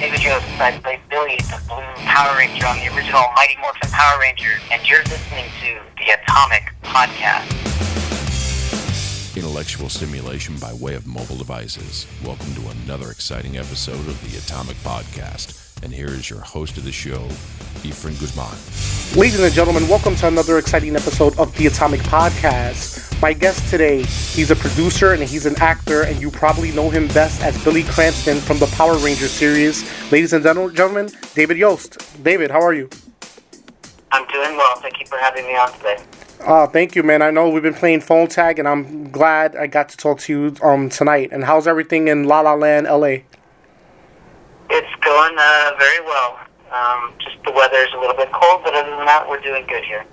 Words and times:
David 0.00 0.22
Yost. 0.22 0.46
I 0.60 0.78
play 0.82 1.00
Billy, 1.10 1.36
the 1.36 1.60
Blue 1.68 1.82
Power 2.04 2.36
Ranger 2.38 2.66
on 2.66 2.78
the 2.78 2.88
original 2.94 3.22
Mighty 3.36 3.56
Morphin 3.60 3.90
Power 3.90 4.20
Ranger, 4.20 4.52
and 4.70 4.88
you're 4.88 5.02
listening 5.04 5.46
to 5.60 5.80
the 5.96 6.12
Atomic 6.22 6.62
Podcast. 6.82 7.76
Intellectual 9.36 9.88
stimulation 9.88 10.56
by 10.56 10.72
way 10.72 10.94
of 10.94 11.06
mobile 11.06 11.36
devices. 11.36 12.06
Welcome 12.24 12.54
to 12.54 12.68
another 12.82 13.10
exciting 13.10 13.56
episode 13.56 14.08
of 14.08 14.20
the 14.30 14.38
Atomic 14.38 14.76
Podcast. 14.78 15.67
And 15.82 15.92
here 15.92 16.08
is 16.08 16.28
your 16.28 16.40
host 16.40 16.76
of 16.76 16.84
the 16.84 16.92
show, 16.92 17.26
Efren 17.84 18.18
Guzman. 18.18 19.18
Ladies 19.18 19.40
and 19.40 19.52
gentlemen, 19.52 19.88
welcome 19.88 20.16
to 20.16 20.26
another 20.26 20.58
exciting 20.58 20.96
episode 20.96 21.38
of 21.38 21.56
the 21.56 21.66
Atomic 21.66 22.00
Podcast. 22.00 23.20
My 23.22 23.32
guest 23.32 23.68
today, 23.70 24.02
he's 24.02 24.50
a 24.50 24.56
producer 24.56 25.12
and 25.12 25.22
he's 25.22 25.46
an 25.46 25.54
actor, 25.60 26.02
and 26.02 26.20
you 26.20 26.30
probably 26.30 26.72
know 26.72 26.90
him 26.90 27.06
best 27.08 27.42
as 27.42 27.62
Billy 27.62 27.84
Cranston 27.84 28.38
from 28.38 28.58
the 28.58 28.66
Power 28.68 28.96
Rangers 28.98 29.30
series. 29.30 29.84
Ladies 30.10 30.32
and 30.32 30.42
gentlemen, 30.42 31.10
David 31.34 31.56
Yost. 31.56 32.22
David, 32.24 32.50
how 32.50 32.60
are 32.60 32.74
you? 32.74 32.90
I'm 34.10 34.26
doing 34.28 34.56
well. 34.56 34.76
Thank 34.80 34.98
you 35.00 35.06
for 35.06 35.18
having 35.18 35.46
me 35.46 35.56
on 35.56 35.72
today. 35.74 35.98
Oh, 36.46 36.66
thank 36.66 36.94
you, 36.96 37.02
man. 37.02 37.22
I 37.22 37.30
know 37.30 37.48
we've 37.48 37.62
been 37.62 37.74
playing 37.74 38.00
phone 38.00 38.28
tag, 38.28 38.58
and 38.58 38.66
I'm 38.66 39.10
glad 39.10 39.56
I 39.56 39.66
got 39.66 39.88
to 39.90 39.96
talk 39.96 40.18
to 40.20 40.32
you 40.32 40.54
um 40.62 40.88
tonight. 40.88 41.30
And 41.32 41.44
how's 41.44 41.66
everything 41.66 42.08
in 42.08 42.24
La 42.24 42.40
La 42.40 42.54
Land, 42.54 42.86
LA? 42.86 43.18
It's 44.70 45.04
going 45.04 45.36
uh, 45.38 45.72
very 45.78 46.00
well. 46.04 46.38
Um, 46.70 47.14
just 47.18 47.42
the 47.44 47.52
weather 47.52 47.78
is 47.78 47.92
a 47.94 47.98
little 47.98 48.16
bit 48.16 48.30
cold, 48.32 48.60
but 48.62 48.74
other 48.74 48.90
than 48.90 49.06
that, 49.06 49.26
we're 49.28 49.40
doing 49.40 49.66
good 49.66 49.84
here. 49.84 50.04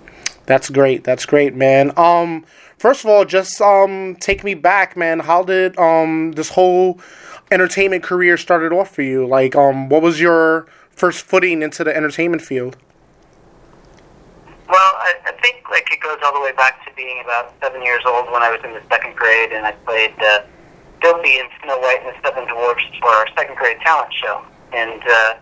That's 0.45 0.69
great. 0.69 1.03
That's 1.03 1.25
great, 1.25 1.55
man. 1.55 1.91
Um, 1.97 2.45
first 2.77 3.03
of 3.03 3.09
all, 3.09 3.25
just 3.25 3.59
um, 3.59 4.15
take 4.19 4.43
me 4.43 4.53
back, 4.53 4.95
man. 4.95 5.19
How 5.19 5.43
did 5.43 5.77
um 5.77 6.33
this 6.33 6.49
whole 6.49 6.99
entertainment 7.51 8.03
career 8.03 8.37
started 8.37 8.71
off 8.71 8.93
for 8.93 9.01
you? 9.01 9.27
Like, 9.27 9.55
um, 9.55 9.89
what 9.89 10.01
was 10.01 10.21
your 10.21 10.67
first 10.89 11.25
footing 11.25 11.61
into 11.61 11.83
the 11.83 11.95
entertainment 11.95 12.41
field? 12.41 12.77
Well, 14.69 14.91
I, 14.97 15.13
I 15.25 15.31
think 15.41 15.69
like 15.69 15.91
it 15.91 15.99
goes 15.99 16.17
all 16.23 16.33
the 16.33 16.41
way 16.41 16.53
back 16.53 16.85
to 16.85 16.93
being 16.95 17.21
about 17.23 17.53
seven 17.61 17.83
years 17.83 18.03
old 18.05 18.31
when 18.31 18.41
I 18.41 18.49
was 18.49 18.61
in 18.63 18.73
the 18.73 18.81
second 18.89 19.15
grade, 19.15 19.51
and 19.51 19.65
I 19.65 19.71
played 19.71 20.13
uh, 20.19 20.41
Dopey 21.05 21.37
in 21.37 21.45
Snow 21.61 21.77
White 21.85 22.01
and 22.01 22.09
the 22.09 22.17
Seven 22.25 22.49
Dwarfs 22.49 22.81
for 22.97 23.13
our 23.13 23.29
second 23.37 23.55
grade 23.61 23.77
talent 23.85 24.09
show. 24.09 24.41
And 24.73 24.97
uh, 25.05 25.37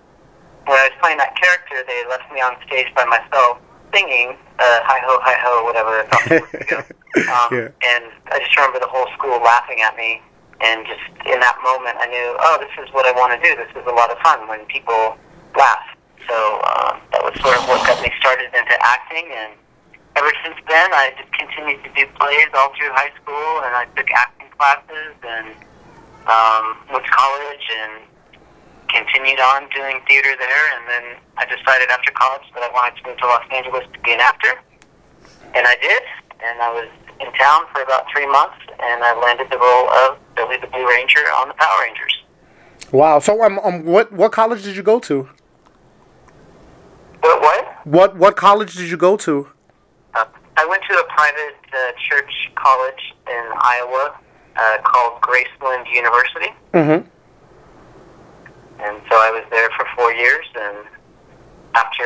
when 0.68 0.76
I 0.76 0.92
was 0.92 0.96
playing 1.00 1.24
that 1.24 1.40
character, 1.40 1.80
they 1.88 2.04
left 2.12 2.28
me 2.36 2.44
on 2.44 2.60
stage 2.68 2.92
by 2.92 3.08
myself 3.08 3.64
singing 3.96 4.36
uh, 4.60 4.84
"Hi 4.84 5.00
Ho, 5.08 5.24
Hi 5.24 5.40
Ho," 5.40 5.64
whatever 5.64 6.04
a 6.04 6.08
couple 6.12 6.44
weeks 6.44 6.68
ago. 6.68 6.80
Um, 7.32 7.48
Yeah. 7.56 7.70
And 7.80 8.12
I 8.34 8.44
just 8.44 8.52
remember 8.60 8.84
the 8.84 8.92
whole 8.92 9.08
school 9.16 9.40
laughing 9.40 9.80
at 9.86 9.96
me, 9.96 10.20
and 10.60 10.84
just 10.84 11.06
in 11.30 11.40
that 11.40 11.58
moment, 11.64 11.96
I 12.02 12.10
knew, 12.12 12.36
oh, 12.42 12.58
this 12.60 12.74
is 12.82 12.92
what 12.92 13.06
I 13.06 13.14
want 13.14 13.32
to 13.32 13.40
do. 13.40 13.56
This 13.56 13.70
is 13.72 13.86
a 13.88 13.94
lot 13.96 14.10
of 14.12 14.18
fun 14.26 14.50
when 14.50 14.66
people 14.66 15.16
laugh. 15.56 15.86
So 16.28 16.36
uh, 16.66 17.00
that 17.14 17.22
was 17.24 17.38
sort 17.40 17.56
of 17.56 17.64
what 17.70 17.86
got 17.88 18.02
me 18.02 18.12
started 18.20 18.52
into 18.52 18.76
acting, 18.84 19.32
and 19.32 19.54
ever 20.20 20.34
since 20.44 20.58
then, 20.68 20.90
I 20.92 21.14
just 21.16 21.32
continued 21.38 21.86
to 21.88 21.90
do 21.96 22.04
plays 22.20 22.52
all 22.58 22.74
through 22.76 22.92
high 22.98 23.14
school, 23.22 23.62
and 23.64 23.72
I 23.78 23.86
took 23.96 24.10
acting 24.12 24.43
classes 24.58 25.16
and 25.24 25.48
um, 26.28 26.78
went 26.92 27.06
to 27.06 27.12
college 27.12 27.66
and 27.82 28.04
continued 28.90 29.40
on 29.40 29.68
doing 29.76 30.00
theater 30.08 30.36
there. 30.38 30.66
And 30.78 30.84
then 30.88 31.06
I 31.38 31.46
decided 31.46 31.90
after 31.90 32.12
college 32.12 32.46
that 32.54 32.64
I 32.64 32.72
wanted 32.72 33.02
to 33.02 33.10
move 33.10 33.18
to 33.18 33.26
Los 33.28 33.44
Angeles 33.52 33.84
to 33.92 34.00
be 34.02 34.14
an 34.14 34.20
actor, 34.20 34.60
and 35.56 35.68
I 35.68 35.76
did. 35.82 36.04
And 36.44 36.62
I 36.62 36.72
was 36.74 36.90
in 37.22 37.32
town 37.34 37.64
for 37.72 37.82
about 37.82 38.06
three 38.12 38.28
months, 38.28 38.58
and 38.80 39.04
I 39.04 39.18
landed 39.20 39.48
the 39.50 39.58
role 39.58 39.90
of 39.90 40.18
Billy 40.36 40.58
the 40.58 40.68
Blue 40.68 40.88
Ranger 40.88 41.24
on 41.40 41.48
the 41.48 41.54
Power 41.54 41.82
Rangers. 41.82 42.24
Wow. 42.92 43.20
So, 43.20 43.42
um, 43.44 43.60
um, 43.64 43.86
what 43.86 44.12
what 44.12 44.32
college 44.32 44.64
did 44.64 44.76
you 44.76 44.84
go 44.84 45.00
to? 45.00 45.30
What? 47.22 47.42
What? 47.42 47.86
What 47.86 48.18
what 48.18 48.36
college 48.36 48.76
did 48.76 48.90
you 48.90 48.98
go 48.98 49.16
to? 49.18 49.48
Uh, 50.14 50.26
I 50.58 50.66
went 50.66 50.84
to 50.90 50.98
a 50.98 51.04
private 51.06 51.56
uh, 51.74 51.92
church 52.10 52.52
college 52.56 53.14
in 53.28 53.44
Iowa 53.56 54.20
uh, 54.56 54.78
called 54.84 55.22
Graceland 55.22 55.86
University. 55.92 56.54
Mm-hmm. 56.74 57.08
And 58.82 59.02
so 59.10 59.16
I 59.16 59.32
was 59.32 59.46
there 59.50 59.70
for 59.78 59.86
four 59.96 60.14
years, 60.14 60.46
and 60.56 60.86
after 61.76 62.04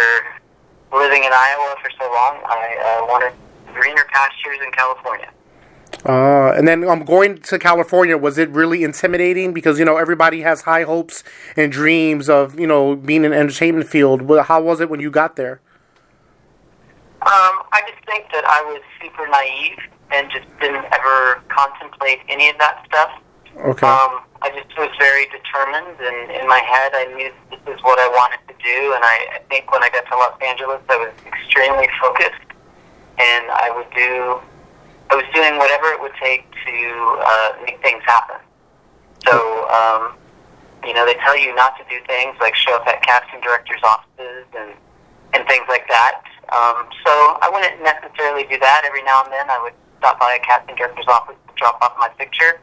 living 0.94 1.24
in 1.24 1.32
Iowa 1.34 1.76
for 1.82 1.90
so 2.00 2.06
long, 2.06 2.42
I 2.46 3.00
uh, 3.02 3.06
wanted 3.08 3.34
greener 3.74 4.06
pastures 4.12 4.60
in 4.64 4.72
California. 4.72 5.32
Uh, 6.06 6.54
and 6.56 6.68
then 6.68 6.88
um, 6.88 7.04
going 7.04 7.40
to 7.40 7.58
California, 7.58 8.18
was 8.18 8.38
it 8.38 8.50
really 8.50 8.84
intimidating? 8.84 9.54
Because, 9.54 9.80
you 9.80 9.86
know, 9.86 9.98
everybody 9.98 10.42
has 10.42 10.62
high 10.62 10.84
hopes 10.84 11.24
and 11.56 11.72
dreams 11.72 12.30
of, 12.30 12.60
you 12.60 12.68
know, 12.68 12.96
being 12.96 13.26
in 13.26 13.32
the 13.32 13.38
entertainment 13.38 13.90
field. 13.90 14.22
How 14.46 14.62
was 14.62 14.80
it 14.80 14.90
when 14.90 15.00
you 15.00 15.10
got 15.10 15.36
there? 15.36 15.60
Um, 17.22 17.64
I 17.74 17.82
just 17.90 18.06
think 18.06 18.26
that 18.32 18.46
I 18.46 18.62
was 18.72 18.82
super 19.02 19.28
naive 19.28 19.80
and 20.12 20.30
just 20.32 20.46
didn't 20.60 20.86
ever 20.92 21.42
contemplate 21.50 22.20
any 22.30 22.50
of 22.50 22.58
that 22.60 22.84
stuff. 22.86 23.12
Okay. 23.58 23.88
Um, 23.88 24.22
I 24.42 24.54
just 24.54 24.70
was 24.78 24.90
very 25.00 25.26
determined, 25.34 25.98
and 25.98 26.32
in 26.32 26.48
my 26.48 26.62
head, 26.62 26.94
I 26.94 27.06
knew 27.18 27.32
this 27.50 27.60
is 27.76 27.82
what 27.82 27.98
I 27.98 28.08
wanted 28.14 28.40
to 28.48 28.56
do. 28.62 28.94
And 28.94 29.04
I, 29.04 29.18
I 29.34 29.40
think 29.50 29.72
when 29.72 29.84
I 29.84 29.90
got 29.90 30.06
to 30.06 30.16
Los 30.16 30.38
Angeles, 30.42 30.82
I 30.90 30.98
was 30.98 31.12
extremely 31.26 31.90
focused, 32.02 32.46
and 33.18 33.46
I 33.50 33.74
would 33.74 33.90
do, 33.98 34.38
I 35.10 35.16
was 35.18 35.26
doing 35.34 35.58
whatever 35.58 35.90
it 35.90 36.00
would 36.02 36.14
take 36.22 36.46
to 36.52 36.76
uh, 37.26 37.50
make 37.66 37.82
things 37.82 38.04
happen. 38.06 38.38
So, 39.26 39.68
um, 39.74 40.14
you 40.86 40.94
know, 40.94 41.06
they 41.06 41.16
tell 41.26 41.36
you 41.36 41.56
not 41.56 41.74
to 41.82 41.84
do 41.90 41.98
things 42.06 42.38
like 42.40 42.56
show 42.56 42.76
up 42.78 42.86
at 42.88 43.02
casting 43.02 43.42
directors' 43.42 43.82
offices 43.84 44.46
and 44.56 44.72
and 45.34 45.46
things 45.48 45.66
like 45.68 45.88
that. 45.90 46.24
Um, 46.56 46.88
so 47.04 47.12
I 47.44 47.50
wouldn't 47.52 47.84
necessarily 47.84 48.48
do 48.48 48.58
that. 48.60 48.84
Every 48.86 49.04
now 49.04 49.24
and 49.24 49.34
then, 49.34 49.50
I 49.50 49.60
would 49.62 49.74
stop 50.00 50.20
by 50.20 50.38
a 50.38 50.40
casting 50.46 50.76
director's 50.76 51.08
office 51.08 51.36
to 51.48 51.54
drop 51.56 51.78
off 51.82 51.94
my 52.00 52.10
picture. 52.18 52.60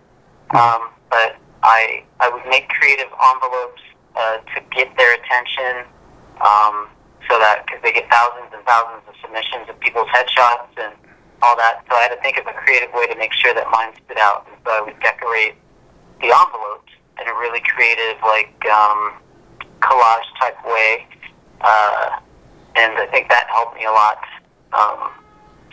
Um, 0.54 0.90
but 1.10 1.36
I 1.62 2.04
I 2.20 2.28
would 2.28 2.44
make 2.48 2.68
creative 2.68 3.08
envelopes 3.10 3.82
uh, 4.14 4.38
to 4.54 4.58
get 4.74 4.94
their 4.96 5.14
attention, 5.14 5.88
um, 6.40 6.88
so 7.28 7.38
that 7.38 7.64
because 7.66 7.80
they 7.82 7.92
get 7.92 8.08
thousands 8.10 8.52
and 8.52 8.62
thousands 8.64 9.02
of 9.08 9.14
submissions 9.22 9.68
of 9.68 9.78
people's 9.80 10.08
headshots 10.08 10.74
and 10.76 10.94
all 11.42 11.56
that. 11.56 11.82
So 11.88 11.96
I 11.96 12.02
had 12.08 12.14
to 12.14 12.20
think 12.22 12.38
of 12.38 12.46
a 12.46 12.52
creative 12.52 12.92
way 12.94 13.06
to 13.06 13.16
make 13.16 13.32
sure 13.32 13.54
that 13.54 13.66
mine 13.70 13.92
stood 14.04 14.18
out. 14.18 14.46
And 14.48 14.56
so 14.64 14.70
I 14.70 14.80
would 14.80 14.98
decorate 15.00 15.56
the 16.20 16.30
envelopes 16.32 16.92
in 17.20 17.26
a 17.28 17.34
really 17.34 17.60
creative, 17.60 18.20
like 18.22 18.54
um, 18.70 19.14
collage 19.80 20.28
type 20.40 20.56
way. 20.64 21.06
Uh, 21.60 22.20
and 22.76 22.92
I 22.98 23.06
think 23.10 23.28
that 23.28 23.46
helped 23.48 23.76
me 23.76 23.84
a 23.84 23.92
lot. 23.92 24.18
Um, 24.72 25.23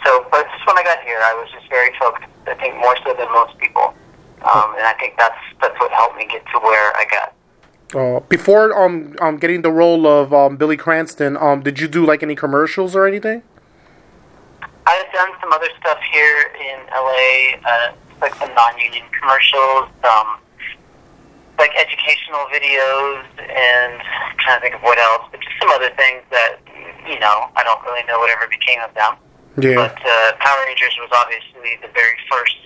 so, 0.04 0.26
but 0.32 0.48
just 0.50 0.66
when 0.66 0.78
I 0.78 0.84
got 0.84 1.02
here, 1.04 1.20
I 1.22 1.34
was 1.34 1.50
just 1.52 1.70
very 1.70 1.92
focused. 2.00 2.28
I 2.48 2.56
think 2.56 2.76
more 2.76 2.96
so 3.06 3.14
than 3.14 3.32
most 3.32 3.58
people, 3.60 3.94
um, 4.42 4.74
and 4.76 4.86
I 4.86 4.96
think 5.00 5.16
that's 5.18 5.38
that's 5.62 5.80
what 5.80 5.92
helped 5.92 6.18
me 6.18 6.26
get 6.26 6.44
to 6.54 6.60
where 6.60 6.96
I 6.96 7.06
got. 7.10 7.34
Uh, 7.94 8.20
before 8.22 8.74
um, 8.74 9.16
um 9.20 9.38
getting 9.38 9.62
the 9.62 9.72
role 9.72 10.08
of 10.08 10.34
um, 10.34 10.58
Billy 10.58 10.78
Cranston, 10.78 11.38
um, 11.38 11.62
did 11.62 11.80
you 11.80 11.88
do 11.88 12.06
like 12.06 12.24
any 12.24 12.36
commercials 12.36 12.96
or 12.96 13.06
anything? 13.06 13.44
I 14.88 14.94
had 14.96 15.12
done 15.14 15.30
some 15.40 15.54
other 15.54 15.70
stuff 15.80 16.00
here 16.12 16.52
in 16.60 16.80
LA, 16.90 17.62
uh, 17.64 17.94
like 18.20 18.34
some 18.36 18.54
non-union 18.56 19.06
commercials, 19.20 19.88
um, 20.04 20.40
like 21.60 21.72
educational 21.78 22.50
videos, 22.50 23.24
and 23.38 24.02
I'm 24.02 24.38
trying 24.40 24.58
to 24.58 24.62
think 24.62 24.76
of 24.76 24.82
what 24.82 24.98
else, 24.98 25.30
but 25.30 25.40
just 25.42 25.54
some 25.62 25.70
other 25.70 25.92
things 25.96 26.24
that 26.32 26.58
you 27.08 27.20
know 27.20 27.52
I 27.56 27.64
don't 27.64 27.82
really 27.86 28.04
know 28.08 28.20
whatever 28.20 28.48
became 28.48 28.82
of 28.82 28.94
them. 28.96 29.16
Yeah. 29.62 29.76
But 29.76 29.98
uh, 30.06 30.32
Power 30.40 30.64
Rangers 30.66 30.96
was 31.00 31.10
obviously 31.14 31.78
the 31.82 31.92
very 31.94 32.18
first 32.30 32.58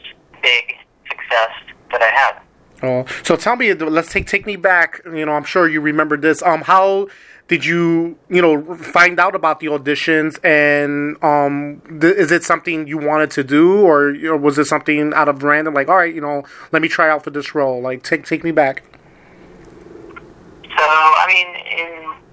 big 0.42 0.76
success 1.10 1.52
that 1.92 2.02
I 2.02 2.10
had. 2.10 2.42
Uh, 2.82 3.06
so 3.24 3.36
tell 3.36 3.56
me, 3.56 3.74
let's 3.74 4.12
take 4.12 4.28
take 4.28 4.46
me 4.46 4.56
back. 4.56 5.02
You 5.06 5.26
know, 5.26 5.34
I'm 5.34 5.44
sure 5.46 5.68
you 5.68 5.82
remember 5.82 6.18
this. 6.18 6.44
Um, 6.44 6.62
how 6.62 7.08
did 7.48 7.64
you, 7.64 8.18
you 8.30 8.42
know, 8.42 8.76
find 8.76 9.20
out 9.20 9.36
about 9.36 9.60
the 9.60 9.68
auditions, 9.68 10.44
and 10.44 11.22
um, 11.24 11.82
th- 12.02 12.16
is 12.16 12.32
it 12.32 12.44
something 12.44 12.88
you 12.88 12.98
wanted 12.98 13.32
to 13.32 13.44
do, 13.44 13.82
or 13.82 14.12
you 14.12 14.30
know, 14.30 14.38
was 14.38 14.58
it 14.58 14.66
something 14.66 15.14
out 15.14 15.30
of 15.30 15.44
random, 15.44 15.74
like, 15.74 15.88
all 15.88 15.98
right, 15.98 16.14
you 16.14 16.22
know, 16.22 16.44
let 16.72 16.82
me 16.82 16.88
try 16.88 17.10
out 17.10 17.24
for 17.24 17.30
this 17.30 17.54
role? 17.54 17.82
Like, 17.82 18.04
take 18.04 18.26
take 18.26 18.44
me 18.44 18.52
back. 18.52 18.84
So, 20.64 20.84
I 20.84 21.26
mean, 21.28 21.48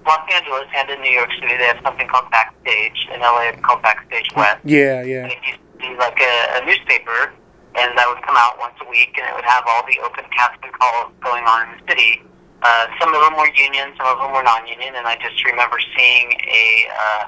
Los 0.05 0.23
Angeles 0.33 0.67
and 0.75 0.89
in 0.89 1.01
New 1.01 1.11
York 1.11 1.29
City, 1.39 1.55
they 1.55 1.67
have 1.67 1.79
something 1.83 2.07
called 2.07 2.29
Backstage. 2.31 3.07
In 3.13 3.21
LA, 3.21 3.55
it's 3.55 3.61
called 3.61 3.81
Backstage 3.81 4.27
West. 4.35 4.59
Yeah, 4.63 5.03
yeah. 5.03 5.23
And 5.23 5.31
it 5.31 5.39
used 5.47 5.63
to 5.63 5.77
be 5.79 5.95
like 5.95 6.19
a, 6.19 6.59
a 6.59 6.65
newspaper, 6.65 7.31
and 7.79 7.97
that 7.97 8.05
would 8.11 8.21
come 8.23 8.35
out 8.35 8.59
once 8.59 8.75
a 8.83 8.87
week, 8.89 9.15
and 9.15 9.23
it 9.27 9.33
would 9.35 9.47
have 9.47 9.63
all 9.67 9.83
the 9.87 9.99
open 10.03 10.25
casting 10.35 10.71
calls 10.75 11.11
going 11.23 11.43
on 11.47 11.69
in 11.69 11.79
the 11.79 11.81
city. 11.87 12.21
Uh, 12.63 12.87
some 12.99 13.13
of 13.15 13.19
them 13.23 13.35
were 13.35 13.51
union, 13.55 13.91
some 13.95 14.07
of 14.07 14.19
them 14.19 14.31
were 14.31 14.43
non-union, 14.43 14.95
and 14.95 15.07
I 15.07 15.15
just 15.19 15.39
remember 15.43 15.79
seeing 15.95 16.31
a 16.47 16.87
uh, 16.91 17.23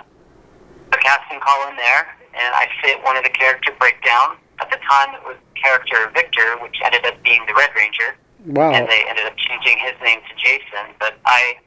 a 0.91 0.97
casting 0.99 1.39
call 1.39 1.67
in 1.69 1.75
there, 1.75 2.07
and 2.35 2.51
I 2.55 2.67
fit 2.83 3.03
one 3.03 3.17
of 3.17 3.23
the 3.23 3.31
character 3.31 3.71
breakdown. 3.79 4.39
At 4.59 4.71
the 4.71 4.79
time, 4.87 5.15
it 5.15 5.23
was 5.27 5.35
character 5.59 6.11
Victor, 6.13 6.55
which 6.63 6.75
ended 6.83 7.05
up 7.05 7.21
being 7.23 7.43
the 7.47 7.55
Red 7.55 7.71
Ranger. 7.75 8.15
Wow. 8.45 8.71
and 8.73 8.87
they 8.87 9.01
ended 9.09 9.25
up 9.25 9.35
changing 9.37 9.79
his 9.79 9.93
name 10.03 10.19
to 10.29 10.33
Jason. 10.37 10.93
But 10.99 11.17
I 11.25 11.57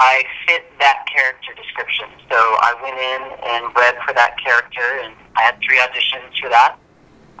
I 0.00 0.24
fit 0.48 0.64
that 0.80 1.04
character 1.12 1.52
description, 1.52 2.08
so 2.32 2.40
I 2.40 2.72
went 2.80 2.96
in 2.96 3.20
and 3.52 3.68
read 3.76 4.00
for 4.08 4.16
that 4.16 4.40
character, 4.40 5.04
and 5.04 5.12
I 5.36 5.42
had 5.42 5.60
three 5.60 5.76
auditions 5.76 6.32
for 6.40 6.48
that. 6.48 6.80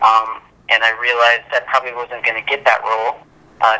Um, 0.04 0.44
and 0.68 0.84
I 0.84 0.92
realized 1.00 1.48
I 1.56 1.64
probably 1.66 1.96
wasn't 1.96 2.20
going 2.20 2.36
to 2.36 2.44
get 2.44 2.68
that 2.68 2.84
role 2.84 3.24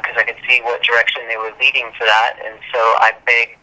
because 0.01 0.17
I 0.17 0.25
could 0.25 0.41
see 0.49 0.65
what 0.65 0.81
direction 0.81 1.29
they 1.29 1.37
were 1.37 1.53
leading 1.61 1.93
for 1.97 2.09
that, 2.09 2.41
and 2.41 2.57
so 2.73 2.81
I 3.05 3.13
begged 3.29 3.61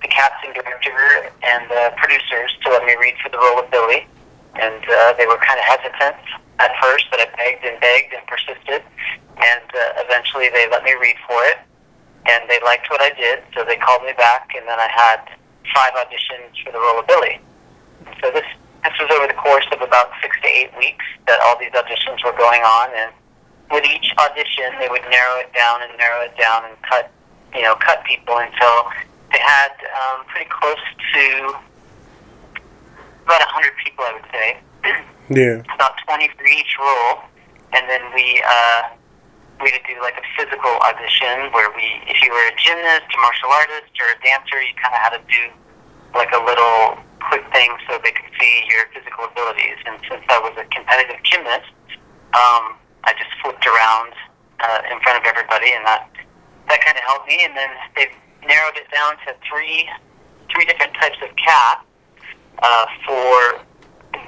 the 0.00 0.08
casting 0.08 0.52
director 0.56 1.28
and 1.44 1.68
the 1.68 1.92
producers 2.00 2.56
to 2.64 2.72
let 2.72 2.84
me 2.84 2.96
read 2.96 3.20
for 3.20 3.28
the 3.28 3.38
role 3.38 3.60
of 3.60 3.68
Billy, 3.70 4.08
and 4.56 4.80
uh, 4.80 5.12
they 5.20 5.28
were 5.28 5.40
kind 5.44 5.60
of 5.60 5.64
hesitant 5.68 6.24
at 6.60 6.72
first, 6.80 7.04
but 7.12 7.20
I 7.20 7.28
begged 7.36 7.64
and 7.64 7.76
begged 7.80 8.12
and 8.16 8.24
persisted, 8.24 8.80
and 9.36 9.68
uh, 9.76 10.04
eventually 10.08 10.48
they 10.48 10.68
let 10.72 10.84
me 10.84 10.96
read 10.96 11.16
for 11.28 11.40
it, 11.52 11.60
and 12.26 12.48
they 12.48 12.58
liked 12.64 12.88
what 12.90 13.00
I 13.00 13.10
did, 13.10 13.40
so 13.54 13.64
they 13.64 13.76
called 13.76 14.02
me 14.02 14.12
back, 14.16 14.50
and 14.56 14.66
then 14.66 14.78
I 14.78 14.88
had 14.88 15.20
five 15.74 15.92
auditions 15.94 16.56
for 16.64 16.72
the 16.72 16.78
role 16.78 17.00
of 17.00 17.06
Billy. 17.06 17.40
So 18.22 18.30
this 18.30 18.46
this 18.84 18.92
was 19.00 19.10
over 19.16 19.26
the 19.26 19.38
course 19.40 19.64
of 19.72 19.80
about 19.80 20.12
six 20.20 20.36
to 20.42 20.48
eight 20.48 20.70
weeks 20.76 21.04
that 21.26 21.40
all 21.40 21.58
these 21.58 21.72
auditions 21.72 22.22
were 22.24 22.36
going 22.36 22.62
on, 22.62 22.90
and 22.96 23.12
with 23.72 23.84
each 23.84 24.12
audition, 24.18 24.76
they 24.78 24.88
would 24.88 25.04
narrow 25.08 25.40
it 25.40 25.52
down 25.54 25.80
and 25.82 25.90
narrow 25.96 26.20
it 26.24 26.36
down 26.36 26.64
and 26.66 26.76
cut, 26.82 27.10
you 27.54 27.62
know, 27.62 27.74
cut 27.76 28.04
people 28.04 28.36
until 28.36 28.92
they 29.32 29.40
had 29.40 29.72
um, 29.96 30.26
pretty 30.26 30.48
close 30.50 30.84
to 31.14 31.56
about 33.24 33.40
a 33.40 33.48
hundred 33.48 33.72
people, 33.82 34.04
I 34.04 34.12
would 34.12 34.30
say, 34.30 34.48
Yeah. 35.30 35.62
about 35.74 35.96
twenty 36.06 36.28
for 36.36 36.44
each 36.44 36.76
role, 36.78 37.24
and 37.72 37.88
then 37.88 38.02
we 38.14 38.42
uh, 38.46 38.82
we 39.62 39.70
had 39.70 39.82
to 39.82 39.94
do 39.94 40.00
like 40.02 40.18
a 40.18 40.26
physical 40.34 40.74
audition 40.82 41.52
where 41.54 41.70
we, 41.74 41.86
if 42.10 42.18
you 42.22 42.30
were 42.32 42.46
a 42.50 42.54
gymnast, 42.58 43.06
a 43.12 43.18
martial 43.20 43.50
artist, 43.50 43.92
or 44.00 44.08
a 44.10 44.18
dancer, 44.24 44.58
you 44.60 44.74
kind 44.80 44.94
of 44.94 45.00
had 45.00 45.14
to 45.14 45.22
do 45.30 45.42
like 46.14 46.30
a 46.32 46.42
little 46.42 46.98
quick 47.28 47.44
thing 47.52 47.70
so 47.88 47.98
they 48.02 48.12
could 48.12 48.28
see 48.38 48.64
your 48.68 48.86
physical 48.92 49.24
abilities. 49.24 49.78
And 49.86 49.98
since 50.08 50.24
I 50.28 50.38
was 50.38 50.54
a 50.58 50.66
competitive 50.70 51.22
gymnast, 51.22 51.70
um, 52.34 52.76
I 53.04 53.14
just 53.14 53.30
flipped 53.42 53.66
around 53.66 54.12
uh, 54.60 54.80
in 54.90 55.00
front 55.00 55.18
of 55.18 55.24
everybody, 55.26 55.72
and 55.72 55.84
that 55.86 56.08
that 56.68 56.80
kind 56.80 56.96
of 56.96 57.04
helped 57.04 57.28
me. 57.28 57.44
And 57.44 57.56
then 57.56 57.70
they 57.96 58.08
narrowed 58.46 58.76
it 58.76 58.90
down 58.90 59.16
to 59.26 59.36
three 59.46 59.88
three 60.52 60.64
different 60.64 60.94
types 60.94 61.18
of 61.22 61.34
cast 61.36 61.84
uh, 62.62 62.86
for 63.06 63.62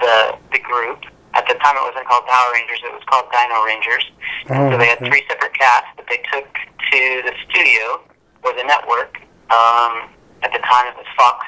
the 0.01 0.39
the 0.53 0.61
group. 0.61 1.05
At 1.37 1.45
the 1.45 1.55
time, 1.61 1.77
it 1.77 1.85
wasn't 1.85 2.09
called 2.09 2.25
Power 2.25 2.49
Rangers; 2.57 2.81
it 2.81 2.93
was 2.97 3.05
called 3.05 3.29
Dino 3.29 3.61
Rangers. 3.61 4.05
Oh, 4.49 4.73
so 4.73 4.79
they 4.81 4.89
had 4.89 4.97
okay. 5.05 5.13
three 5.13 5.23
separate 5.29 5.53
casts 5.53 5.93
that 6.01 6.09
they 6.09 6.25
took 6.33 6.49
to 6.49 7.01
the 7.29 7.35
studio 7.45 8.01
or 8.41 8.57
the 8.57 8.65
network. 8.65 9.21
Um, 9.53 10.09
at 10.41 10.49
the 10.57 10.65
time, 10.65 10.89
it 10.89 10.97
was 10.97 11.05
Fox, 11.13 11.45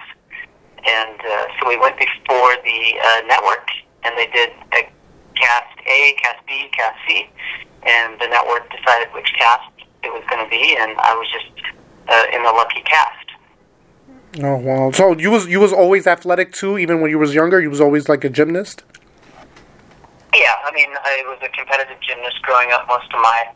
and 0.85 1.19
uh, 1.25 1.49
so 1.57 1.69
we 1.73 1.81
went 1.81 1.97
before 1.97 2.53
the 2.61 2.81
uh, 3.01 3.21
network, 3.27 3.65
and 4.05 4.13
they 4.21 4.29
did 4.29 4.53
a 4.77 4.85
cast 5.41 5.73
A, 5.89 6.13
cast 6.21 6.45
B, 6.47 6.69
cast 6.77 6.99
C, 7.09 7.31
and 7.89 8.21
the 8.21 8.29
network 8.29 8.69
decided 8.69 9.09
which 9.15 9.33
cast 9.39 9.73
it 10.05 10.13
was 10.13 10.23
going 10.29 10.45
to 10.45 10.51
be, 10.51 10.77
and 10.77 10.99
I 11.01 11.15
was 11.17 11.27
just 11.33 11.49
uh, 12.09 12.37
in 12.37 12.43
the 12.43 12.53
lucky 12.53 12.83
cast. 12.83 13.29
Oh 14.43 14.57
wow. 14.57 14.91
So 14.93 15.17
you 15.17 15.31
was 15.31 15.47
you 15.47 15.61
was 15.61 15.73
always 15.73 16.07
athletic 16.07 16.53
too, 16.53 16.77
even 16.79 17.01
when 17.01 17.11
you 17.11 17.19
was 17.19 17.35
younger. 17.35 17.61
You 17.61 17.71
was 17.71 17.81
always 17.81 18.09
like 18.09 18.25
a 18.25 18.29
gymnast. 18.29 18.85
Yeah, 20.35 20.55
I 20.65 20.71
mean, 20.73 20.93
I 20.93 21.25
was 21.27 21.39
a 21.43 21.49
competitive 21.49 21.97
gymnast 22.01 22.43
growing 22.43 22.73
up 22.73 22.87
most 22.89 23.09
of 23.13 23.21
my 23.21 23.49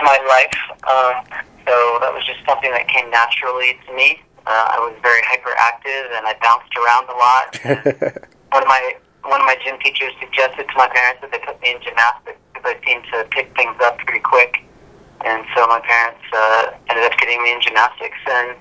my 0.00 0.18
life, 0.26 0.58
um, 0.90 1.22
so 1.62 1.74
that 2.02 2.10
was 2.10 2.26
just 2.26 2.42
something 2.48 2.72
that 2.72 2.88
came 2.88 3.06
naturally 3.10 3.78
to 3.86 3.94
me. 3.94 4.18
Uh, 4.46 4.74
I 4.74 4.78
was 4.82 4.98
very 4.98 5.22
hyperactive, 5.22 6.10
and 6.18 6.26
I 6.26 6.34
bounced 6.42 6.74
around 6.74 7.06
a 7.06 7.14
lot. 7.14 7.46
one 8.50 8.62
of 8.62 8.68
my 8.68 8.96
one 9.22 9.38
of 9.38 9.46
my 9.46 9.54
gym 9.62 9.78
teachers 9.78 10.10
suggested 10.18 10.66
to 10.66 10.74
my 10.74 10.88
parents 10.90 11.22
that 11.22 11.30
they 11.30 11.38
put 11.38 11.60
me 11.62 11.76
in 11.76 11.78
gymnastics 11.78 12.40
because 12.50 12.74
I 12.74 12.74
seemed 12.82 13.06
to 13.14 13.22
pick 13.30 13.54
things 13.54 13.76
up 13.84 13.98
pretty 14.02 14.24
quick, 14.24 14.64
and 15.22 15.46
so 15.54 15.66
my 15.68 15.78
parents 15.78 16.24
uh, 16.32 16.74
ended 16.90 17.04
up 17.06 17.14
getting 17.20 17.38
me 17.42 17.52
in 17.52 17.60
gymnastics. 17.62 18.18
And 18.26 18.58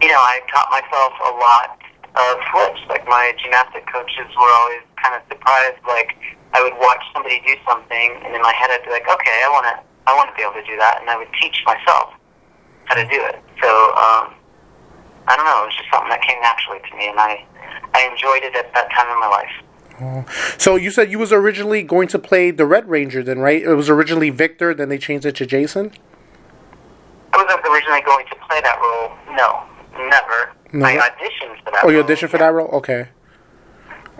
you 0.00 0.08
know, 0.08 0.22
I 0.22 0.40
taught 0.48 0.70
myself 0.72 1.12
a 1.18 1.32
lot 1.36 1.76
of 2.16 2.40
flips. 2.48 2.80
Like 2.88 3.04
my 3.04 3.36
gymnastic 3.42 3.84
coaches 3.90 4.30
were 4.38 4.52
always 4.64 4.84
kind 5.02 5.20
of 5.20 5.22
surprised. 5.28 5.82
Like 5.84 6.16
I 6.54 6.62
would 6.62 6.78
watch 6.78 7.02
somebody 7.12 7.42
do 7.44 7.54
something, 7.66 8.08
and 8.22 8.34
in 8.34 8.40
my 8.40 8.54
head 8.54 8.70
I'd 8.70 8.84
be 8.86 8.90
like, 8.90 9.10
okay, 9.10 9.42
I 9.44 9.50
want 9.50 9.66
to, 9.66 9.74
I 10.06 10.14
want 10.14 10.30
to 10.30 10.34
be 10.38 10.42
able 10.42 10.54
to 10.54 10.64
do 10.64 10.76
that, 10.78 11.00
and 11.00 11.10
I 11.10 11.18
would 11.18 11.28
teach 11.40 11.62
myself 11.66 12.14
how 12.86 12.94
to 12.94 13.04
do 13.04 13.18
it. 13.18 13.42
So 13.60 13.70
um, 13.98 14.38
I 15.26 15.34
don't 15.34 15.44
know, 15.44 15.66
it 15.66 15.66
was 15.66 15.76
just 15.76 15.90
something 15.90 16.10
that 16.10 16.22
came 16.22 16.40
naturally 16.40 16.78
to 16.78 16.96
me, 16.96 17.10
and 17.10 17.18
I, 17.18 17.44
I 17.92 18.06
enjoyed 18.06 18.46
it 18.46 18.54
at 18.54 18.72
that 18.72 18.90
time 18.94 19.10
in 19.10 19.18
my 19.20 19.28
life. 19.28 19.54
So 20.58 20.76
you 20.76 20.90
said 20.90 21.10
you 21.10 21.18
was 21.18 21.32
originally 21.32 21.82
going 21.82 22.08
to 22.08 22.18
play 22.18 22.50
the 22.50 22.66
Red 22.66 22.88
Ranger, 22.88 23.22
then 23.22 23.38
right? 23.38 23.62
It 23.62 23.74
was 23.74 23.88
originally 23.88 24.30
Victor, 24.30 24.74
then 24.74 24.88
they 24.88 24.98
changed 24.98 25.24
it 25.26 25.36
to 25.36 25.46
Jason. 25.46 25.92
I 27.32 27.42
wasn't 27.42 27.66
originally 27.66 28.00
going 28.02 28.26
to 28.26 28.36
play 28.48 28.60
that 28.60 28.78
role. 28.80 29.12
No, 29.36 29.62
never. 30.08 30.52
No. 30.72 30.84
I 30.84 30.96
auditioned 30.96 31.62
for 31.64 31.70
that. 31.70 31.84
Oh, 31.84 31.90
you 31.90 31.98
role, 31.98 32.06
auditioned 32.06 32.28
for 32.28 32.36
yeah. 32.36 32.46
that 32.46 32.52
role? 32.52 32.68
Okay. 32.68 33.08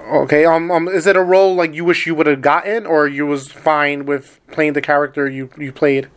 Okay. 0.04 0.44
Um. 0.44 0.70
Um. 0.70 0.88
Is 0.88 1.06
it 1.06 1.16
a 1.16 1.22
role 1.22 1.54
like 1.54 1.74
you 1.74 1.84
wish 1.84 2.06
you 2.06 2.14
would 2.14 2.26
have 2.26 2.42
gotten, 2.42 2.86
or 2.86 3.06
you 3.06 3.26
was 3.26 3.50
fine 3.50 4.06
with 4.06 4.40
playing 4.48 4.74
the 4.74 4.82
character 4.82 5.28
you 5.28 5.50
you 5.56 5.72
played? 5.72 6.10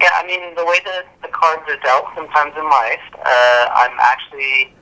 Yeah, 0.00 0.10
I 0.14 0.26
mean, 0.26 0.54
the 0.56 0.66
way 0.66 0.80
that 0.84 1.06
the 1.22 1.28
cards 1.28 1.62
are 1.68 1.78
dealt 1.78 2.06
sometimes 2.16 2.52
in 2.56 2.64
life, 2.64 3.06
uh, 3.24 3.66
I'm 3.70 3.96
actually 4.00 4.74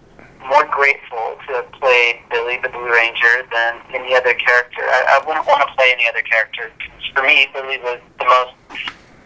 more 0.49 0.65
grateful 0.65 1.37
to 1.47 1.61
have 1.61 1.71
played 1.73 2.21
Billy 2.31 2.59
the 2.63 2.71
Blue 2.71 2.91
Ranger 2.91 3.45
than 3.53 3.81
any 3.93 4.17
other 4.17 4.33
character. 4.35 4.81
I, 4.81 5.21
I 5.21 5.27
wouldn't 5.27 5.47
want 5.47 5.61
to 5.69 5.75
play 5.77 5.93
any 5.93 6.09
other 6.09 6.23
character. 6.23 6.73
For 7.15 7.23
me, 7.23 7.49
Billy 7.53 7.77
was 7.79 8.01
the 8.19 8.25
most 8.25 8.55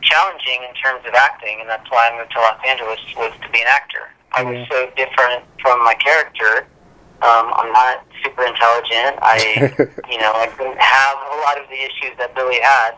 challenging 0.03 0.67
in 0.67 0.75
terms 0.75 1.07
of 1.07 1.15
acting, 1.15 1.61
and 1.61 1.69
that's 1.69 1.89
why 1.91 2.11
I 2.11 2.19
moved 2.19 2.33
to 2.33 2.41
Los 2.41 2.59
Angeles 2.67 2.99
was 3.17 3.33
to 3.43 3.49
be 3.51 3.61
an 3.61 3.69
actor. 3.69 4.11
I 4.33 4.43
was 4.43 4.67
so 4.69 4.91
different 4.97 5.45
from 5.63 5.79
my 5.85 5.95
character. 5.95 6.67
Um, 7.25 7.57
I'm 7.57 7.73
not 7.73 8.05
super 8.23 8.45
intelligent. 8.45 9.17
I, 9.25 9.73
you 10.13 10.19
know, 10.21 10.33
I 10.37 10.47
didn't 10.59 10.77
have 10.77 11.17
a 11.33 11.37
lot 11.41 11.57
of 11.57 11.65
the 11.73 11.81
issues 11.81 12.13
that 12.19 12.35
Billy 12.35 12.61
had. 12.61 12.93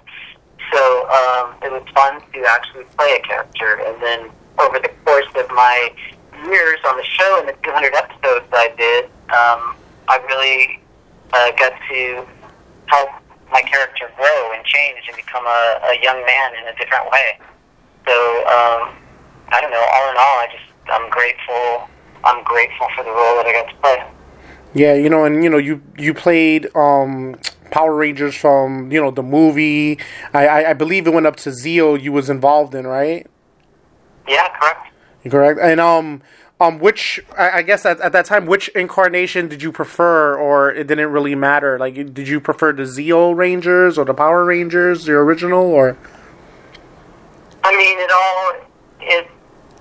So 0.74 1.06
um, 1.06 1.54
it 1.62 1.70
was 1.70 1.86
fun 1.94 2.20
to 2.20 2.38
actually 2.50 2.84
play 2.98 3.14
a 3.14 3.22
character. 3.22 3.78
And 3.86 4.02
then 4.02 4.30
over 4.58 4.78
the 4.78 4.90
course 5.04 5.30
of 5.36 5.46
my 5.54 5.94
years 6.50 6.78
on 6.88 6.96
the 6.96 7.04
show 7.04 7.38
and 7.38 7.48
the 7.48 7.54
200 7.62 7.94
episodes 7.94 8.46
I 8.52 8.74
did, 8.76 9.04
um, 9.30 9.78
I 10.08 10.18
really 10.26 10.82
uh, 11.32 11.50
got 11.54 11.72
to 11.90 12.26
help 12.86 13.10
my 13.52 13.62
character 13.62 14.10
grow 14.16 14.52
and 14.52 14.64
change 14.64 15.06
and 15.06 15.16
become 15.16 15.46
a, 15.46 15.94
a 15.94 16.02
young 16.02 16.18
man 16.26 16.50
in 16.58 16.66
a 16.66 16.74
different 16.78 17.06
way. 17.10 17.38
So 18.06 18.14
um, 18.50 18.94
I 19.54 19.60
don't 19.62 19.70
know. 19.70 19.86
All 19.86 20.10
in 20.10 20.16
all, 20.18 20.36
I 20.42 20.48
just 20.50 20.66
I'm 20.90 21.10
grateful. 21.10 21.88
I'm 22.24 22.42
grateful 22.42 22.86
for 22.96 23.04
the 23.04 23.10
role 23.10 23.36
that 23.38 23.46
I 23.46 23.52
got 23.52 23.70
to 23.70 23.76
play. 23.76 24.15
Yeah, 24.76 24.92
you 24.92 25.08
know, 25.08 25.24
and 25.24 25.42
you 25.42 25.48
know, 25.48 25.56
you 25.56 25.80
you 25.96 26.12
played 26.12 26.68
um 26.76 27.36
Power 27.70 27.94
Rangers 27.94 28.34
from 28.34 28.92
you 28.92 29.00
know 29.00 29.10
the 29.10 29.22
movie. 29.22 29.98
I 30.34 30.46
I, 30.46 30.70
I 30.70 30.72
believe 30.74 31.06
it 31.06 31.14
went 31.14 31.26
up 31.26 31.36
to 31.36 31.50
Zeo. 31.50 32.00
You 32.00 32.12
was 32.12 32.28
involved 32.28 32.74
in, 32.74 32.86
right? 32.86 33.26
Yeah, 34.28 34.48
correct. 34.58 34.92
Correct. 35.30 35.60
And 35.62 35.80
um 35.80 36.20
um 36.60 36.78
which 36.78 37.24
I, 37.38 37.50
I 37.52 37.62
guess 37.62 37.86
at, 37.86 38.02
at 38.02 38.12
that 38.12 38.26
time 38.26 38.44
which 38.44 38.68
incarnation 38.68 39.48
did 39.48 39.62
you 39.62 39.72
prefer, 39.72 40.36
or 40.36 40.70
it 40.70 40.86
didn't 40.88 41.10
really 41.10 41.34
matter? 41.34 41.78
Like, 41.78 41.94
did 41.94 42.28
you 42.28 42.38
prefer 42.38 42.74
the 42.74 42.82
Zeo 42.82 43.34
Rangers 43.34 43.96
or 43.96 44.04
the 44.04 44.12
Power 44.12 44.44
Rangers, 44.44 45.06
the 45.06 45.12
original, 45.12 45.64
or? 45.64 45.96
I 47.64 47.74
mean, 47.74 47.98
it 47.98 48.10
all 48.12 48.52
is. 49.08 49.26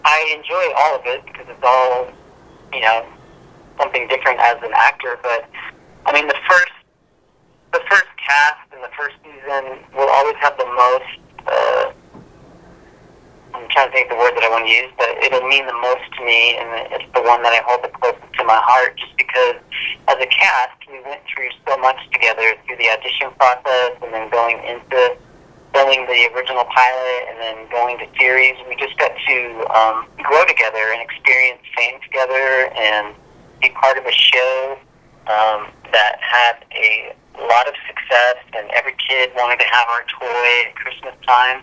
I 0.05 0.33
enjoy 0.37 0.73
all 0.77 0.95
of 0.95 1.01
it 1.05 1.25
because 1.25 1.47
it's 1.49 1.63
all, 1.63 2.07
you 2.71 2.79
know, 2.79 3.05
something 3.77 4.07
different 4.07 4.39
as 4.39 4.57
an 4.63 4.71
actor. 4.75 5.19
But 5.21 5.49
I 6.05 6.13
mean, 6.13 6.27
the 6.27 6.37
first, 6.47 6.73
the 7.73 7.81
first 7.89 8.09
cast 8.21 8.71
and 8.73 8.83
the 8.83 8.93
first 8.97 9.15
season 9.23 9.83
will 9.95 10.09
always 10.09 10.35
have 10.39 10.57
the 10.57 10.65
most. 10.65 11.19
Uh, 11.45 11.91
I'm 13.55 13.69
trying 13.71 13.87
to 13.87 13.93
think 13.95 14.11
of 14.11 14.17
the 14.17 14.21
word 14.21 14.35
that 14.35 14.43
I 14.43 14.51
want 14.51 14.67
to 14.67 14.71
use, 14.71 14.91
but 14.99 15.15
it'll 15.23 15.47
mean 15.47 15.65
the 15.65 15.79
most 15.79 16.03
to 16.19 16.25
me, 16.25 16.59
and 16.59 16.91
it's 16.91 17.07
the 17.15 17.23
one 17.23 17.39
that 17.43 17.55
I 17.55 17.63
hold 17.63 17.87
the 17.87 17.93
closest 17.95 18.27
to 18.35 18.43
my 18.43 18.59
heart, 18.59 18.99
just 18.99 19.15
because 19.15 19.55
as 20.11 20.19
a 20.19 20.27
cast 20.27 20.75
we 20.91 20.99
went 21.07 21.23
through 21.31 21.47
so 21.63 21.77
much 21.79 21.95
together 22.11 22.51
through 22.67 22.75
the 22.77 22.91
audition 22.91 23.31
process, 23.39 23.95
and 24.03 24.11
then 24.11 24.27
going 24.27 24.59
into 24.67 25.15
filming 25.75 26.07
the 26.07 26.31
original 26.31 26.63
pilot 26.71 27.21
and 27.27 27.35
then 27.39 27.67
going 27.69 27.99
to 27.99 28.07
series. 28.17 28.55
We 28.67 28.75
just 28.79 28.97
got 28.97 29.11
to 29.11 29.37
um, 29.75 30.07
grow 30.23 30.45
together 30.45 30.95
and 30.95 31.03
experience 31.03 31.59
fame 31.75 31.99
together 31.99 32.71
and 32.71 33.13
be 33.61 33.69
part 33.69 33.97
of 33.97 34.05
a 34.05 34.11
show 34.11 34.77
um, 35.27 35.71
that 35.91 36.17
had 36.21 36.65
a 36.73 37.15
lot 37.39 37.67
of 37.67 37.73
success 37.87 38.37
and 38.55 38.69
every 38.71 38.95
kid 39.09 39.31
wanted 39.35 39.59
to 39.59 39.65
have 39.65 39.87
our 39.89 40.03
toy 40.19 40.49
at 40.67 40.75
Christmas 40.75 41.15
time. 41.27 41.61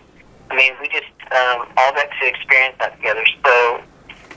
I 0.51 0.55
mean, 0.55 0.73
we 0.81 0.87
just 0.89 1.09
um, 1.31 1.65
all 1.77 1.91
got 1.93 2.09
to 2.09 2.25
experience 2.27 2.75
that 2.79 2.95
together. 2.97 3.25
So, 3.45 3.81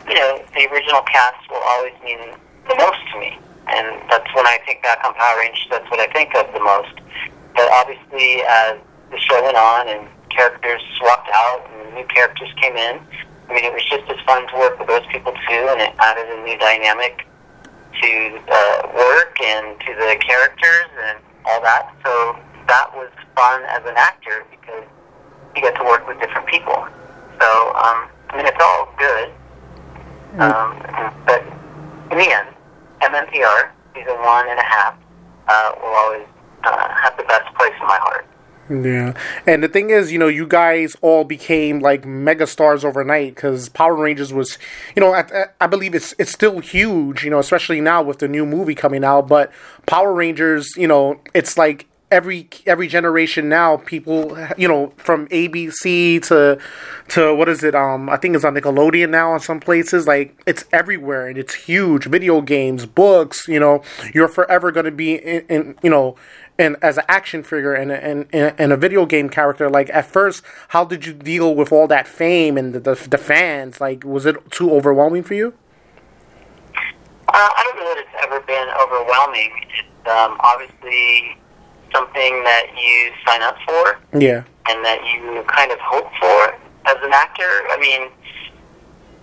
you 0.09 0.15
know, 0.15 0.41
the 0.55 0.69
original 0.71 1.03
cast 1.03 1.43
will 1.51 1.63
always 1.65 1.93
mean 2.05 2.19
the 2.69 2.77
most 2.77 3.03
to 3.13 3.21
me, 3.21 3.39
and 3.69 4.01
that's 4.09 4.29
when 4.35 4.47
I 4.47 4.59
think 4.65 4.83
back 4.83 5.05
on 5.05 5.15
Power 5.15 5.39
Rangers. 5.39 5.67
That's 5.71 5.91
what 5.91 6.01
I 6.01 6.07
think 6.13 6.35
of 6.35 6.47
the 6.55 6.61
most. 6.61 6.95
But 7.55 7.71
obviously, 7.73 8.43
as 8.49 8.79
the 9.11 9.19
show 9.19 9.43
went 9.43 9.57
on 9.57 9.89
and 9.89 10.09
characters 10.31 10.81
swapped 10.99 11.29
out 11.33 11.67
and 11.75 11.95
new 11.95 12.07
characters 12.07 12.49
came 12.61 12.77
in, 12.77 13.01
I 13.49 13.55
mean, 13.55 13.65
it 13.65 13.73
was 13.73 13.85
just 13.85 14.05
as 14.11 14.19
fun 14.27 14.47
to 14.49 14.55
work 14.57 14.79
with 14.79 14.89
those 14.89 15.07
people 15.13 15.33
too, 15.33 15.63
and 15.71 15.81
it 15.81 15.95
added 15.99 16.27
a 16.27 16.43
new 16.45 16.59
dynamic 16.59 17.27
to 18.03 18.41
uh, 18.49 18.93
work 18.95 19.41
and 19.41 19.79
to 19.81 19.95
the 19.95 20.17
characters 20.21 20.91
and 21.09 21.19
all 21.45 21.61
that. 21.63 21.93
So 22.05 22.37
that 22.69 22.91
was 22.95 23.11
fun 23.35 23.63
as 23.69 23.83
an 23.87 23.97
actor 23.97 24.45
because 24.51 24.85
you 25.55 25.63
get 25.63 25.77
to 25.77 25.85
work 25.85 26.07
with 26.07 26.21
different 26.21 26.47
people. 26.47 26.87
So 27.41 27.49
um, 27.75 28.09
I 28.31 28.37
mean, 28.37 28.47
it's 28.47 28.61
all 28.61 28.89
good. 28.99 29.33
Um, 30.39 30.77
but 31.25 31.43
in 32.11 32.19
the 32.19 32.29
end, 32.29 32.49
MMPR 33.01 33.71
season 33.95 34.19
one 34.21 34.49
and 34.49 34.59
a 34.59 34.65
half 34.65 34.95
uh, 35.49 35.73
will 35.81 35.95
always 35.95 36.27
uh, 36.65 36.89
have 36.95 37.17
the 37.17 37.25
best 37.25 37.55
place 37.55 37.73
in 37.81 37.87
my 37.87 37.99
heart. 38.01 38.27
Yeah, 38.69 39.15
and 39.47 39.63
the 39.63 39.69
thing 39.69 39.91
is, 39.91 40.11
you 40.11 40.19
know, 40.19 40.27
you 40.27 40.47
guys 40.47 40.97
all 41.01 41.23
became 41.23 41.79
like 41.79 42.05
mega 42.05 42.47
stars 42.49 42.85
overnight 42.85 43.37
because 43.37 43.69
Power 43.69 43.95
Rangers 43.95 44.33
was, 44.33 44.59
you 44.97 45.01
know, 45.01 45.15
I, 45.15 45.47
I 45.61 45.69
believe 45.69 45.95
it's 45.95 46.15
it's 46.19 46.33
still 46.33 46.59
huge, 46.59 47.23
you 47.23 47.31
know, 47.31 47.39
especially 47.39 47.81
now 47.81 48.03
with 48.03 48.19
the 48.19 48.27
new 48.27 48.45
movie 48.45 48.75
coming 48.75 49.05
out. 49.05 49.29
But 49.29 49.53
Power 49.87 50.13
Rangers, 50.13 50.77
you 50.77 50.89
know, 50.89 51.21
it's 51.33 51.57
like 51.57 51.87
every 52.11 52.49
every 52.67 52.87
generation 52.87 53.49
now 53.49 53.79
people 53.79 54.39
you 54.57 54.69
know 54.69 54.93
from 54.97 55.27
ABC 55.29 56.23
to 56.23 56.59
to 57.09 57.35
what 57.35 57.49
is 57.49 57.65
it 57.65 57.75
um 57.75 58.09
I 58.09 58.17
think 58.17 58.37
it's 58.37 58.45
on 58.45 58.55
Nickelodeon 58.55 59.11
now 59.11 59.35
in 59.35 59.41
some 59.41 59.59
places 59.59 60.07
like 60.07 60.41
it's 60.47 60.65
everywhere 60.73 61.27
and 61.27 61.37
it's 61.37 61.55
huge 61.55 62.07
video 62.07 62.41
games 62.43 62.87
books 62.87 63.49
you 63.49 63.59
know 63.59 63.83
you're 64.15 64.29
forever 64.29 64.71
going 64.71 64.87
to 64.87 64.93
be 64.93 65.15
in, 65.15 65.47
in 65.49 65.75
you 65.83 65.91
know 65.91 66.15
and 66.59 66.77
as 66.83 66.97
an 66.99 67.05
action 67.09 67.43
figure 67.43 67.75
and 67.75 67.93
and 67.93 68.27
and 68.33 68.73
a 68.73 68.77
video 68.77 69.07
game 69.07 69.29
character 69.29 69.69
like 69.69 69.91
at 69.91 70.07
first 70.07 70.43
how 70.69 70.85
did 70.85 71.07
you 71.07 71.13
deal 71.13 71.55
with 71.55 71.73
all 71.73 71.87
that 71.87 72.09
fame 72.09 72.57
and 72.57 72.75
the 72.75 72.81
the, 72.81 73.09
the 73.09 73.19
fans? 73.19 73.81
Like 73.81 74.05
was 74.05 74.27
it 74.27 74.51
too 74.51 74.71
overwhelming 74.73 75.23
for 75.23 75.35
you? 75.35 75.55
Uh, 77.29 77.33
I 77.33 77.63
don't 77.65 77.77
know 77.77 77.95
that 77.95 77.99
it's 77.99 78.17
ever 78.23 78.41
been 78.41 78.69
overwhelming. 78.81 79.51
It's 79.77 80.09
um, 80.09 80.37
obviously 80.41 81.37
something 81.93 82.43
that 82.45 82.67
you 82.77 83.13
sign 83.27 83.43
up 83.43 83.57
for 83.67 83.99
yeah. 84.19 84.45
and 84.69 84.85
that 84.85 85.01
you 85.05 85.43
kind 85.49 85.73
of 85.73 85.79
hope 85.81 86.09
for 86.21 86.55
as 86.87 86.97
an 87.03 87.13
actor. 87.13 87.67
I 87.71 87.79
mean 87.81 88.11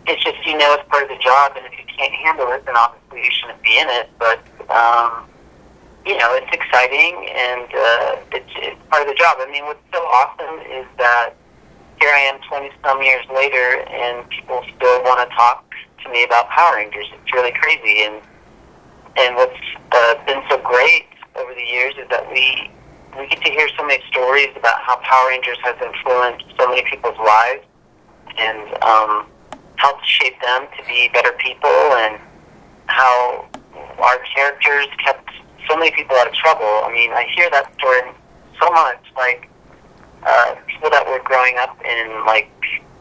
it's 0.05 0.21
just 0.21 0.35
you 0.45 0.57
know 0.57 0.73
it's 0.73 0.87
part 0.89 1.03
of 1.03 1.09
the 1.09 1.23
job 1.23 1.53
and 1.55 1.65
if 1.65 1.71
you 1.71 1.85
can't 1.97 2.13
handle 2.13 2.51
it 2.51 2.65
then 2.65 2.75
obviously 2.75 3.23
you 3.23 3.31
shouldn't 3.31 3.63
be 3.63 3.79
in 3.79 3.87
it. 3.89 4.09
But 4.19 4.39
um, 4.69 5.25
you 6.05 6.17
know, 6.17 6.35
it's 6.35 6.51
exciting 6.51 7.15
and 7.31 7.67
uh, 7.71 8.35
it's, 8.35 8.53
it's 8.57 8.81
part 8.89 9.03
of 9.03 9.07
the 9.07 9.15
job. 9.15 9.37
I 9.39 9.49
mean, 9.49 9.63
what's 9.65 9.83
so 9.93 9.99
awesome 10.03 10.59
is 10.67 10.85
that 10.97 11.33
here 11.99 12.11
I 12.11 12.19
am 12.27 12.41
20 12.49 12.71
some 12.83 13.01
years 13.01 13.25
later 13.33 13.87
and 13.87 14.27
people 14.29 14.63
still 14.75 15.01
want 15.03 15.23
to 15.23 15.35
talk 15.35 15.63
to 16.03 16.09
me 16.11 16.23
about 16.23 16.49
Power 16.49 16.75
Rangers. 16.75 17.07
It's 17.13 17.33
really 17.33 17.53
crazy. 17.53 18.03
And, 18.03 18.19
and 19.15 19.35
what's 19.35 19.63
uh, 19.91 20.15
been 20.25 20.43
so 20.49 20.57
great 20.59 21.07
over 21.39 21.53
the 21.53 21.63
years 21.63 21.93
is 21.95 22.09
that 22.09 22.27
we, 22.27 22.69
we 23.17 23.27
get 23.29 23.39
to 23.41 23.51
hear 23.51 23.69
so 23.77 23.87
many 23.87 24.03
stories 24.11 24.49
about 24.57 24.81
how 24.81 24.97
Power 25.07 25.29
Rangers 25.29 25.57
has 25.63 25.75
influenced 25.79 26.43
so 26.59 26.67
many 26.67 26.83
people's 26.89 27.17
lives 27.23 27.63
and 28.37 28.83
um, 28.83 29.27
helped 29.77 30.05
shape 30.05 30.35
them 30.41 30.67
to 30.77 30.83
be 30.85 31.09
better 31.13 31.31
people 31.39 31.69
and 32.03 32.19
how 32.87 33.47
our 33.99 34.19
characters 34.35 34.87
kept 35.03 35.29
so 35.69 35.77
many 35.77 35.91
people 35.91 36.15
out 36.17 36.27
of 36.27 36.33
trouble. 36.33 36.83
I 36.85 36.91
mean, 36.91 37.11
I 37.11 37.27
hear 37.35 37.49
that 37.51 37.73
story 37.75 38.01
so 38.59 38.69
much. 38.71 39.01
Like 39.15 39.49
uh, 40.23 40.55
people 40.67 40.89
that 40.89 41.05
were 41.07 41.19
growing 41.23 41.57
up 41.57 41.77
in 41.83 42.25
like 42.25 42.49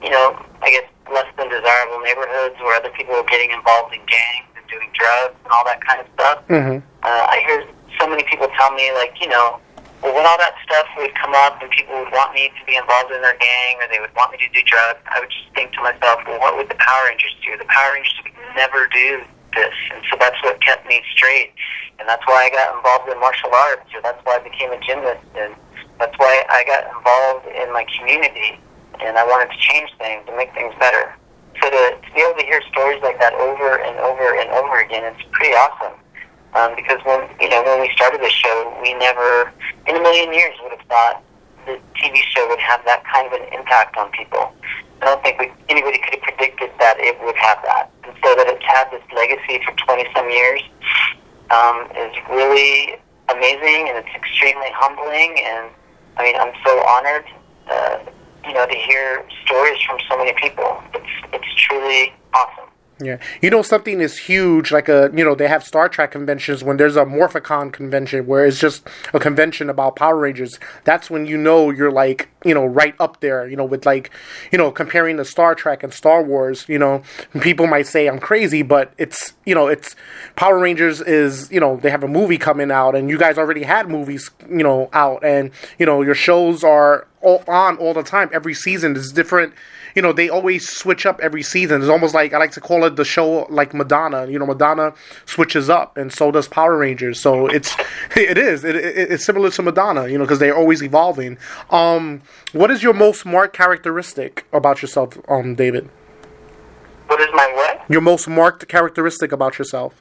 you 0.02 0.10
know, 0.10 0.34
I 0.60 0.70
guess 0.70 0.86
less 1.12 1.30
than 1.38 1.48
desirable 1.48 2.00
neighborhoods 2.02 2.58
where 2.58 2.74
other 2.74 2.90
people 2.90 3.14
were 3.14 3.28
getting 3.30 3.50
involved 3.50 3.94
in 3.94 4.02
gangs 4.06 4.50
and 4.56 4.64
doing 4.66 4.90
drugs 4.94 5.38
and 5.44 5.50
all 5.52 5.64
that 5.64 5.78
kind 5.84 6.00
of 6.00 6.06
stuff. 6.14 6.38
mm-hmm. 6.48 6.78
Uh, 7.02 7.24
I 7.30 7.42
hear 7.46 7.66
so 7.98 8.08
many 8.08 8.24
people 8.24 8.48
tell 8.58 8.72
me 8.74 8.90
like, 8.94 9.14
you 9.20 9.28
know, 9.28 9.60
well, 10.02 10.14
when 10.14 10.26
all 10.26 10.38
that 10.38 10.54
stuff 10.66 10.86
would 10.98 11.14
come 11.14 11.30
up 11.46 11.62
and 11.62 11.70
people 11.70 11.94
would 11.94 12.10
want 12.10 12.34
me 12.34 12.50
to 12.50 12.62
be 12.66 12.74
involved 12.74 13.14
in 13.14 13.22
their 13.22 13.38
gang 13.38 13.78
or 13.78 13.86
they 13.86 14.02
would 14.02 14.14
want 14.18 14.34
me 14.34 14.38
to 14.42 14.50
do 14.50 14.58
drugs, 14.66 14.98
I 15.06 15.20
would 15.22 15.30
just 15.30 15.46
think 15.54 15.70
to 15.78 15.82
myself, 15.82 16.26
well, 16.26 16.40
what 16.42 16.58
would 16.58 16.66
the 16.66 16.78
Power 16.82 17.06
Rangers 17.06 17.34
do? 17.46 17.54
The 17.54 17.70
Power 17.70 17.94
Rangers 17.94 18.18
would 18.26 18.34
never 18.58 18.90
do 18.90 19.22
this, 19.54 19.74
and 19.92 20.02
so 20.10 20.16
that's 20.18 20.40
what 20.42 20.60
kept 20.60 20.86
me 20.86 21.02
straight 21.14 21.52
and 22.02 22.08
that's 22.10 22.26
why 22.26 22.48
I 22.48 22.50
got 22.50 22.74
involved 22.74 23.06
in 23.06 23.14
martial 23.22 23.54
arts, 23.54 23.86
or 23.94 24.02
that's 24.02 24.18
why 24.26 24.34
I 24.34 24.42
became 24.42 24.74
a 24.74 24.80
gymnast, 24.82 25.22
and 25.38 25.54
that's 26.02 26.18
why 26.18 26.42
I 26.50 26.66
got 26.66 26.90
involved 26.90 27.46
in 27.46 27.70
my 27.70 27.86
community, 27.94 28.58
and 28.98 29.14
I 29.14 29.22
wanted 29.22 29.54
to 29.54 29.58
change 29.62 29.86
things 30.02 30.26
and 30.26 30.34
make 30.36 30.50
things 30.50 30.74
better. 30.82 31.14
So 31.62 31.70
to, 31.70 31.82
to 31.94 32.08
be 32.10 32.20
able 32.26 32.34
to 32.42 32.46
hear 32.46 32.58
stories 32.74 32.98
like 33.06 33.22
that 33.22 33.38
over 33.38 33.78
and 33.78 33.94
over 34.02 34.34
and 34.34 34.50
over 34.50 34.82
again, 34.82 35.06
it's 35.06 35.22
pretty 35.30 35.54
awesome. 35.54 35.94
Um, 36.58 36.74
because 36.74 36.98
when 37.06 37.22
you 37.40 37.48
know 37.48 37.62
when 37.62 37.80
we 37.80 37.88
started 37.94 38.20
the 38.20 38.28
show, 38.28 38.74
we 38.82 38.92
never 38.98 39.52
in 39.86 39.96
a 39.96 40.02
million 40.02 40.34
years 40.34 40.52
would 40.62 40.74
have 40.74 40.86
thought 40.90 41.22
the 41.64 41.78
TV 41.96 42.18
show 42.34 42.44
would 42.48 42.58
have 42.58 42.84
that 42.84 43.04
kind 43.06 43.30
of 43.30 43.32
an 43.32 43.46
impact 43.54 43.96
on 43.96 44.10
people. 44.10 44.52
I 45.02 45.06
don't 45.06 45.22
think 45.22 45.40
we, 45.40 45.50
anybody 45.68 45.98
could 45.98 46.14
have 46.14 46.22
predicted 46.22 46.70
that 46.78 46.94
it 46.98 47.18
would 47.26 47.34
have 47.34 47.58
that. 47.66 47.90
And 48.06 48.14
so 48.22 48.38
that 48.38 48.46
it's 48.46 48.62
had 48.62 48.86
this 48.94 49.02
legacy 49.10 49.58
for 49.66 49.74
20 49.74 50.06
some 50.14 50.30
years 50.30 50.62
um, 51.50 51.90
is 51.98 52.14
really 52.30 53.02
amazing 53.28 53.90
and 53.90 53.98
it's 53.98 54.14
extremely 54.14 54.70
humbling. 54.70 55.34
And 55.42 55.74
I 56.16 56.22
mean, 56.22 56.36
I'm 56.38 56.54
so 56.64 56.78
honored, 56.86 57.26
uh, 57.66 57.98
you 58.46 58.54
know, 58.54 58.64
to 58.64 58.78
hear 58.78 59.26
stories 59.44 59.82
from 59.82 59.98
so 60.08 60.16
many 60.16 60.32
people. 60.38 60.80
It's 60.94 61.14
it's 61.34 61.50
truly 61.58 62.14
awesome. 62.32 62.71
Yeah, 63.02 63.18
you 63.40 63.50
know 63.50 63.62
something 63.62 64.00
is 64.00 64.16
huge. 64.16 64.70
Like 64.70 64.88
a 64.88 65.10
you 65.14 65.24
know 65.24 65.34
they 65.34 65.48
have 65.48 65.64
Star 65.64 65.88
Trek 65.88 66.12
conventions 66.12 66.62
when 66.62 66.76
there's 66.76 66.96
a 66.96 67.04
Morphicon 67.04 67.72
convention 67.72 68.26
where 68.26 68.46
it's 68.46 68.60
just 68.60 68.86
a 69.12 69.18
convention 69.18 69.68
about 69.68 69.96
Power 69.96 70.16
Rangers. 70.16 70.58
That's 70.84 71.10
when 71.10 71.26
you 71.26 71.36
know 71.36 71.70
you're 71.70 71.90
like 71.90 72.28
you 72.44 72.54
know 72.54 72.64
right 72.64 72.94
up 73.00 73.20
there. 73.20 73.48
You 73.48 73.56
know 73.56 73.64
with 73.64 73.84
like 73.84 74.10
you 74.52 74.58
know 74.58 74.70
comparing 74.70 75.16
the 75.16 75.24
Star 75.24 75.54
Trek 75.54 75.82
and 75.82 75.92
Star 75.92 76.22
Wars. 76.22 76.66
You 76.68 76.78
know 76.78 77.02
people 77.40 77.66
might 77.66 77.86
say 77.86 78.06
I'm 78.06 78.20
crazy, 78.20 78.62
but 78.62 78.92
it's 78.98 79.32
you 79.44 79.54
know 79.54 79.66
it's 79.66 79.96
Power 80.36 80.58
Rangers 80.58 81.00
is 81.00 81.50
you 81.50 81.60
know 81.60 81.76
they 81.76 81.90
have 81.90 82.04
a 82.04 82.08
movie 82.08 82.38
coming 82.38 82.70
out 82.70 82.94
and 82.94 83.10
you 83.10 83.18
guys 83.18 83.38
already 83.38 83.64
had 83.64 83.88
movies 83.88 84.30
you 84.48 84.62
know 84.62 84.88
out 84.92 85.24
and 85.24 85.50
you 85.78 85.86
know 85.86 86.02
your 86.02 86.14
shows 86.14 86.62
are 86.62 87.06
all 87.20 87.42
on 87.48 87.76
all 87.78 87.94
the 87.94 88.02
time. 88.02 88.30
Every 88.32 88.54
season 88.54 88.96
is 88.96 89.12
different 89.12 89.54
you 89.94 90.02
know, 90.02 90.12
they 90.12 90.28
always 90.28 90.68
switch 90.68 91.06
up 91.06 91.20
every 91.20 91.42
season. 91.42 91.80
It's 91.80 91.90
almost 91.90 92.14
like 92.14 92.32
I 92.32 92.38
like 92.38 92.52
to 92.52 92.60
call 92.60 92.84
it 92.84 92.96
the 92.96 93.04
show 93.04 93.46
like 93.50 93.74
Madonna. 93.74 94.26
You 94.26 94.38
know, 94.38 94.46
Madonna 94.46 94.94
switches 95.26 95.68
up, 95.70 95.96
and 95.96 96.12
so 96.12 96.30
does 96.30 96.48
Power 96.48 96.76
Rangers. 96.76 97.20
So 97.20 97.46
it's 97.46 97.74
it 98.16 98.38
is 98.38 98.64
it, 98.64 98.76
it, 98.76 99.12
it's 99.12 99.24
similar 99.24 99.50
to 99.50 99.62
Madonna. 99.62 100.08
You 100.08 100.18
know, 100.18 100.24
because 100.24 100.38
they're 100.38 100.56
always 100.56 100.82
evolving. 100.82 101.38
Um, 101.70 102.22
what 102.52 102.70
is 102.70 102.82
your 102.82 102.94
most 102.94 103.24
marked 103.24 103.56
characteristic 103.56 104.46
about 104.52 104.82
yourself, 104.82 105.18
um, 105.28 105.54
David? 105.54 105.88
What 107.06 107.20
is 107.20 107.28
my 107.34 107.50
what? 107.54 107.90
Your 107.90 108.00
most 108.00 108.28
marked 108.28 108.68
characteristic 108.68 109.32
about 109.32 109.58
yourself. 109.58 110.00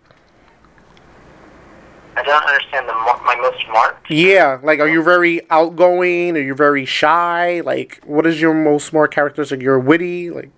I 2.15 2.23
don't 2.23 2.43
understand 2.43 2.87
the 2.89 2.93
my 2.93 3.35
most 3.41 3.65
marked. 3.71 4.09
Yeah, 4.11 4.59
like 4.61 4.79
are 4.79 4.87
you 4.87 5.01
very 5.03 5.41
outgoing? 5.49 6.35
Are 6.35 6.41
you 6.41 6.53
very 6.55 6.85
shy? 6.85 7.61
Like, 7.61 8.01
what 8.05 8.25
is 8.27 8.41
your 8.41 8.53
most 8.53 8.91
marked 8.93 9.13
characteristic? 9.13 9.61
You're 9.61 9.79
witty, 9.79 10.29
like. 10.29 10.49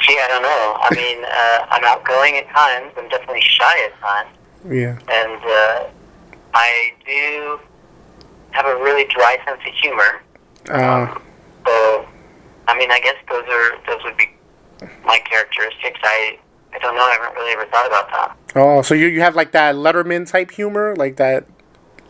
Gee, 0.00 0.18
I 0.20 0.26
don't 0.28 0.42
know. 0.42 0.76
I 0.80 0.94
mean, 0.94 1.24
uh, 1.24 1.66
I'm 1.70 1.84
outgoing 1.84 2.36
at 2.36 2.48
times. 2.54 2.92
I'm 2.96 3.08
definitely 3.08 3.40
shy 3.42 3.84
at 3.84 3.98
times. 4.00 4.36
Yeah. 4.70 4.98
And 5.10 5.42
uh, 5.42 5.86
I 6.54 6.92
do 7.06 7.58
have 8.52 8.66
a 8.66 8.76
really 8.76 9.06
dry 9.06 9.38
sense 9.44 9.60
of 9.66 9.74
humor. 9.74 10.22
Uh, 10.70 11.18
So, 11.66 12.06
I 12.68 12.78
mean, 12.78 12.90
I 12.92 13.00
guess 13.00 13.16
those 13.28 13.44
are 13.48 13.78
those 13.86 14.04
would 14.04 14.16
be 14.16 14.30
my 15.04 15.18
characteristics. 15.28 15.98
I 16.02 16.38
I 16.74 16.78
don't 16.78 16.94
know. 16.94 17.02
I 17.02 17.12
haven't 17.20 17.34
really 17.38 17.52
ever 17.52 17.66
thought 17.66 17.86
about 17.86 18.08
that. 18.10 18.36
oh, 18.56 18.82
so 18.82 18.94
you 18.94 19.06
you 19.08 19.20
have 19.20 19.36
like 19.36 19.52
that 19.52 19.74
Letterman 19.74 20.28
type 20.28 20.50
humor, 20.50 20.94
like 20.96 21.16
that, 21.16 21.46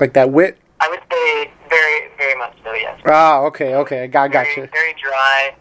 like 0.00 0.12
that 0.14 0.30
wit. 0.30 0.58
I 0.80 0.88
would 0.88 1.00
say 1.10 1.50
very, 1.68 2.08
very 2.18 2.36
much 2.38 2.54
so. 2.64 2.72
Yes. 2.72 3.00
Ah, 3.06 3.40
okay, 3.42 3.74
okay, 3.76 4.02
I 4.04 4.06
got, 4.06 4.30
very, 4.32 4.48
you. 4.56 4.68
very 4.72 4.94
dry, 5.02 5.54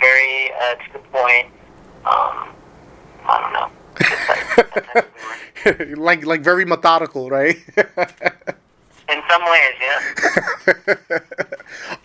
very 0.00 0.52
uh, 0.52 0.74
to 0.74 0.92
the 0.94 0.98
point. 1.10 1.46
Um, 2.04 2.48
I 3.26 3.40
don't 3.40 3.52
know. 3.52 3.70
Just 3.98 4.26
that- 4.28 4.56
that 4.56 4.94
type 4.94 5.04
of 5.64 5.86
humor. 5.86 5.96
like 6.02 6.24
like 6.26 6.40
very 6.42 6.64
methodical, 6.64 7.30
right? 7.30 7.56
In 9.08 9.22
some 9.28 9.42
ways, 9.44 9.74
yeah. 9.80 10.94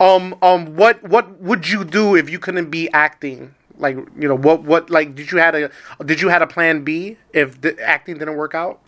um, 0.00 0.34
um, 0.40 0.74
what 0.76 1.02
what 1.02 1.38
would 1.40 1.68
you 1.68 1.84
do 1.84 2.14
if 2.16 2.30
you 2.30 2.38
couldn't 2.38 2.70
be 2.70 2.90
acting? 2.92 3.54
Like, 3.78 3.96
you 3.96 4.28
know, 4.28 4.36
what 4.36 4.62
what 4.62 4.90
like 4.90 5.14
did 5.14 5.32
you 5.32 5.38
had 5.38 5.54
a 5.54 5.70
did 6.04 6.20
you 6.20 6.28
had 6.28 6.42
a 6.42 6.46
plan 6.46 6.84
B 6.84 7.16
if 7.32 7.60
the 7.60 7.78
acting 7.80 8.18
didn't 8.18 8.36
work 8.36 8.54
out? 8.54 8.80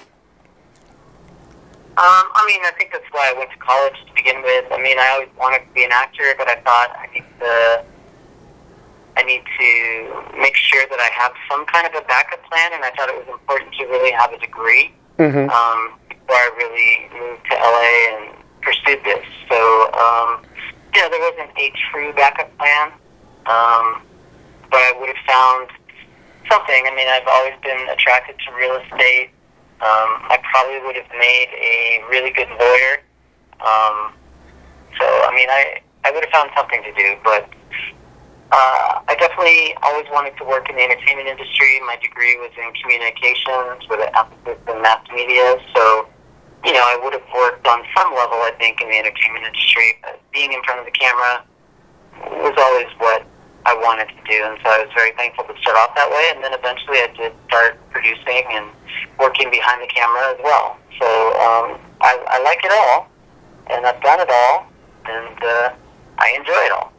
Um, 1.99 2.29
I 2.35 2.45
mean, 2.47 2.61
I 2.63 2.73
think 2.77 2.93
that's 2.93 3.11
why 3.11 3.33
I 3.35 3.39
went 3.39 3.51
to 3.51 3.57
college 3.57 3.97
to 4.07 4.15
begin 4.15 4.43
with. 4.43 4.67
I 4.71 4.81
mean, 4.83 4.99
I 4.99 5.09
always 5.15 5.31
wanted 5.39 5.61
to 5.67 5.73
be 5.75 5.83
an 5.83 5.93
actor, 5.93 6.25
but 6.37 6.47
I 6.47 6.57
thought 6.61 6.95
I 6.95 7.07
need 7.15 7.25
to, 7.41 7.85
I 9.17 9.23
need 9.23 9.43
to 9.59 10.39
make 10.39 10.55
sure 10.57 10.85
that 10.91 11.01
I 11.01 11.09
have 11.17 11.33
some 11.51 11.65
kind 11.65 11.87
of 11.87 11.95
a 11.95 12.05
backup 12.07 12.45
plan, 12.45 12.75
and 12.75 12.85
I 12.85 12.91
thought 12.91 13.09
it 13.09 13.17
was 13.17 13.27
important 13.33 13.73
to 13.81 13.87
really 13.87 14.13
have 14.13 14.31
a 14.33 14.39
degree 14.39 14.93
Mm-hmm. 15.19 15.49
um, 15.49 15.99
before 16.11 16.37
I 16.37 16.51
really 16.59 17.09
moved 17.19 17.41
to 17.49 17.55
LA 17.57 18.21
and 18.21 18.37
pursued 18.61 19.03
this. 19.05 19.25
So, 19.49 19.57
um, 19.97 20.43
you 20.95 21.01
know, 21.01 21.09
there 21.09 21.21
wasn't 21.33 21.57
a 21.57 21.73
true 21.91 22.13
backup 22.13 22.53
plan, 22.59 22.93
um, 23.47 24.03
but 24.71 24.81
I 24.81 24.93
would 24.99 25.09
have 25.09 25.25
found 25.27 25.69
something. 26.51 26.83
I 26.87 26.95
mean, 26.95 27.09
I've 27.09 27.27
always 27.27 27.55
been 27.63 27.89
attracted 27.89 28.37
to 28.47 28.55
real 28.55 28.77
estate. 28.77 29.31
Um, 29.81 30.25
I 30.33 30.39
probably 30.51 30.81
would 30.87 30.97
have 30.97 31.11
made 31.19 31.49
a 31.53 32.03
really 32.09 32.31
good 32.31 32.49
lawyer. 32.49 33.05
Um, 33.61 34.17
so, 34.99 35.05
I 35.05 35.33
mean, 35.35 35.49
I, 35.51 35.81
I 36.05 36.11
would 36.11 36.25
have 36.25 36.33
found 36.33 36.51
something 36.57 36.83
to 36.83 36.93
do, 36.97 37.17
but 37.23 37.51
uh, 38.53 39.03
I 39.09 39.15
definitely 39.19 39.75
always 39.83 40.07
wanted 40.11 40.37
to 40.39 40.45
work 40.45 40.71
in 40.71 40.77
the 40.77 40.83
entertainment 40.83 41.29
industry. 41.29 41.81
My 41.85 41.97
degree 42.01 42.37
was 42.39 42.55
in 42.57 42.73
communications 42.81 43.85
with 43.91 44.01
an 44.01 44.11
emphasis 44.15 44.63
in 44.71 44.83
mass 44.83 45.03
media. 45.13 45.59
So, 45.75 46.09
you 46.65 46.73
know, 46.73 46.81
I 46.81 46.97
would 47.03 47.13
have 47.13 47.27
worked 47.35 47.67
on 47.67 47.83
some 47.97 48.15
level, 48.15 48.39
I 48.47 48.55
think, 48.57 48.81
in 48.81 48.89
the 48.89 48.97
entertainment 48.97 49.45
industry. 49.45 49.99
But 50.01 50.21
being 50.33 50.53
in 50.53 50.63
front 50.63 50.81
of 50.81 50.87
the 50.87 50.95
camera 50.95 51.45
was 52.41 52.55
always 52.57 52.89
what 52.97 53.27
I 53.67 53.75
wanted 53.75 54.07
to 54.09 54.21
do. 54.31 54.39
And 54.47 54.57
so 54.63 54.71
I 54.71 54.79
was 54.79 54.93
very 54.95 55.13
thankful 55.19 55.45
to 55.45 55.55
start 55.61 55.77
off 55.77 55.95
that 55.97 56.09
way. 56.09 56.31
And 56.33 56.43
then 56.43 56.55
eventually 56.55 56.99
I 56.99 57.11
did 57.19 57.33
start 57.49 57.77
producing 57.91 58.47
and 58.51 58.71
working 59.19 59.51
behind 59.51 59.83
the 59.83 59.89
camera 59.89 60.31
as 60.31 60.39
well. 60.43 60.79
So 61.01 61.07
um, 61.43 61.81
I, 62.01 62.15
I 62.29 62.43
like 62.43 62.65
it 62.65 62.71
all. 62.71 63.09
And 63.69 63.85
I've 63.85 64.01
done 64.01 64.21
it 64.21 64.31
all. 64.31 64.67
And 65.05 65.43
uh, 65.43 65.75
I 66.19 66.31
enjoy 66.39 66.63
it 66.69 66.73
all. 66.73 66.93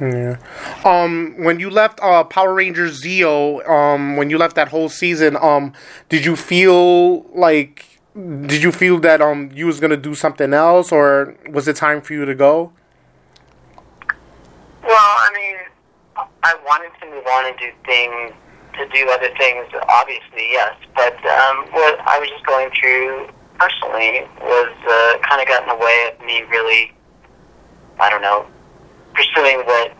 Yeah. 0.00 0.36
Um, 0.84 1.34
when 1.38 1.60
you 1.60 1.70
left 1.70 2.00
uh, 2.00 2.24
Power 2.24 2.54
Rangers 2.54 3.02
Zeo, 3.02 3.68
um, 3.68 4.16
when 4.16 4.30
you 4.30 4.38
left 4.38 4.56
that 4.56 4.68
whole 4.68 4.88
season, 4.88 5.36
um, 5.36 5.72
did 6.08 6.24
you 6.24 6.36
feel 6.36 7.22
like 7.30 8.00
did 8.14 8.62
you 8.62 8.70
feel 8.70 9.00
that 9.00 9.20
um 9.20 9.50
you 9.54 9.66
was 9.66 9.80
gonna 9.80 9.96
do 9.96 10.14
something 10.14 10.52
else, 10.52 10.90
or 10.92 11.36
was 11.50 11.66
it 11.68 11.76
time 11.76 12.00
for 12.00 12.12
you 12.12 12.24
to 12.24 12.34
go? 12.34 12.72
Well, 14.82 14.96
I 14.96 15.30
mean, 15.32 15.56
I 16.44 16.54
wanted 16.64 16.92
to 17.00 17.06
move 17.10 17.26
on 17.26 17.46
and 17.46 17.56
do 17.58 17.70
things, 17.86 18.32
to 18.76 18.86
do 18.92 19.08
other 19.10 19.30
things, 19.38 19.66
obviously, 19.88 20.52
yes. 20.52 20.76
But 20.94 21.16
um, 21.24 21.66
what 21.72 21.98
I 22.04 22.18
was 22.20 22.28
just 22.28 22.44
going 22.44 22.70
through 22.78 23.28
personally 23.58 24.28
was 24.42 24.72
uh, 24.84 25.18
kind 25.24 25.40
of 25.40 25.48
got 25.48 25.62
in 25.62 25.68
the 25.72 25.80
way 25.82 26.10
of 26.12 26.20
me 26.26 26.42
really, 26.50 26.92
I 27.98 28.10
don't 28.10 28.22
know, 28.22 28.46
pursuing 29.14 29.64
what 29.66 29.92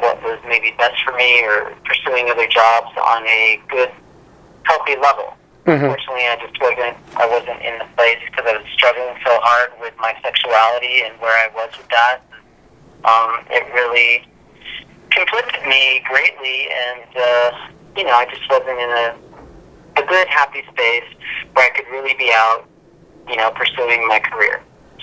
what 0.00 0.22
was 0.22 0.38
maybe 0.48 0.74
best 0.78 0.96
for 1.04 1.12
me 1.14 1.42
or 1.44 1.74
pursuing 1.84 2.30
other 2.30 2.46
jobs 2.48 2.88
on 2.96 3.26
a 3.26 3.60
good, 3.68 3.90
healthy 4.64 4.96
level. 4.96 5.34
Mhm. 5.66 5.74
Unfortunately, 5.78 6.26
I 6.26 6.36
just 6.36 6.60
wasn't. 6.60 6.96
I 7.16 7.26
wasn't 7.26 7.60
in 7.62 7.78
the 7.78 7.86
place 7.96 8.18
because 8.26 8.46
I 8.46 8.56
was 8.56 8.66
struggling 8.74 9.14
so 9.24 9.38
hard 9.42 9.70
with 9.80 9.94
my 9.98 10.14
sexuality 10.22 11.02
and 11.02 11.14
where 11.20 11.32
I 11.32 11.48
was 11.54 11.70
with 11.78 11.88
that. 11.90 12.20
Um, 13.04 13.44
it 13.50 13.62
really 13.72 14.26
conflicted 15.10 15.61
me 15.72 16.04
greatly, 16.04 16.68
and 16.68 17.10
uh, 17.16 17.48
you 17.96 18.04
know, 18.04 18.12
I 18.12 18.26
just 18.28 18.44
wasn't 18.52 18.76
in 18.76 18.92
a 18.92 19.06
a 19.96 20.04
good, 20.06 20.28
happy 20.28 20.62
space 20.72 21.08
where 21.52 21.68
I 21.68 21.70
could 21.76 21.84
really 21.92 22.14
be 22.14 22.32
out, 22.32 22.64
you 23.28 23.36
know, 23.36 23.50
pursuing 23.50 24.08
my 24.08 24.20
career. 24.20 24.62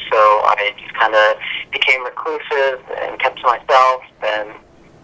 So 0.09 0.17
I 0.17 0.73
just 0.81 0.93
kind 0.97 1.13
of 1.13 1.37
became 1.71 2.03
reclusive 2.03 2.81
and 2.97 3.19
kept 3.19 3.37
to 3.41 3.45
myself, 3.45 4.01
and 4.21 4.49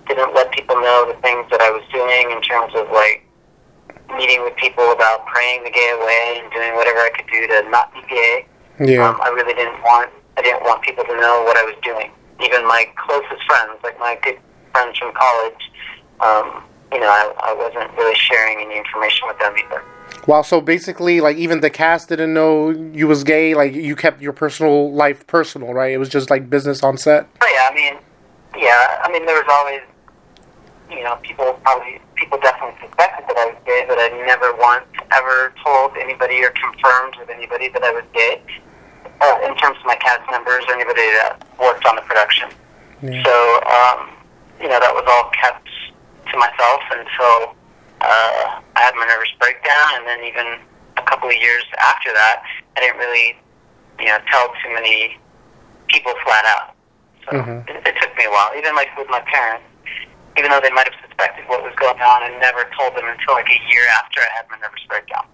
didn't 0.07 0.33
let 0.33 0.51
people 0.51 0.77
know 0.77 1.09
the 1.09 1.17
things 1.21 1.45
that 1.49 1.61
I 1.61 1.69
was 1.69 1.81
doing 1.93 2.29
in 2.29 2.41
terms 2.41 2.73
of 2.75 2.89
like 2.89 3.25
meeting 4.17 4.41
with 4.43 4.55
people 4.57 4.91
about 4.91 5.25
praying 5.25 5.63
the 5.63 5.73
gay 5.73 5.89
away 5.97 6.41
and 6.41 6.51
doing 6.53 6.75
whatever 6.75 6.99
I 6.99 7.09
could 7.09 7.25
do 7.31 7.47
to 7.47 7.69
not 7.69 7.93
be 7.93 8.01
gay. 8.09 8.45
Yeah. 8.79 9.09
Um, 9.09 9.17
I 9.21 9.29
really 9.29 9.53
didn't 9.53 9.81
want 9.81 10.09
I 10.37 10.41
didn't 10.41 10.63
want 10.63 10.81
people 10.81 11.03
to 11.05 11.15
know 11.15 11.43
what 11.45 11.57
I 11.57 11.63
was 11.63 11.75
doing. 11.81 12.11
Even 12.43 12.67
my 12.67 12.85
closest 12.97 13.41
friends, 13.47 13.79
like 13.83 13.97
my 13.99 14.19
good 14.21 14.37
friends 14.75 14.97
from 14.97 15.13
college, 15.13 15.71
um, 16.19 16.63
you 16.91 16.99
know, 16.99 17.07
I, 17.07 17.33
I 17.39 17.53
wasn't 17.53 17.91
really 17.97 18.15
sharing 18.15 18.59
any 18.59 18.77
information 18.77 19.27
with 19.27 19.39
them 19.39 19.55
either. 19.57 19.81
Wow. 20.27 20.41
So 20.41 20.59
basically, 20.59 21.21
like 21.21 21.37
even 21.37 21.61
the 21.61 21.69
cast 21.69 22.09
didn't 22.09 22.33
know 22.33 22.69
you 22.69 23.07
was 23.07 23.23
gay. 23.23 23.55
Like 23.55 23.73
you 23.73 23.95
kept 23.95 24.21
your 24.21 24.33
personal 24.33 24.91
life 24.91 25.25
personal, 25.27 25.73
right? 25.73 25.91
It 25.93 25.97
was 25.97 26.09
just 26.09 26.29
like 26.29 26.49
business 26.49 26.83
on 26.83 26.97
set. 26.97 27.27
Oh 27.41 27.47
yeah, 27.55 27.69
I 27.71 27.75
mean, 27.75 27.95
yeah, 28.57 29.01
I 29.03 29.11
mean, 29.11 29.25
there 29.25 29.35
was 29.35 29.49
always, 29.49 29.81
you 30.89 31.03
know, 31.03 31.15
people 31.21 31.53
probably 31.63 32.01
people 32.15 32.39
definitely 32.39 32.75
suspected 32.81 33.25
that 33.27 33.37
I 33.37 33.45
was 33.47 33.57
gay, 33.65 33.85
but 33.87 33.97
I 33.99 34.09
never 34.25 34.53
once 34.57 34.85
ever 35.11 35.53
told 35.63 35.95
anybody 35.97 36.43
or 36.43 36.51
confirmed 36.51 37.15
with 37.19 37.29
anybody 37.29 37.69
that 37.69 37.83
I 37.83 37.91
was 37.91 38.03
gay. 38.13 38.41
Uh, 39.21 39.39
in 39.47 39.55
terms 39.55 39.77
of 39.79 39.85
my 39.85 39.95
cast 39.95 40.29
members 40.29 40.65
or 40.67 40.73
anybody 40.73 41.01
that 41.01 41.39
worked 41.57 41.85
on 41.85 41.95
the 41.95 42.01
production. 42.01 42.49
Yeah. 43.01 43.23
So, 43.23 43.61
um, 43.63 44.14
you 44.65 44.71
know, 44.73 44.81
that 44.81 44.97
was 44.97 45.05
all 45.05 45.29
kept 45.37 45.69
to 46.33 46.35
myself 46.41 46.81
until 46.89 47.53
uh, 48.01 48.65
I 48.73 48.81
had 48.81 48.97
my 48.97 49.05
nervous 49.05 49.29
breakdown, 49.37 50.01
and 50.01 50.09
then 50.09 50.25
even 50.25 50.57
a 50.97 51.05
couple 51.05 51.29
of 51.29 51.37
years 51.37 51.61
after 51.77 52.09
that, 52.17 52.41
I 52.73 52.81
didn't 52.81 52.97
really, 52.97 53.37
you 54.01 54.09
know, 54.09 54.17
tell 54.25 54.49
too 54.65 54.73
many 54.73 55.21
people 55.93 56.17
flat 56.25 56.49
out. 56.49 56.73
So 57.29 57.37
Mhm. 57.37 57.61
it, 57.69 57.93
it 57.93 57.95
took 58.01 58.09
me 58.17 58.25
a 58.25 58.31
while, 58.33 58.57
even 58.57 58.73
like 58.73 58.89
with 58.97 59.05
my 59.07 59.21
parents. 59.29 59.69
Even 60.35 60.49
though 60.49 60.59
they 60.59 60.73
might 60.73 60.89
have 60.89 60.97
suspected 61.05 61.47
what 61.47 61.61
was 61.61 61.73
going 61.77 62.01
on, 62.01 62.23
I 62.25 62.29
never 62.41 62.65
told 62.75 62.97
them 62.97 63.05
until 63.05 63.35
like 63.37 63.47
a 63.47 63.61
year 63.69 63.85
after 64.01 64.19
I 64.19 64.29
had 64.35 64.49
my 64.49 64.57
nervous 64.57 64.81
breakdown. 64.89 65.29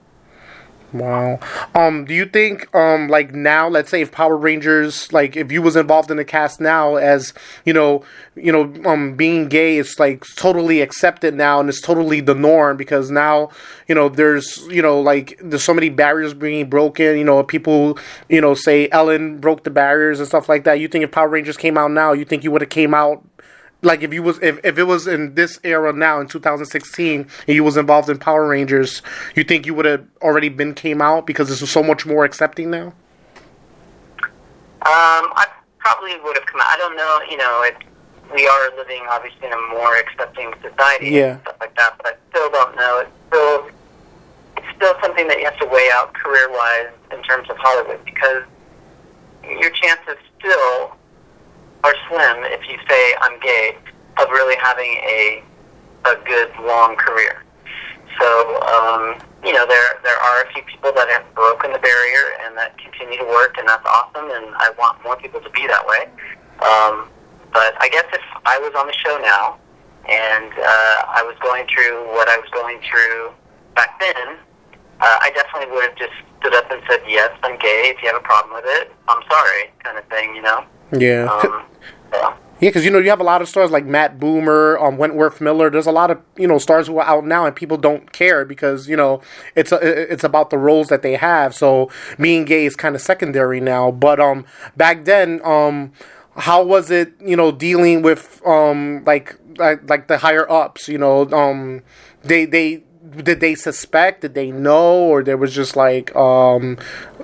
Wow. 0.94 1.40
Um, 1.74 2.04
do 2.04 2.14
you 2.14 2.26
think, 2.26 2.74
um, 2.76 3.08
like 3.08 3.34
now, 3.34 3.70
let's 3.70 3.90
say 3.90 4.02
if 4.02 4.12
Power 4.12 4.36
Rangers, 4.36 5.12
like 5.14 5.38
if 5.38 5.52
you 5.52 5.62
was 5.62 5.78
involved 5.78 6.12
in 6.12 6.18
the 6.18 6.26
cast 6.26 6.60
now, 6.60 6.96
as 6.96 7.34
you 7.64 7.72
know, 7.72 8.04
you 8.36 8.52
know, 8.52 8.74
um, 8.86 9.16
being 9.16 9.48
gay 9.48 9.78
is 9.78 10.00
like 10.00 10.24
totally 10.36 10.82
accepted 10.82 11.34
now, 11.34 11.62
and 11.62 11.70
it's 11.70 11.80
totally 11.80 12.20
the 12.20 12.36
norm 12.36 12.76
because 12.76 13.10
now, 13.10 13.50
you 13.88 13.96
know, 13.96 14.10
there's, 14.10 14.58
you 14.70 14.82
know, 14.82 15.00
like 15.00 15.40
there's 15.42 15.64
so 15.64 15.74
many 15.74 15.90
barriers 15.90 16.34
being 16.34 16.70
broken. 16.70 17.18
You 17.18 17.24
know, 17.24 17.42
people, 17.44 17.98
you 18.28 18.42
know, 18.42 18.54
say 18.54 18.90
Ellen 18.92 19.40
broke 19.40 19.64
the 19.64 19.70
barriers 19.70 20.20
and 20.20 20.28
stuff 20.28 20.50
like 20.50 20.66
that. 20.66 20.82
You 20.82 20.90
think 20.90 21.06
if 21.06 21.12
Power 21.12 21.30
Rangers 21.30 21.56
came 21.56 21.78
out 21.78 21.92
now, 21.92 22.12
you 22.12 22.26
think 22.26 22.44
you 22.44 22.52
would 22.52 22.62
have 22.62 22.70
came 22.70 22.94
out 22.94 23.24
like 23.82 24.02
if 24.04 24.14
you 24.14 24.22
was 24.24 24.38
if, 24.42 24.60
if 24.64 24.78
it 24.78 24.84
was 24.84 25.08
in 25.08 25.36
this 25.36 25.60
era 25.64 25.92
now 25.94 26.20
in 26.22 26.28
2016 26.28 27.28
and 27.48 27.56
you 27.56 27.64
was 27.64 27.78
involved 27.78 28.10
in 28.10 28.18
Power 28.18 28.48
Rangers, 28.48 29.02
you 29.36 29.44
think 29.44 29.66
you 29.66 29.74
would 29.74 29.86
have 29.86 30.06
already 30.22 30.50
been 30.50 30.74
came 30.74 31.02
out 31.02 31.26
because 31.26 31.50
this 31.50 31.62
is 31.62 31.70
so 31.72 31.82
much 31.84 32.06
more 32.06 32.24
accepting 32.24 32.70
now? 32.70 32.94
Um, 34.84 35.30
I 35.38 35.46
probably 35.80 36.20
would 36.24 36.38
have 36.38 36.46
come 36.46 36.62
out. 36.62 36.68
I 36.70 36.78
don't 36.78 36.96
know, 36.98 37.20
you 37.30 37.38
know, 37.38 37.62
it, 37.64 37.76
we 38.34 38.48
are 38.48 38.76
living 38.78 39.02
obviously 39.10 39.48
in 39.48 39.54
a 39.54 39.62
more 39.74 39.96
accepting 39.98 40.52
society 40.62 41.10
Yeah. 41.12 41.34
and 41.34 41.42
stuff 41.42 41.56
like 41.60 41.76
that, 41.78 41.94
but 41.98 42.08
I 42.08 42.14
still 42.30 42.50
don't 42.50 42.76
know. 42.76 43.00
It's 43.06 43.12
still, 43.28 43.70
it's 44.58 44.76
still 44.76 44.94
something 45.02 45.28
that 45.28 45.38
you 45.40 45.46
have 45.46 45.58
to 45.60 45.66
weigh 45.68 45.90
out 45.94 46.14
career-wise 46.14 46.90
in 47.12 47.22
terms 47.24 47.50
of 47.50 47.58
Hollywood 47.58 48.04
because 48.06 48.44
your 49.44 49.70
chances 49.72 50.16
still 50.40 50.96
are 51.84 51.96
slim 52.10 52.44
if 52.46 52.62
you 52.70 52.78
say 52.88 53.16
I'm 53.22 53.40
gay 53.40 53.78
of 54.18 54.30
really 54.30 54.56
having 54.62 54.92
a 55.04 55.44
a 56.06 56.16
good 56.26 56.50
long 56.66 56.96
career. 56.96 57.44
So 58.20 58.62
um, 58.62 59.18
you 59.44 59.54
know 59.54 59.66
there 59.66 60.00
there 60.04 60.18
are 60.18 60.44
a 60.44 60.54
few 60.54 60.64
people 60.64 60.92
that 60.94 61.10
have 61.10 61.26
broken 61.34 61.72
the 61.74 61.80
barrier 61.80 62.38
and 62.46 62.58
that 62.58 62.78
continue 62.78 63.18
to 63.18 63.26
work, 63.26 63.58
and 63.58 63.68
that's 63.68 63.86
awesome. 63.86 64.30
And 64.30 64.54
I 64.56 64.72
want 64.78 65.04
more 65.04 65.16
people 65.16 65.42
to 65.42 65.50
be 65.50 65.68
that 65.68 65.86
way. 65.86 66.10
Um, 66.62 67.10
but 67.54 67.76
I 67.82 67.90
guess 67.90 68.06
if 68.14 68.22
I 68.46 68.60
was 68.60 68.74
on 68.78 68.88
the 68.88 68.94
show 68.94 69.18
now 69.18 69.58
and 70.08 70.52
uh, 70.54 71.20
I 71.20 71.24
was 71.26 71.36
going 71.42 71.68
through 71.68 72.08
what 72.14 72.30
I 72.30 72.38
was 72.38 72.50
going 72.54 72.80
through 72.90 73.32
back 73.76 74.00
then, 74.00 74.38
uh, 75.02 75.18
I 75.22 75.32
definitely 75.34 75.74
would 75.74 75.84
have 75.90 75.98
just 75.98 76.14
stood 76.40 76.54
up 76.54 76.70
and 76.72 76.82
said, 76.90 77.02
"Yes, 77.08 77.32
I'm 77.44 77.58
gay. 77.58 77.94
If 77.94 78.02
you 78.02 78.08
have 78.10 78.18
a 78.18 78.26
problem 78.26 78.54
with 78.54 78.66
it, 78.68 78.92
I'm 79.08 79.24
sorry," 79.30 79.72
kind 79.84 79.98
of 79.98 80.06
thing. 80.06 80.36
You 80.36 80.42
know. 80.44 80.66
Yeah. 80.92 81.30
Um, 81.32 81.66
yeah. 82.14 82.38
Yeah, 82.62 82.70
because 82.70 82.86
you 82.86 82.92
know 82.92 83.00
you 83.00 83.10
have 83.10 83.20
a 83.20 83.24
lot 83.24 83.42
of 83.42 83.50
stars 83.50 83.72
like 83.72 83.86
Matt 83.86 84.20
Bomer, 84.20 84.80
um, 84.80 84.98
Wentworth 84.98 85.42
Miller. 85.42 85.72
There's 85.72 85.88
a 85.88 85.92
lot 85.92 86.12
of 86.12 86.22
you 86.38 86.48
know 86.48 86.60
stars 86.60 86.86
who 86.86 87.00
are 87.00 87.06
out 87.06 87.26
now, 87.26 87.48
and 87.48 87.56
people 87.56 87.76
don't 87.76 88.12
care 88.12 88.46
because 88.46 88.88
you 88.88 88.96
know 88.96 89.20
it's 89.56 89.72
a, 89.72 89.78
it's 90.14 90.24
about 90.24 90.52
the 90.52 90.60
roles 90.60 90.90
that 90.90 91.02
they 91.02 91.16
have. 91.16 91.56
So 91.56 91.90
being 92.20 92.46
gay 92.46 92.68
is 92.68 92.76
kind 92.76 92.94
of 92.94 93.02
secondary 93.02 93.60
now. 93.60 93.90
But 93.90 94.20
um, 94.20 94.46
back 94.78 95.06
then, 95.06 95.42
um, 95.44 95.92
how 96.38 96.62
was 96.62 96.92
it? 96.92 97.14
You 97.20 97.36
know, 97.36 97.52
dealing 97.52 98.04
with 98.04 98.40
um, 98.46 99.04
like 99.06 99.36
like, 99.58 99.90
like 99.90 100.08
the 100.08 100.20
higher 100.20 100.48
ups. 100.48 100.88
You 100.88 101.00
know, 101.00 101.28
um, 101.32 101.82
they 102.22 102.46
they 102.46 102.84
did 103.24 103.40
they 103.40 103.56
suspect 103.56 104.22
did 104.22 104.36
they 104.36 104.52
know 104.52 104.94
or 104.94 105.24
there 105.24 105.36
was 105.36 105.54
just 105.54 105.76
like 105.76 106.16
um 106.16 106.78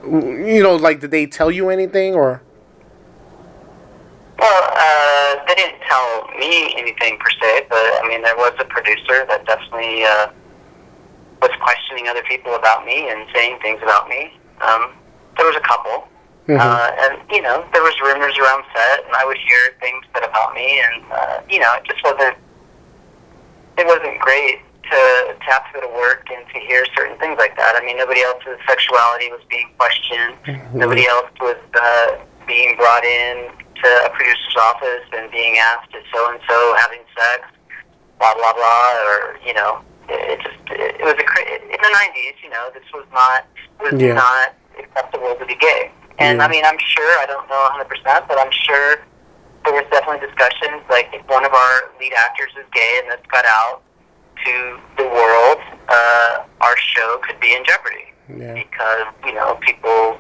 you 0.04 0.62
know 0.62 0.76
like 0.76 1.00
did 1.00 1.12
they 1.12 1.26
tell 1.26 1.52
you 1.52 1.70
anything 1.70 2.16
or 2.16 2.42
well 4.40 4.64
uh 4.76 5.46
they 5.48 5.56
didn't 5.56 5.82
tell 5.82 6.28
me 6.40 6.74
anything 6.78 7.18
per 7.20 7.30
se 7.42 7.66
but 7.70 7.84
i 8.04 8.08
mean 8.08 8.22
there 8.22 8.38
was 8.38 8.54
a 8.60 8.66
producer 8.66 9.26
that 9.30 9.46
definitely 9.46 10.04
uh 10.04 10.28
was 11.42 11.52
questioning 11.62 12.08
other 12.08 12.24
people 12.24 12.56
about 12.56 12.86
me 12.86 13.10
and 13.10 13.28
saying 13.34 13.60
things 13.62 13.80
about 13.84 14.10
me 14.10 14.34
um 14.62 14.94
there 15.38 15.46
was 15.46 15.56
a 15.56 15.62
couple 15.62 16.08
mm-hmm. 16.48 16.58
uh 16.60 16.92
and 17.06 17.22
you 17.32 17.42
know 17.42 17.66
there 17.74 17.84
was 17.84 17.94
rumors 18.02 18.38
around 18.38 18.64
set 18.74 19.06
and 19.06 19.16
i 19.16 19.26
would 19.26 19.38
hear 19.38 19.76
things 19.80 20.04
said 20.14 20.24
about 20.24 20.54
me 20.54 20.82
and 20.82 21.04
uh 21.12 21.42
you 21.50 21.60
know 21.60 21.74
it 21.76 21.84
just 21.86 22.04
wasn't 22.04 22.36
it 23.78 23.86
wasn't 23.86 24.20
great 24.20 24.60
to, 24.90 25.36
to 25.38 25.46
have 25.46 25.66
to 25.68 25.80
go 25.80 25.88
to 25.88 25.94
work 25.94 26.28
and 26.34 26.46
to 26.54 26.60
hear 26.60 26.86
certain 26.96 27.18
things 27.20 27.38
like 27.38 27.56
that. 27.58 27.76
I 27.78 27.86
mean, 27.86 27.98
nobody 27.98 28.24
else's 28.24 28.60
sexuality 28.68 29.30
was 29.30 29.42
being 29.50 29.70
questioned. 29.78 30.36
Mm-hmm. 30.46 30.78
Nobody 30.78 31.08
else 31.08 31.30
was 31.40 31.58
uh, 31.76 32.18
being 32.48 32.76
brought 32.78 33.04
in 33.04 33.52
to 33.84 33.90
a 34.06 34.10
producer's 34.10 34.58
office 34.60 35.06
and 35.14 35.32
being 35.32 35.58
asked, 35.58 35.94
"Is 35.96 36.04
so 36.14 36.32
and 36.32 36.40
so 36.48 36.76
having 36.78 37.02
sex?" 37.18 37.46
Blah 38.20 38.34
blah 38.34 38.54
blah, 38.54 38.88
or 39.06 39.38
you 39.46 39.54
know, 39.54 39.82
it, 40.10 40.20
it 40.34 40.40
just 40.42 40.62
it, 40.72 40.98
it 41.00 41.06
was 41.06 41.14
a 41.14 41.26
in 41.64 41.80
the 41.82 41.92
'90s. 41.92 42.38
You 42.44 42.50
know, 42.50 42.70
this 42.74 42.86
was 42.94 43.06
not 43.14 43.46
was 43.80 44.00
yeah. 44.02 44.14
not 44.14 44.56
acceptable 44.80 45.36
to 45.36 45.46
be 45.46 45.56
gay. 45.56 45.92
And 46.20 46.40
yeah. 46.40 46.46
I 46.46 46.48
mean, 46.50 46.66
I'm 46.66 46.80
sure 46.82 47.12
I 47.22 47.26
don't 47.28 47.48
know 47.48 47.62
100, 47.78 47.86
percent 47.86 48.26
but 48.28 48.40
I'm 48.40 48.52
sure 48.52 49.06
there 49.66 49.74
was 49.74 49.86
definitely 49.92 50.26
discussions. 50.26 50.82
Like 50.90 51.10
if 51.14 51.22
one 51.30 51.46
of 51.46 51.54
our 51.54 51.94
lead 52.00 52.14
actors 52.18 52.50
is 52.58 52.66
gay 52.74 53.02
and 53.04 53.12
this 53.12 53.22
got 53.30 53.46
out, 53.46 53.84
to 54.46 54.80
the 54.98 55.04
world, 55.04 55.58
uh, 55.90 56.44
our 56.62 56.78
show 56.78 57.20
could 57.24 57.40
be 57.40 57.54
in 57.54 57.64
jeopardy 57.66 58.14
yeah. 58.30 58.54
because 58.54 59.08
you 59.26 59.34
know 59.34 59.58
people 59.62 60.18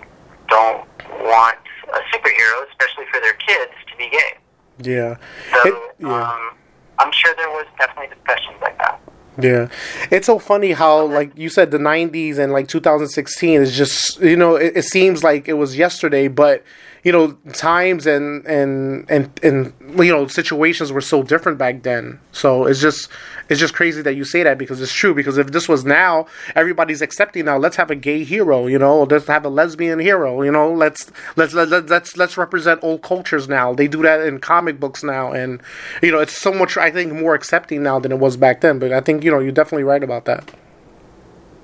don't 0.48 0.88
want 1.22 1.58
a 1.94 2.00
superhero, 2.16 2.68
especially 2.70 3.06
for 3.12 3.20
their 3.22 3.34
kids, 3.34 3.72
to 3.90 3.98
be 3.98 4.10
gay. 4.10 4.38
Yeah. 4.80 5.18
So 5.52 5.70
it, 5.70 5.96
yeah. 6.00 6.32
Um, 6.32 6.58
I'm 7.00 7.12
sure 7.12 7.34
there 7.36 7.50
was 7.50 7.66
definitely 7.78 8.16
discussions 8.16 8.58
like 8.62 8.78
that. 8.80 9.00
Yeah, 9.40 9.70
it's 10.10 10.26
so 10.26 10.40
funny 10.40 10.72
how 10.72 11.06
like 11.06 11.32
you 11.38 11.50
said 11.50 11.70
the 11.70 11.78
'90s 11.78 12.40
and 12.40 12.52
like 12.52 12.68
2016 12.68 13.62
is 13.62 13.78
just 13.78 14.20
you 14.20 14.36
know 14.36 14.56
it, 14.56 14.78
it 14.78 14.82
seems 14.84 15.24
like 15.24 15.48
it 15.48 15.54
was 15.54 15.78
yesterday, 15.78 16.28
but 16.28 16.64
you 17.04 17.12
know 17.14 17.32
times 17.54 18.06
and 18.06 18.46
and 18.48 19.10
and 19.10 19.40
and 19.42 19.74
you 19.98 20.12
know 20.12 20.28
situations 20.28 20.92
were 20.92 21.02
so 21.02 21.24
different 21.24 21.58
back 21.58 21.84
then 21.84 22.20
so 22.34 22.66
it's 22.66 22.82
just 22.82 23.10
it's 23.50 23.60
just 23.60 23.74
crazy 23.74 24.02
that 24.02 24.16
you 24.16 24.24
say 24.24 24.44
that 24.44 24.58
because 24.58 24.82
it's 24.82 24.94
true 24.94 25.14
because 25.14 25.38
if 25.38 25.52
this 25.52 25.68
was 25.68 25.86
now 25.86 26.26
everybody's 26.56 27.02
accepting 27.02 27.46
now 27.46 27.58
let's 27.58 27.76
have 27.76 27.92
a 27.92 27.96
gay 27.96 28.24
hero 28.24 28.68
you 28.68 28.78
know 28.78 29.04
let's 29.04 29.28
have 29.28 29.46
a 29.46 29.50
lesbian 29.50 30.00
hero 30.00 30.42
you 30.42 30.52
know 30.52 30.72
let's 30.72 31.12
let's 31.36 31.54
let's 31.54 31.90
let's 31.90 32.18
let's 32.18 32.38
represent 32.38 32.84
old 32.84 33.02
cultures 33.02 33.48
now 33.48 33.74
they 33.74 33.88
do 33.88 34.02
that 34.02 34.22
in 34.22 34.40
comic 34.40 34.80
books 34.80 35.04
now 35.04 35.32
and 35.32 35.62
you 36.02 36.12
know 36.12 36.20
it's 36.20 36.38
so 36.38 36.54
much 36.54 36.78
i 36.78 36.92
think 36.92 37.14
more 37.14 37.34
accepting 37.34 37.84
now 37.84 38.00
than 38.00 38.12
it 38.12 38.20
was 38.20 38.38
back 38.38 38.62
then 38.62 38.80
but 38.80 38.92
i 38.92 39.02
think 39.02 39.24
you 39.24 39.32
know 39.32 39.40
you're 39.40 39.52
definitely 39.52 39.84
right 39.84 40.04
about 40.04 40.26
that 40.26 40.54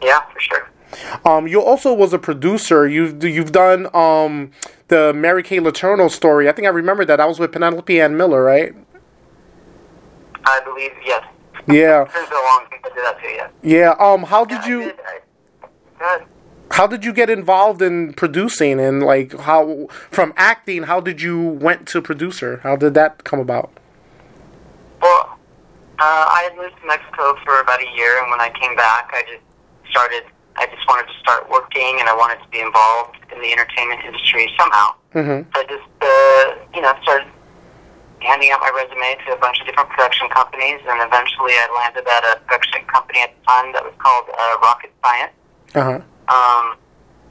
yeah 0.01 0.21
for 0.31 0.39
sure 0.39 0.69
um, 1.25 1.47
you 1.47 1.61
also 1.61 1.93
was 1.93 2.13
a 2.13 2.19
producer. 2.19 2.87
You've 2.87 3.23
you've 3.23 3.51
done 3.51 3.93
um, 3.95 4.51
the 4.89 5.13
Mary 5.13 5.43
Kay 5.43 5.57
Letourneau 5.57 6.09
story. 6.09 6.47
I 6.47 6.51
think 6.51 6.67
I 6.67 6.71
remember 6.71 7.05
that. 7.05 7.19
I 7.19 7.25
was 7.25 7.39
with 7.39 7.51
Penelope 7.51 7.99
Ann 7.99 8.15
Miller, 8.17 8.43
right? 8.43 8.73
I 10.45 10.59
believe 10.63 10.91
yes. 11.05 11.25
Yeah. 11.67 12.03
It's 12.03 12.13
been 12.13 12.25
so 12.27 12.41
long 12.43 12.65
since 12.69 12.81
I 12.83 12.89
did 12.89 13.03
that 13.03 13.19
too. 13.21 13.27
Yeah. 13.29 13.49
Yeah. 13.63 13.95
Um. 13.99 14.23
How 14.23 14.45
did 14.45 14.61
yeah, 14.63 14.67
you? 14.67 14.79
Did. 14.83 14.99
I, 15.99 16.25
how 16.71 16.87
did 16.87 17.05
you 17.05 17.13
get 17.13 17.29
involved 17.29 17.81
in 17.81 18.13
producing 18.13 18.79
and 18.79 19.03
like 19.03 19.37
how 19.39 19.87
from 20.11 20.33
acting? 20.35 20.83
How 20.83 20.99
did 20.99 21.21
you 21.21 21.39
went 21.39 21.87
to 21.89 22.01
producer? 22.01 22.59
How 22.63 22.75
did 22.75 22.93
that 22.95 23.23
come 23.23 23.39
about? 23.39 23.71
Well, 25.01 25.37
uh, 25.99 26.25
I 26.37 26.49
had 26.49 26.57
moved 26.57 26.75
to 26.81 26.87
Mexico 26.87 27.37
for 27.45 27.59
about 27.59 27.79
a 27.79 27.89
year, 27.95 28.21
and 28.21 28.31
when 28.31 28.41
I 28.41 28.49
came 28.59 28.75
back, 28.75 29.11
I 29.13 29.23
just 29.23 29.43
started 29.89 30.23
I 30.55 30.67
just 30.67 30.87
wanted 30.87 31.07
to 31.11 31.17
start 31.19 31.49
working 31.49 31.97
and 31.99 32.07
I 32.07 32.15
wanted 32.15 32.41
to 32.43 32.49
be 32.49 32.59
involved 32.59 33.17
in 33.33 33.41
the 33.41 33.51
entertainment 33.51 34.01
industry 34.05 34.51
somehow. 34.57 34.93
Mm-hmm. 35.15 35.49
So 35.49 35.59
I 35.59 35.63
just, 35.65 35.89
uh, 36.01 36.77
you 36.77 36.81
know, 36.81 36.93
started 37.01 37.27
handing 38.23 38.51
out 38.51 38.59
my 38.63 38.71
resume 38.71 39.19
to 39.27 39.35
a 39.35 39.39
bunch 39.39 39.59
of 39.59 39.67
different 39.67 39.89
production 39.91 40.27
companies, 40.29 40.79
and 40.87 40.97
eventually 41.03 41.53
I 41.59 41.67
landed 41.75 42.07
at 42.07 42.23
a 42.23 42.39
production 42.47 42.83
company 42.87 43.21
at 43.21 43.35
the 43.35 43.41
time 43.45 43.71
that 43.73 43.83
was 43.83 43.93
called 43.99 44.25
uh, 44.31 44.57
Rocket 44.63 44.91
Science. 45.03 45.35
Uh-huh. 45.75 45.99
Um, 46.31 46.65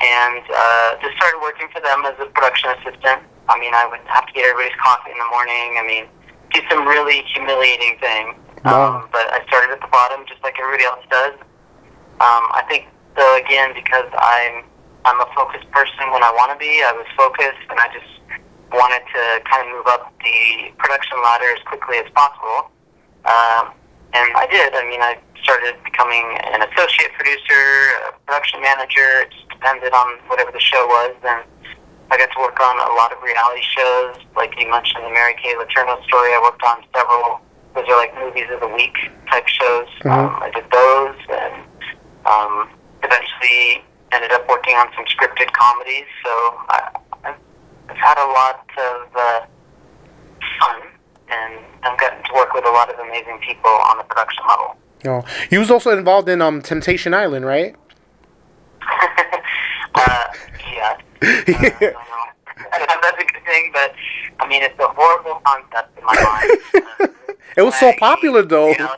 and 0.03 0.43
uh, 0.51 0.99
just 1.01 1.15
started 1.17 1.39
working 1.41 1.71
for 1.71 1.81
them 1.81 2.05
as 2.05 2.19
a 2.19 2.27
production 2.35 2.75
assistant. 2.77 3.23
I 3.49 3.59
mean, 3.59 3.73
I 3.75 3.87
would 3.87 4.03
have 4.11 4.27
to 4.27 4.33
get 4.33 4.45
everybody's 4.45 4.77
coffee 4.83 5.15
in 5.15 5.19
the 5.19 5.31
morning. 5.31 5.79
I 5.79 5.85
mean, 5.87 6.05
do 6.53 6.61
some 6.69 6.87
really 6.87 7.23
humiliating 7.33 7.99
things. 8.03 8.35
Wow. 8.65 9.03
Um, 9.03 9.09
but 9.11 9.27
I 9.31 9.43
started 9.47 9.75
at 9.75 9.81
the 9.81 9.91
bottom, 9.91 10.27
just 10.27 10.43
like 10.43 10.59
everybody 10.59 10.85
else 10.85 11.03
does. 11.11 11.35
Um, 12.23 12.45
I 12.55 12.63
think 12.69 12.87
so 13.17 13.25
again, 13.39 13.75
because 13.75 14.07
I'm 14.15 14.65
I'm 15.05 15.19
a 15.19 15.27
focused 15.35 15.67
person 15.75 16.15
when 16.15 16.23
I 16.23 16.31
want 16.31 16.55
to 16.55 16.59
be, 16.59 16.83
I 16.87 16.95
was 16.95 17.07
focused, 17.19 17.67
and 17.71 17.79
I 17.79 17.91
just 17.91 18.07
wanted 18.73 19.05
to 19.13 19.23
kind 19.45 19.69
of 19.69 19.77
move 19.77 19.87
up 19.87 20.13
the 20.25 20.73
production 20.79 21.19
ladder 21.23 21.53
as 21.53 21.63
quickly 21.65 21.99
as 21.99 22.09
possible. 22.13 22.73
Um, 23.25 23.77
and 24.13 24.29
I 24.37 24.47
did. 24.51 24.75
I 24.75 24.85
mean, 24.89 25.01
I 25.01 25.17
started 25.43 25.77
becoming 25.85 26.39
an 26.53 26.63
associate 26.63 27.13
producer, 27.17 27.97
a 28.09 28.13
production 28.27 28.61
manager. 28.61 29.25
It 29.25 29.31
just 29.33 29.49
depended 29.49 29.93
on 29.93 30.19
whatever 30.29 30.51
the 30.53 30.61
show 30.61 30.85
was. 30.87 31.17
And 31.25 31.45
I 32.11 32.19
got 32.19 32.31
to 32.33 32.41
work 32.41 32.61
on 32.61 32.77
a 32.77 32.93
lot 32.95 33.13
of 33.13 33.23
reality 33.23 33.65
shows. 33.65 34.17
Like 34.37 34.53
you 34.59 34.69
mentioned, 34.69 35.05
the 35.05 35.13
Mary 35.13 35.35
Kay 35.41 35.55
Letourneau 35.57 36.03
story. 36.05 36.33
I 36.37 36.41
worked 36.43 36.63
on 36.63 36.85
several. 36.95 37.41
Those 37.75 37.89
are 37.89 37.97
like 37.97 38.13
movies 38.21 38.53
of 38.53 38.61
the 38.61 38.69
week 38.69 38.97
type 39.31 39.49
shows. 39.49 39.89
Mm-hmm. 40.05 40.13
Um, 40.13 40.37
I 40.45 40.51
did 40.53 40.69
those, 40.69 41.17
and 41.33 41.65
um, 42.29 42.69
eventually 43.01 43.81
ended 44.13 44.31
up 44.33 44.47
working 44.49 44.77
on 44.77 44.89
some 44.95 45.09
scripted 45.09 45.51
comedies. 45.53 46.05
So 46.23 46.31
I, 46.69 47.01
I've 47.89 47.97
had 47.97 48.19
a 48.19 48.29
lot 48.33 48.67
of 48.79 49.17
uh, 49.17 49.41
fun, 50.61 50.81
and 51.31 51.61
I've 51.83 51.99
gotten 51.99 52.23
to 52.23 52.33
work 52.35 52.53
with 52.55 52.65
a 52.65 52.71
lot 52.71 52.93
of 52.93 52.99
amazing 52.99 53.39
people 53.47 53.71
on 53.71 53.99
the 53.99 54.05
production 54.05 54.45
level. 54.49 54.77
Oh, 55.05 55.25
he 55.51 55.59
was 55.59 55.71
also 55.71 55.97
involved 55.97 56.29
in 56.29 56.41
um, 56.41 56.63
Temptation 56.63 57.13
Island, 57.15 57.45
right? 57.45 57.75
uh, 59.95 60.25
yeah. 60.73 60.99
Uh, 62.73 62.79
That's 63.03 63.21
a 63.21 63.27
good 63.27 63.45
thing, 63.45 63.71
but 63.73 63.93
I 64.39 64.47
mean, 64.49 64.63
it's 64.63 64.79
a 64.79 64.87
horrible 64.89 65.41
concept 65.45 65.99
in 65.99 66.05
my 66.05 66.15
mind. 66.15 67.15
it 67.57 67.63
was 67.63 67.75
so 67.75 67.93
popular, 67.99 68.43
though. 68.43 68.69
You 68.69 68.79
know, 68.79 68.95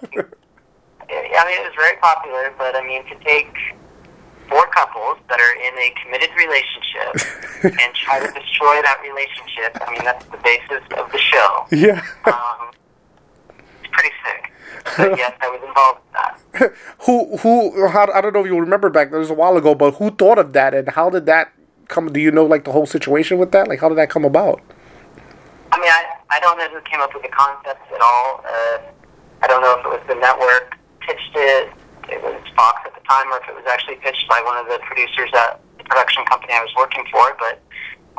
I 1.11 1.45
mean, 1.47 1.61
it 1.61 1.65
was 1.65 1.73
very 1.77 1.97
popular, 1.97 2.53
but 2.59 2.77
I 2.77 2.87
mean, 2.87 3.05
to 3.07 3.15
take 3.25 3.55
four 4.49 4.67
couples 4.69 5.19
that 5.29 5.41
are 5.41 5.55
in 5.55 5.75
a 5.79 5.95
committed 6.03 6.31
relationship 6.37 7.73
and 7.81 7.95
try 7.95 8.21
to 8.21 8.27
destroy 8.33 8.81
that 8.83 9.01
relationship. 9.03 9.77
I 9.81 9.91
mean, 9.93 10.05
that's 10.05 10.25
the 10.27 10.39
basis 10.39 10.83
of 10.99 11.11
the 11.13 11.19
show. 11.19 11.67
Yeah. 11.71 12.05
Um, 12.27 12.71
it's 13.83 13.93
pretty 13.93 14.15
sick. 14.25 14.53
But 14.97 15.19
yes, 15.19 15.33
I 15.41 15.49
was 15.49 15.61
involved 15.67 16.01
in 16.07 16.13
that. 16.13 16.75
who, 17.07 17.37
who, 17.39 17.89
how, 17.89 18.11
I 18.13 18.21
don't 18.21 18.33
know 18.33 18.41
if 18.41 18.47
you 18.47 18.59
remember 18.59 18.91
back, 18.91 19.11
that 19.11 19.19
was 19.19 19.31
a 19.31 19.35
while 19.35 19.57
ago, 19.57 19.75
but 19.75 19.93
who 19.93 20.11
thought 20.11 20.39
of 20.39 20.53
that 20.53 20.75
and 20.75 20.89
how 20.91 21.11
did 21.11 21.27
that 21.27 21.53
come? 21.89 22.13
Do 22.13 22.21
you 22.21 22.31
know, 22.31 22.45
like, 22.45 22.65
the 22.65 22.73
whole 22.73 22.87
situation 22.87 23.39
with 23.39 23.53
that? 23.53 23.69
Like, 23.69 23.81
how 23.81 23.89
did 23.89 23.99
that 23.99 24.11
come 24.11 24.25
about? 24.25 24.61
I 25.73 25.79
mean, 25.79 25.91
I, 25.91 26.05
I 26.31 26.41
don't 26.41 26.59
know 26.59 26.69
who 26.69 26.81
came 26.83 27.01
up 27.01 27.13
with 27.15 27.23
the 27.23 27.29
concept 27.31 27.81
at 27.93 28.01
all. 28.01 28.45
Uh, 28.47 28.79
I 29.43 29.47
don't 29.47 29.61
know 29.61 29.79
if 29.79 29.85
it 29.85 29.89
was 29.89 30.01
the 30.09 30.15
network 30.15 30.79
pitched 31.01 31.33
it 31.35 31.73
it 32.09 32.23
was 32.23 32.41
Fox 32.57 32.81
at 32.87 32.94
the 32.94 32.94
time, 33.09 33.33
or 33.33 33.39
if 33.39 33.49
it 33.49 33.55
was 33.55 33.65
actually 33.69 33.97
pitched 33.97 34.29
by 34.29 34.41
one 34.45 34.57
of 34.57 34.67
the 34.67 34.79
producers 34.85 35.31
at 35.35 35.61
the 35.79 35.85
production 35.85 36.25
company 36.27 36.53
I 36.53 36.61
was 36.61 36.73
working 36.77 37.05
for. 37.11 37.37
But 37.39 37.61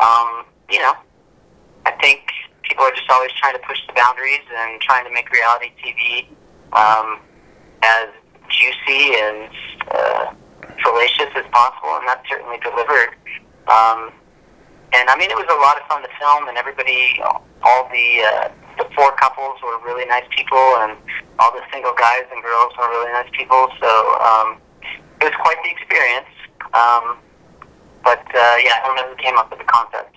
um, 0.02 0.46
you 0.70 0.80
know, 0.80 0.94
I 1.86 1.92
think 2.02 2.26
people 2.64 2.84
are 2.84 2.92
just 2.92 3.10
always 3.10 3.32
trying 3.38 3.54
to 3.54 3.64
push 3.68 3.80
the 3.88 3.94
boundaries 3.94 4.46
and 4.50 4.82
trying 4.82 5.06
to 5.06 5.12
make 5.14 5.30
reality 5.32 5.72
TV 5.78 6.28
um, 6.74 7.20
as 7.84 8.10
juicy 8.50 9.16
and 9.16 9.50
uh, 9.92 10.34
salacious 10.84 11.32
as 11.36 11.46
possible, 11.52 11.96
and 11.98 12.08
that 12.08 12.24
certainly 12.30 12.58
delivered. 12.60 13.16
Um, 13.68 14.12
and 14.94 15.10
I 15.10 15.16
mean, 15.18 15.30
it 15.30 15.38
was 15.38 15.50
a 15.50 15.60
lot 15.60 15.78
of 15.78 15.84
fun 15.88 16.02
to 16.02 16.12
film, 16.20 16.48
and 16.48 16.58
everybody, 16.58 17.20
all 17.64 17.90
the 17.90 18.08
uh, 18.22 18.48
the 18.78 18.88
four 18.96 19.16
couples 19.16 19.60
were 19.64 19.80
really 19.84 20.06
nice 20.06 20.26
people, 20.30 20.62
and 20.84 20.98
all 21.40 21.52
the 21.52 21.64
single 21.72 21.94
guys 21.94 22.24
and 22.32 22.44
girls 22.44 22.72
were 22.78 22.88
really 22.90 23.12
nice 23.12 23.30
people. 23.32 23.72
So 23.80 23.92
um, 24.22 24.60
it 25.26 25.34
was 25.34 25.42
quite 25.42 25.58
the 25.64 25.72
experience. 25.72 26.28
Um, 26.74 27.18
but 28.04 28.20
uh, 28.20 28.56
yeah, 28.64 28.78
I 28.78 28.84
don't 28.86 28.96
know 28.96 29.10
who 29.10 29.16
came 29.16 29.38
up 29.38 29.50
with 29.50 29.60
the 29.60 29.66
concept. 29.66 30.16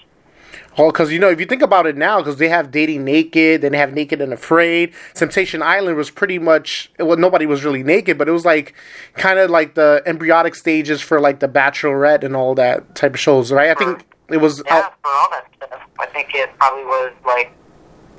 Well, 0.77 0.92
because 0.92 1.11
you 1.11 1.18
know, 1.18 1.29
if 1.29 1.40
you 1.40 1.47
think 1.47 1.62
about 1.62 1.87
it 1.87 1.97
now, 1.97 2.18
because 2.18 2.37
they 2.37 2.49
have 2.49 2.71
dating 2.71 3.05
naked, 3.05 3.62
then 3.62 3.73
they 3.73 3.79
have 3.79 3.92
naked 3.92 4.21
and 4.21 4.33
afraid. 4.33 4.92
Temptation 5.14 5.62
Island 5.62 5.97
was 5.97 6.11
pretty 6.11 6.38
much 6.38 6.92
well, 6.99 7.16
nobody 7.16 7.47
was 7.47 7.64
really 7.64 7.83
naked, 7.83 8.16
but 8.16 8.29
it 8.29 8.33
was 8.33 8.44
like 8.44 8.75
kind 9.14 9.38
of 9.38 9.51
like 9.51 9.75
the 9.75 10.03
embryonic 10.07 10.55
stages 10.55 11.01
for 11.01 11.21
like 11.21 11.40
the 11.40 11.49
Bachelorette 11.49 12.23
and 12.23 12.37
all 12.37 12.55
that 12.55 12.94
type 12.94 13.14
of 13.14 13.21
shows, 13.21 13.51
right? 13.51 13.71
I 13.71 13.75
think 13.75 14.05
it 14.31 14.37
was. 14.37 14.62
Yeah, 14.66 14.88
for 15.03 15.11
all 15.11 15.29
that 15.31 15.47
stuff, 15.57 15.81
I 15.99 16.07
think 16.07 16.31
it 16.35 16.51
probably 16.59 16.85
was 16.85 17.12
like 17.27 17.51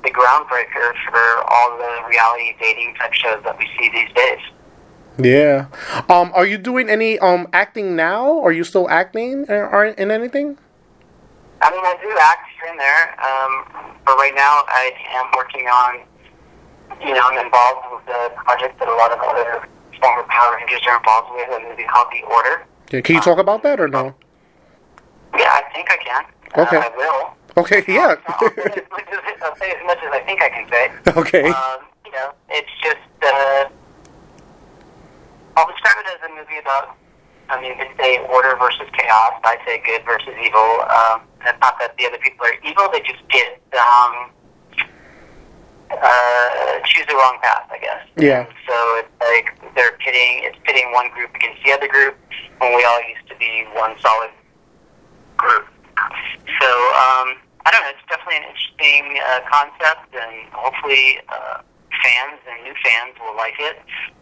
the 0.02 0.10
groundbreaker 0.10 0.92
for 1.08 1.50
all 1.50 1.78
the 1.78 2.08
reality 2.08 2.54
dating 2.60 2.94
type 2.96 3.14
shows 3.14 3.42
that 3.44 3.58
we 3.58 3.66
see 3.78 3.90
these 3.90 4.12
days. 4.14 4.40
Yeah. 5.18 5.66
Um, 6.08 6.32
are 6.34 6.46
you 6.46 6.58
doing 6.58 6.88
any 6.88 7.18
um 7.18 7.48
acting 7.52 7.96
now? 7.96 8.40
Are 8.40 8.52
you 8.52 8.64
still 8.64 8.88
acting 8.88 9.46
or 9.48 9.84
in 9.86 10.10
anything? 10.10 10.58
I 11.62 11.70
mean, 11.70 11.84
I 11.84 11.96
do 12.00 12.08
act 12.20 12.48
here 12.56 12.70
and 12.70 12.80
there, 12.80 13.12
um, 13.20 13.98
but 14.06 14.16
right 14.16 14.32
now 14.34 14.64
I 14.68 14.92
am 15.12 15.26
working 15.36 15.66
on, 15.68 16.00
you 17.04 17.12
know, 17.12 17.20
I'm 17.22 17.44
involved 17.44 17.84
with 17.92 18.14
a 18.14 18.30
project 18.34 18.78
that 18.78 18.88
a 18.88 18.96
lot 18.96 19.12
of 19.12 19.20
other 19.20 19.68
former 20.00 20.22
Power 20.24 20.56
Rangers 20.56 20.80
are 20.88 20.96
involved 20.96 21.28
with, 21.34 21.48
a 21.50 21.68
movie 21.68 21.84
called 21.84 22.08
The 22.12 22.26
Order. 22.26 22.64
Yeah, 22.90 23.02
can 23.02 23.16
you 23.16 23.20
talk 23.20 23.38
about 23.38 23.62
that 23.62 23.78
or 23.78 23.88
no? 23.88 24.14
Yeah, 25.36 25.52
I 25.52 25.62
think 25.74 25.90
I 25.90 25.96
can. 25.98 26.24
Okay. 26.56 26.76
Uh, 26.78 26.80
I 26.80 26.96
will. 26.96 27.36
Okay, 27.58 27.84
yeah. 27.86 28.14
I'll, 28.26 28.48
say 28.48 28.62
as 28.64 28.90
much 28.90 29.08
as, 29.12 29.18
I'll 29.42 29.56
say 29.56 29.70
as 29.70 29.86
much 29.86 29.98
as 29.98 30.12
I 30.12 30.20
think 30.20 30.42
I 30.42 30.48
can 30.48 30.68
say. 30.70 30.90
Okay. 31.20 31.50
Um, 31.50 31.80
you 32.06 32.12
know, 32.12 32.32
it's 32.48 32.70
just, 32.82 32.98
uh, 33.22 33.68
I'll 35.56 35.68
describe 35.70 35.96
it 36.00 36.06
as 36.06 36.30
a 36.30 36.34
movie 36.34 36.58
about 36.60 36.96
I 37.50 37.60
mean, 37.60 37.76
they 37.78 37.90
say 37.98 38.18
order 38.30 38.54
versus 38.56 38.86
chaos. 38.94 39.34
I 39.42 39.58
say 39.66 39.82
good 39.84 40.06
versus 40.06 40.34
evil. 40.38 40.86
Um, 40.86 41.26
and 41.42 41.50
it's 41.50 41.60
not 41.60 41.74
that 41.80 41.98
the 41.98 42.06
other 42.06 42.18
people 42.22 42.46
are 42.46 42.54
evil; 42.62 42.86
they 42.92 43.02
just 43.02 43.26
get 43.28 43.58
um, 43.74 44.30
uh, 45.90 46.78
choose 46.86 47.06
the 47.10 47.14
wrong 47.14 47.38
path, 47.42 47.66
I 47.70 47.78
guess. 47.82 48.06
Yeah. 48.16 48.46
So 48.68 48.76
it's 49.02 49.10
like 49.18 49.74
they're 49.74 49.98
pitting 49.98 50.46
it's 50.46 50.58
pitting 50.62 50.92
one 50.92 51.10
group 51.10 51.34
against 51.34 51.58
the 51.64 51.72
other 51.72 51.88
group 51.88 52.14
when 52.58 52.76
we 52.76 52.84
all 52.84 53.02
used 53.02 53.26
to 53.28 53.34
be 53.36 53.66
one 53.74 53.98
solid 53.98 54.30
group. 55.36 55.66
So 56.62 56.70
um, 56.94 57.34
I 57.66 57.74
don't 57.74 57.82
know. 57.82 57.90
It's 57.90 58.06
definitely 58.06 58.38
an 58.38 58.46
interesting 58.46 59.18
uh, 59.18 59.40
concept, 59.50 60.14
and 60.14 60.46
hopefully 60.54 61.18
uh, 61.28 61.66
fans 62.02 62.40
and 62.48 62.64
new 62.64 62.76
fans 62.84 63.14
will 63.20 63.36
like 63.36 63.56
it. 63.58 63.80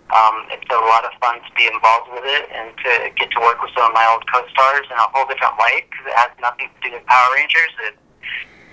Um, 0.08 0.48
it's 0.48 0.64
a 0.72 0.80
lot 0.88 1.04
of 1.04 1.12
fun 1.20 1.36
to 1.36 1.50
be 1.52 1.68
involved 1.68 2.08
with 2.12 2.24
it 2.24 2.48
and 2.48 2.72
to 2.80 2.92
get 3.12 3.28
to 3.36 3.40
work 3.44 3.60
with 3.60 3.70
some 3.76 3.92
of 3.92 3.94
my 3.94 4.08
old 4.08 4.24
co-stars 4.32 4.88
in 4.88 4.96
a 4.96 5.08
whole 5.12 5.28
different 5.28 5.52
light 5.60 5.84
because 5.92 6.08
it 6.08 6.16
has 6.16 6.32
nothing 6.40 6.72
to 6.72 6.78
do 6.80 6.96
with 6.96 7.04
Power 7.04 7.36
Rangers. 7.36 7.72
It, 7.84 7.94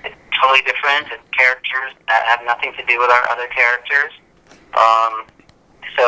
it's 0.08 0.22
totally 0.39 0.63
different. 0.63 1.12
It's 1.12 1.28
characters 1.36 1.91
that 2.08 2.24
have 2.32 2.39
nothing 2.48 2.72
to 2.80 2.84
do 2.88 3.04
with 3.04 3.12
our 3.12 3.26
other 3.28 3.52
characters. 3.52 4.15
Um, 4.80 5.28
so 6.00 6.06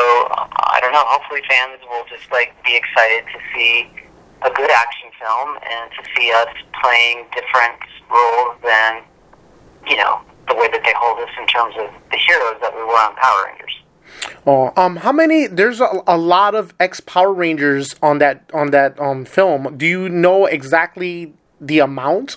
I 0.72 0.80
don't 0.80 0.92
know. 0.92 1.04
Hopefully, 1.04 1.40
fans 1.48 1.80
will 1.88 2.04
just 2.08 2.30
like 2.32 2.56
be 2.64 2.76
excited 2.76 3.24
to 3.28 3.38
see 3.52 3.88
a 4.42 4.50
good 4.50 4.70
action 4.70 5.10
film 5.20 5.58
and 5.60 5.90
to 5.92 6.02
see 6.16 6.32
us 6.32 6.52
playing 6.80 7.26
different 7.34 7.80
roles 8.08 8.56
than 8.62 9.02
you 9.88 9.96
know 9.96 10.20
the 10.48 10.54
way 10.54 10.68
that 10.72 10.82
they 10.84 10.94
hold 10.96 11.18
us 11.20 11.32
in 11.40 11.46
terms 11.46 11.74
of 11.76 11.88
heroes 12.28 12.60
that 12.60 12.74
we 12.74 12.82
were 12.82 12.98
on 13.06 13.14
Power 13.16 13.46
Rangers. 13.46 13.74
Oh, 14.46 14.72
um, 14.76 14.96
how 14.96 15.12
many? 15.12 15.46
There's 15.46 15.80
a, 15.80 16.02
a 16.06 16.16
lot 16.16 16.54
of 16.54 16.74
ex 16.78 17.00
Power 17.00 17.32
Rangers 17.32 17.94
on 18.02 18.18
that 18.18 18.50
on 18.52 18.70
that 18.70 18.98
um 19.00 19.24
film. 19.24 19.76
Do 19.76 19.86
you 19.86 20.08
know 20.08 20.46
exactly 20.46 21.34
the 21.60 21.78
amount? 21.80 22.36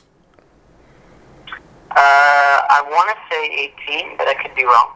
Uh, 1.91 2.57
I 2.71 2.81
want 2.87 3.09
to 3.11 3.17
say 3.29 3.73
18, 3.99 4.17
but 4.17 4.27
I 4.27 4.33
could 4.35 4.55
be 4.55 4.63
wrong. 4.63 4.93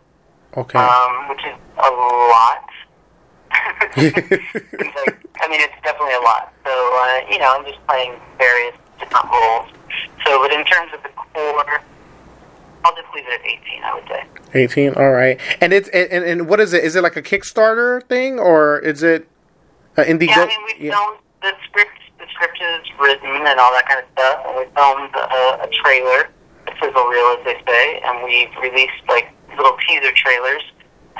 Okay. 0.56 0.80
Um, 0.80 1.28
which 1.28 1.44
is 1.44 1.56
a 1.78 1.92
lot. 1.92 2.64
like, 4.00 5.20
I 5.42 5.48
mean, 5.52 5.60
it's 5.60 5.76
definitely 5.84 6.16
a 6.16 6.24
lot. 6.24 6.54
So, 6.64 6.72
uh, 6.72 7.30
you 7.30 7.38
know, 7.40 7.52
I'm 7.52 7.66
just 7.66 7.86
playing 7.88 8.16
various 8.38 8.76
different 9.00 9.28
roles. 9.30 9.68
So, 10.26 10.40
but 10.40 10.54
in 10.54 10.64
terms 10.64 10.92
of 10.94 11.04
the 11.04 11.10
core, 11.10 11.82
I'll 12.86 12.96
just 12.96 13.08
leave 13.16 13.26
it 13.28 13.34
at 13.34 13.46
18, 13.46 13.84
I 13.84 13.96
would 13.96 14.08
say. 14.08 14.24
18, 14.54 14.94
all 14.94 15.12
right. 15.12 15.42
And 15.60 15.74
it's 15.74 15.90
and, 15.90 16.24
and 16.24 16.48
what 16.48 16.60
is 16.60 16.72
it? 16.72 16.84
Is 16.84 16.96
it 16.96 17.02
like 17.02 17.16
a 17.16 17.24
Kickstarter 17.24 18.04
thing 18.04 18.38
or 18.38 18.78
is 18.78 19.02
it 19.02 19.28
an 19.98 20.06
Indiegogo? 20.06 20.28
Yeah, 20.28 20.44
I 20.44 20.46
mean, 20.46 20.64
we 20.70 20.86
yeah. 20.86 20.92
filmed 20.94 21.18
the 21.42 21.54
script. 21.66 21.98
The 22.20 22.28
script 22.30 22.62
is 22.62 22.86
written 23.02 23.42
and 23.42 23.60
all 23.60 23.74
that 23.74 23.90
kind 23.90 24.00
of 24.00 24.06
stuff, 24.14 24.46
and 24.46 24.54
we 24.56 24.66
filmed 24.78 25.10
a, 25.18 25.66
a 25.66 25.70
trailer, 25.82 26.30
a 26.70 26.72
sizzle 26.78 27.10
reel, 27.10 27.36
as 27.36 27.44
they 27.44 27.58
say, 27.66 28.00
and 28.06 28.24
we've 28.24 28.54
released 28.62 29.02
like 29.10 29.34
little 29.58 29.76
teaser 29.82 30.14
trailers 30.14 30.62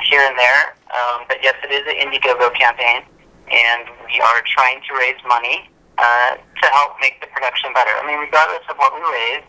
here 0.06 0.22
and 0.22 0.38
there. 0.38 0.78
Um, 0.94 1.26
but 1.26 1.42
yes, 1.42 1.58
it 1.66 1.74
is 1.74 1.82
an 1.82 1.98
Indiegogo 1.98 2.54
campaign, 2.54 3.02
and 3.50 3.90
we 4.06 4.22
are 4.22 4.40
trying 4.54 4.78
to 4.86 4.94
raise 4.94 5.18
money 5.26 5.68
uh, 5.98 6.38
to 6.38 6.66
help 6.78 6.94
make 7.02 7.20
the 7.20 7.26
production 7.26 7.74
better. 7.74 7.90
I 7.90 8.06
mean, 8.06 8.22
regardless 8.22 8.62
of 8.70 8.78
what 8.78 8.94
we 8.94 9.02
raise, 9.02 9.44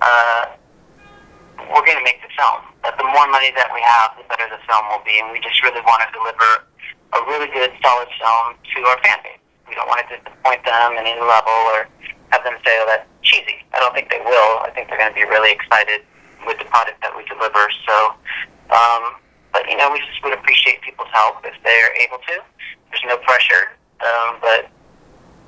uh, 0.00 0.57
we're 1.66 1.84
going 1.84 1.98
to 1.98 2.06
make 2.06 2.22
the 2.22 2.30
film. 2.38 2.62
But 2.82 2.94
the 2.96 3.04
more 3.04 3.26
money 3.28 3.50
that 3.58 3.68
we 3.74 3.82
have, 3.82 4.14
the 4.14 4.24
better 4.30 4.46
the 4.46 4.62
film 4.64 4.84
will 4.88 5.02
be, 5.02 5.18
and 5.18 5.34
we 5.34 5.42
just 5.42 5.58
really 5.66 5.82
want 5.82 6.02
to 6.06 6.10
deliver 6.14 6.66
a 7.14 7.20
really 7.26 7.50
good, 7.50 7.72
solid 7.82 8.08
film 8.20 8.54
to 8.54 8.78
our 8.86 8.98
fan 9.02 9.18
base. 9.26 9.42
We 9.66 9.74
don't 9.74 9.88
want 9.88 10.06
to 10.06 10.16
disappoint 10.16 10.64
them 10.64 10.96
in 10.96 11.04
any 11.04 11.20
level 11.20 11.56
or 11.74 11.88
have 12.32 12.44
them 12.44 12.56
say, 12.64 12.72
"Oh, 12.80 12.86
that's 12.88 13.04
cheesy." 13.22 13.60
I 13.74 13.80
don't 13.80 13.92
think 13.92 14.08
they 14.08 14.20
will. 14.20 14.64
I 14.64 14.70
think 14.72 14.88
they're 14.88 14.98
going 14.98 15.12
to 15.12 15.18
be 15.18 15.28
really 15.28 15.52
excited 15.52 16.04
with 16.46 16.58
the 16.58 16.64
product 16.72 17.00
that 17.02 17.12
we 17.12 17.24
deliver. 17.28 17.68
So, 17.84 18.16
um, 18.72 19.20
but 19.52 19.68
you 19.68 19.76
know, 19.76 19.92
we 19.92 20.00
just 20.00 20.22
would 20.24 20.32
appreciate 20.32 20.80
people's 20.80 21.12
help 21.12 21.44
if 21.44 21.54
they're 21.64 21.92
able 22.00 22.18
to. 22.32 22.40
There's 22.88 23.04
no 23.04 23.18
pressure, 23.24 23.76
um, 24.00 24.40
but 24.40 24.72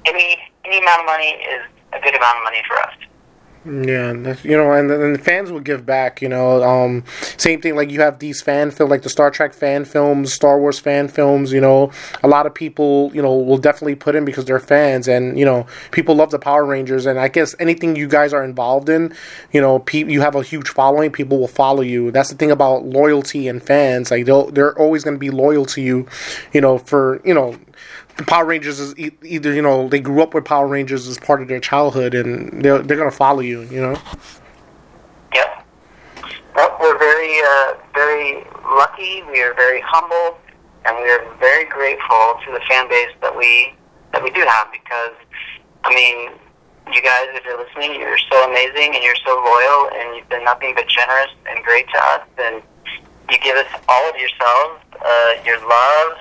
any 0.05 0.37
any 0.65 0.79
amount 0.81 1.01
of 1.01 1.07
money 1.07 1.41
is 1.41 1.65
a 1.93 2.01
good 2.01 2.15
amount 2.15 2.39
of 2.39 2.45
money 2.45 2.63
for 2.69 2.77
us. 2.81 2.95
Yeah, 3.63 4.15
you 4.43 4.57
know, 4.57 4.73
and 4.73 4.89
then 4.89 5.13
the 5.13 5.19
fans 5.19 5.53
will 5.53 5.61
give 5.61 5.85
back. 5.85 6.23
You 6.23 6.31
know, 6.31 6.63
um, 6.63 7.05
same 7.37 7.61
thing. 7.61 7.77
Like 7.77 7.91
you 7.91 8.01
have 8.01 8.19
these 8.19 8.41
fan 8.41 8.71
film, 8.71 8.89
like 8.89 9.03
the 9.03 9.11
Star 9.11 9.31
Trek 9.31 9.53
fan 9.53 9.85
films, 9.85 10.33
Star 10.33 10.59
Wars 10.59 10.79
fan 10.79 11.09
films. 11.09 11.53
You 11.53 11.61
know, 11.61 11.93
a 12.23 12.29
lot 12.29 12.47
of 12.47 12.55
people, 12.55 13.11
you 13.13 13.21
know, 13.21 13.37
will 13.37 13.59
definitely 13.59 13.97
put 13.97 14.15
in 14.15 14.25
because 14.25 14.47
they're 14.47 14.61
fans, 14.61 15.09
and 15.09 15.39
you 15.39 15.45
know, 15.45 15.67
people 15.91 16.15
love 16.15 16.31
the 16.31 16.39
Power 16.39 16.65
Rangers. 16.65 17.05
And 17.05 17.19
I 17.21 17.29
guess 17.29 17.55
anything 17.61 17.97
you 17.97 18.09
guys 18.09 18.33
are 18.33 18.43
involved 18.43 18.89
in, 18.89 19.15
you 19.53 19.61
know, 19.61 19.81
pe- 19.81 20.11
you 20.11 20.23
have 20.23 20.37
a 20.37 20.43
huge 20.43 20.71
following. 20.71 21.13
People 21.13 21.39
will 21.39 21.47
follow 21.47 21.83
you. 21.83 22.11
That's 22.11 22.31
the 22.31 22.37
thing 22.37 22.51
about 22.51 22.87
loyalty 22.87 23.47
and 23.47 23.63
fans. 23.63 24.11
Like 24.11 24.25
they'll 24.25 24.51
they're 24.51 24.79
always 24.79 25.05
going 25.05 25.17
to 25.17 25.21
be 25.21 25.29
loyal 25.29 25.67
to 25.67 25.83
you. 25.83 26.07
You 26.55 26.63
know, 26.63 26.79
for 26.79 27.21
you 27.27 27.35
know 27.35 27.59
the 28.17 28.25
Power 28.25 28.45
Rangers 28.45 28.81
is 28.81 28.99
e- 28.99 29.11
either 29.23 29.53
you 29.53 29.63
know 29.63 29.89
they 29.89 30.01
grew 30.01 30.23
up 30.23 30.35
with 30.35 30.45
Power 30.45 30.67
Rangers 30.67 31.07
as 31.09 31.19
part 31.19 31.43
of 31.43 31.49
their 31.49 31.61
childhood, 31.61 32.15
and 32.15 32.63
they're 32.63 32.79
they're 32.79 32.97
gonna 32.97 33.11
follow 33.11 33.41
you. 33.41 33.63
You 33.63 33.81
know. 33.81 33.97
Yep. 35.35 35.67
Well, 36.55 36.77
we're 36.81 36.99
very 36.99 37.41
uh, 37.41 37.75
very 37.95 38.45
lucky. 38.77 39.23
We 39.31 39.43
are 39.43 39.55
very 39.55 39.81
humble, 39.81 40.39
and 40.85 40.97
we 40.97 41.11
are 41.11 41.25
very 41.39 41.65
grateful 41.65 42.35
to 42.45 42.53
the 42.53 42.61
fan 42.69 42.89
base 42.89 43.11
that 43.23 43.37
we 43.37 43.75
that 44.13 44.23
we 44.23 44.31
do 44.31 44.41
have 44.47 44.69
because 44.73 45.15
I 45.85 45.95
mean. 45.95 46.31
You 46.93 47.03
guys, 47.03 47.27
if 47.35 47.45
you're 47.45 47.57
listening, 47.57 48.01
you're 48.01 48.19
so 48.33 48.51
amazing 48.51 48.97
and 48.97 49.05
you're 49.05 49.15
so 49.25 49.37
loyal, 49.37 49.91
and 49.95 50.17
you've 50.17 50.29
been 50.29 50.43
nothing 50.43 50.73
but 50.75 50.89
generous 50.89 51.31
and 51.49 51.63
great 51.63 51.87
to 51.91 51.99
us. 51.99 52.23
And 52.39 52.63
you 53.31 53.39
give 53.39 53.57
us 53.57 53.67
all 53.89 54.11
of 54.11 54.17
yourselves, 54.17 54.81
uh, 55.01 55.35
your 55.45 55.61
love, 55.69 56.19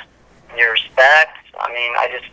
your 0.55 0.73
respect. 0.73 1.38
I 1.61 1.67
mean, 1.73 1.91
I 1.95 2.07
just 2.11 2.29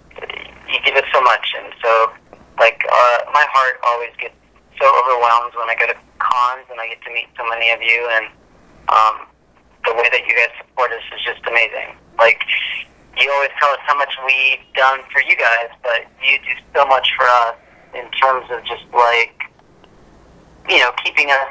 you 0.71 0.79
give 0.85 0.97
us 0.97 1.07
so 1.13 1.21
much, 1.23 1.55
and 1.59 1.73
so 1.83 2.13
like 2.59 2.83
uh, 2.91 3.19
my 3.33 3.45
heart 3.51 3.79
always 3.85 4.11
gets 4.21 4.35
so 4.81 4.87
overwhelmed 5.03 5.55
when 5.57 5.69
I 5.69 5.77
go 5.79 5.87
to 5.87 5.97
cons 6.19 6.67
and 6.71 6.81
I 6.81 6.89
get 6.89 7.03
to 7.05 7.11
meet 7.13 7.29
so 7.37 7.45
many 7.49 7.71
of 7.71 7.81
you, 7.83 8.09
and 8.19 8.27
um, 8.89 9.27
the 9.85 9.95
way 9.95 10.09
that 10.11 10.23
you 10.27 10.35
guys 10.35 10.53
support 10.59 10.93
us 10.93 11.03
is 11.15 11.23
just 11.25 11.43
amazing. 11.47 11.97
Like 12.19 12.41
you 13.19 13.31
always 13.33 13.51
tell 13.59 13.71
us 13.71 13.83
how 13.87 13.97
much 13.97 14.13
we've 14.27 14.63
done 14.75 15.01
for 15.13 15.21
you 15.23 15.37
guys, 15.37 15.71
but 15.83 16.07
you 16.23 16.39
do 16.45 16.55
so 16.75 16.87
much 16.87 17.09
for 17.17 17.25
us 17.47 17.57
in 17.95 18.07
terms 18.19 18.47
of 18.51 18.63
just 18.65 18.85
like 18.93 19.35
you 20.69 20.79
know 20.79 20.93
keeping 21.05 21.31
us 21.31 21.51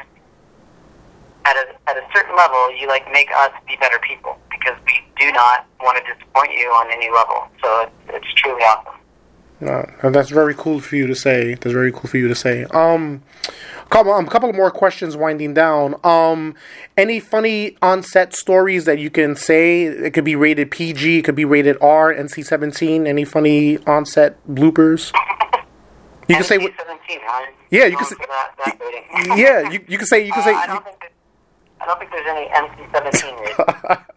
at 1.45 1.55
a 1.55 1.89
at 1.89 1.97
a 1.97 2.03
certain 2.13 2.35
level. 2.35 2.71
You 2.75 2.87
like 2.87 3.05
make 3.11 3.29
us 3.35 3.51
be 3.67 3.75
better 3.77 3.99
people 3.99 4.37
because 4.49 4.77
we 4.85 5.03
do 5.19 5.31
not 5.31 5.65
want 5.81 5.97
to 5.97 6.13
disappoint 6.13 6.51
you 6.53 6.67
on 6.69 6.91
any 6.91 7.09
level. 7.11 7.47
So 7.63 7.81
it's, 7.81 8.25
it's 8.25 8.33
truly 8.41 8.61
awesome. 8.63 8.93
Uh, 9.65 9.83
and 10.03 10.13
that's 10.13 10.29
very 10.29 10.53
cool 10.53 10.81
for 10.81 10.97
you 10.97 11.07
to 11.07 11.15
say. 11.15 11.53
That's 11.55 11.71
very 11.71 11.91
cool 11.91 12.09
for 12.09 12.17
you 12.17 12.27
to 12.27 12.35
say. 12.35 12.65
Um, 12.65 13.23
Couple, 13.91 14.11
um, 14.13 14.25
couple 14.25 14.51
more 14.51 14.71
questions 14.71 15.15
winding 15.15 15.53
down. 15.53 15.95
Um, 16.03 16.55
any 16.97 17.19
funny 17.19 17.77
on-set 17.83 18.35
stories 18.35 18.85
that 18.85 18.97
you 18.97 19.11
can 19.11 19.35
say? 19.35 19.83
It 19.83 20.11
could 20.15 20.25
be 20.25 20.35
rated 20.35 20.71
PG, 20.71 21.19
it 21.19 21.21
could 21.21 21.35
be 21.35 21.45
rated 21.45 21.77
R, 21.81 22.11
NC-17. 22.11 23.05
Any 23.05 23.23
funny 23.25 23.77
on-set 23.85 24.45
bloopers? 24.47 25.13
You 26.27 26.35
can 26.37 26.43
say 26.43 26.57
what? 26.57 26.71
NC-17, 26.71 26.97
huh? 27.21 27.51
Yeah, 27.69 27.85
you 27.85 27.97
can 27.97 28.05
say. 28.07 28.15
that, 28.17 28.51
that. 28.65 29.37
Yeah, 29.37 29.69
you, 29.69 29.85
you 29.87 29.97
can 29.99 30.07
say. 30.07 30.25
You 30.25 30.31
can 30.33 30.41
Uh, 30.41 30.45
say. 30.45 30.53
I 30.55 30.65
don't 30.65 30.83
think 30.83 30.99
that, 30.99 31.11
I 31.85 31.87
don't 31.87 31.99
think 32.01 32.09
there's 32.09 32.25
any 32.25 32.49
NC-17 32.49 33.39
rating. 33.45 33.61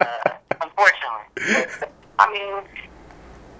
uh, 0.01 0.31
unfortunately, 0.57 1.69
But, 1.79 1.93
I 2.17 2.25
mean, 2.33 2.65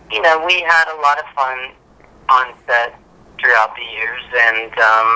you 0.09 0.21
know, 0.21 0.41
we 0.45 0.61
had 0.65 0.89
a 0.89 0.97
lot 0.99 1.19
of 1.19 1.25
fun 1.37 1.71
on 2.29 2.53
set 2.65 2.97
throughout 3.39 3.75
the 3.77 3.85
years, 3.93 4.23
and 4.33 4.73
um, 4.79 5.09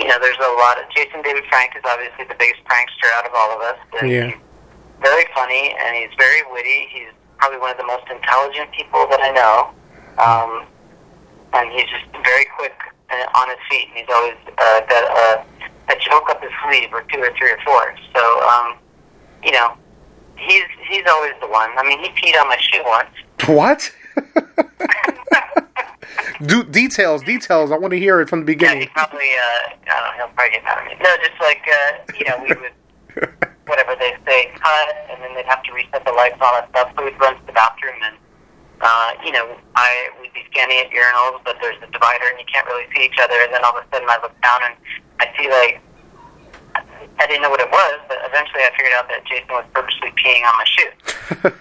you 0.00 0.08
know, 0.08 0.16
there's 0.18 0.40
a 0.40 0.52
lot 0.56 0.80
of 0.80 0.88
Jason 0.96 1.20
David 1.22 1.44
Frank 1.50 1.76
is 1.76 1.82
obviously 1.84 2.24
the 2.24 2.34
biggest 2.40 2.64
prankster 2.64 3.12
out 3.20 3.26
of 3.26 3.32
all 3.36 3.52
of 3.52 3.60
us. 3.60 3.78
And 4.00 4.10
Yeah. 4.10 4.26
he's 4.28 4.40
very 5.00 5.24
funny 5.34 5.76
and 5.78 5.96
he's 5.96 6.12
very 6.18 6.40
witty. 6.52 6.88
He's 6.90 7.12
probably 7.38 7.58
one 7.58 7.70
of 7.70 7.76
the 7.76 7.84
most 7.86 8.04
intelligent 8.10 8.72
people 8.72 9.06
that 9.08 9.20
I 9.20 9.30
know. 9.36 9.70
Um, 10.20 10.64
and 11.52 11.70
he's 11.72 11.84
just 11.88 12.04
very 12.24 12.46
quick 12.56 12.76
uh, 13.10 13.38
on 13.40 13.48
his 13.48 13.58
feet, 13.70 13.88
and 13.88 13.98
he's 14.00 14.12
always 14.12 14.36
uh, 14.58 14.80
got 14.88 15.04
a, 15.04 15.44
a 15.88 15.94
joke 15.98 16.28
up 16.30 16.42
his 16.42 16.50
sleeve, 16.64 16.88
or 16.92 17.02
two, 17.12 17.20
or 17.20 17.32
three, 17.38 17.50
or 17.52 17.58
four. 17.64 17.94
So, 18.14 18.42
um, 18.48 18.76
you 19.44 19.52
know, 19.52 19.76
he's 20.36 20.64
he's 20.88 21.04
always 21.08 21.32
the 21.40 21.46
one. 21.48 21.70
I 21.76 21.82
mean, 21.88 22.00
he 22.00 22.08
peed 22.10 22.36
on 22.40 22.48
my 22.48 22.58
shoe 22.58 22.82
once. 22.84 23.10
what? 23.46 23.92
Do 26.46 26.62
details, 26.64 27.22
details. 27.22 27.70
I 27.72 27.78
want 27.78 27.92
to 27.92 27.98
hear 27.98 28.20
it 28.20 28.28
from 28.28 28.44
the 28.44 28.52
Yeah, 28.52 28.58
he 28.74 28.84
beginning. 28.84 28.88
probably, 28.94 29.30
uh, 29.32 29.70
I 29.70 29.72
don't 29.86 30.02
know, 30.04 30.12
he'll 30.16 30.28
probably 30.34 30.50
get 30.52 30.64
mad 30.64 30.78
at 30.78 30.84
me. 30.86 30.94
No, 31.02 31.16
just 31.16 31.40
like, 31.40 31.62
uh, 31.66 31.92
you 32.18 32.24
know, 32.28 32.36
we 32.42 32.48
would, 32.60 32.74
whatever 33.66 33.94
they 33.98 34.14
say, 34.26 34.50
cut, 34.54 34.96
and 35.10 35.22
then 35.22 35.34
they'd 35.34 35.46
have 35.46 35.62
to 35.64 35.72
reset 35.72 36.04
the 36.04 36.12
lights 36.12 36.34
and 36.34 36.42
all 36.42 36.52
that 36.54 36.68
stuff. 36.70 36.92
So 36.96 37.04
we'd 37.04 37.18
run 37.18 37.34
to 37.40 37.46
the 37.46 37.52
bathroom, 37.52 37.96
and, 38.04 38.16
uh, 38.80 39.10
you 39.24 39.32
know, 39.32 39.56
I 39.74 40.10
we'd 40.20 40.32
be 40.34 40.44
standing 40.50 40.78
at 40.78 40.90
urinals, 40.90 41.40
but 41.44 41.56
there's 41.60 41.80
a 41.82 41.90
divider, 41.90 42.28
and 42.28 42.38
you 42.38 42.46
can't 42.50 42.66
really 42.66 42.84
see 42.94 43.04
each 43.04 43.18
other. 43.20 43.36
And 43.40 43.52
then 43.52 43.64
all 43.64 43.76
of 43.76 43.84
a 43.84 43.86
sudden, 43.88 44.08
I 44.08 44.18
look 44.20 44.36
down, 44.42 44.60
and 44.64 44.74
I 45.20 45.26
see, 45.36 45.48
like, 45.48 45.80
I 47.18 47.24
didn't 47.26 47.42
know 47.42 47.50
what 47.50 47.60
it 47.60 47.70
was, 47.72 47.96
but 48.08 48.18
eventually 48.24 48.60
I 48.60 48.70
figured 48.76 48.92
out 48.92 49.08
that 49.08 49.24
Jason 49.24 49.48
was 49.48 49.64
purposely 49.72 50.12
peeing 50.20 50.44
on 50.44 50.54
my 50.60 50.68
shoe. 50.68 50.92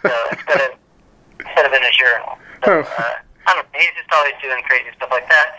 So 0.03 0.13
instead 0.35 0.61
of 0.67 0.71
instead 1.39 1.65
of 1.65 1.71
in 1.71 1.81
his 1.83 1.95
urinal. 1.99 2.35
So, 2.65 2.83
uh, 2.83 3.15
I 3.47 3.53
don't 3.55 3.63
know. 3.63 3.79
He's 3.79 3.95
just 3.95 4.11
always 4.11 4.33
doing 4.41 4.59
crazy 4.67 4.91
stuff 4.97 5.11
like 5.11 5.27
that. 5.29 5.55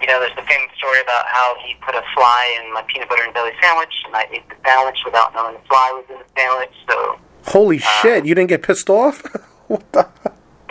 You 0.00 0.06
know, 0.10 0.18
there's 0.18 0.34
the 0.34 0.42
famous 0.42 0.74
story 0.76 0.98
about 1.00 1.26
how 1.30 1.54
he 1.62 1.78
put 1.78 1.94
a 1.94 2.02
fly 2.14 2.58
in 2.58 2.74
my 2.74 2.82
peanut 2.90 3.08
butter 3.08 3.22
and 3.22 3.34
jelly 3.34 3.52
sandwich, 3.62 3.94
and 4.06 4.16
I 4.16 4.26
ate 4.32 4.48
the 4.48 4.56
sandwich 4.66 4.98
without 5.04 5.34
knowing 5.34 5.54
the 5.54 5.62
fly 5.68 5.94
was 5.94 6.04
in 6.10 6.18
the 6.18 6.26
sandwich. 6.34 6.74
So, 6.90 7.18
Holy 7.46 7.78
shit! 7.78 8.26
You 8.26 8.34
didn't 8.34 8.48
get 8.48 8.62
pissed 8.62 8.90
off? 8.90 9.22
what 9.68 9.86
the? 9.92 10.08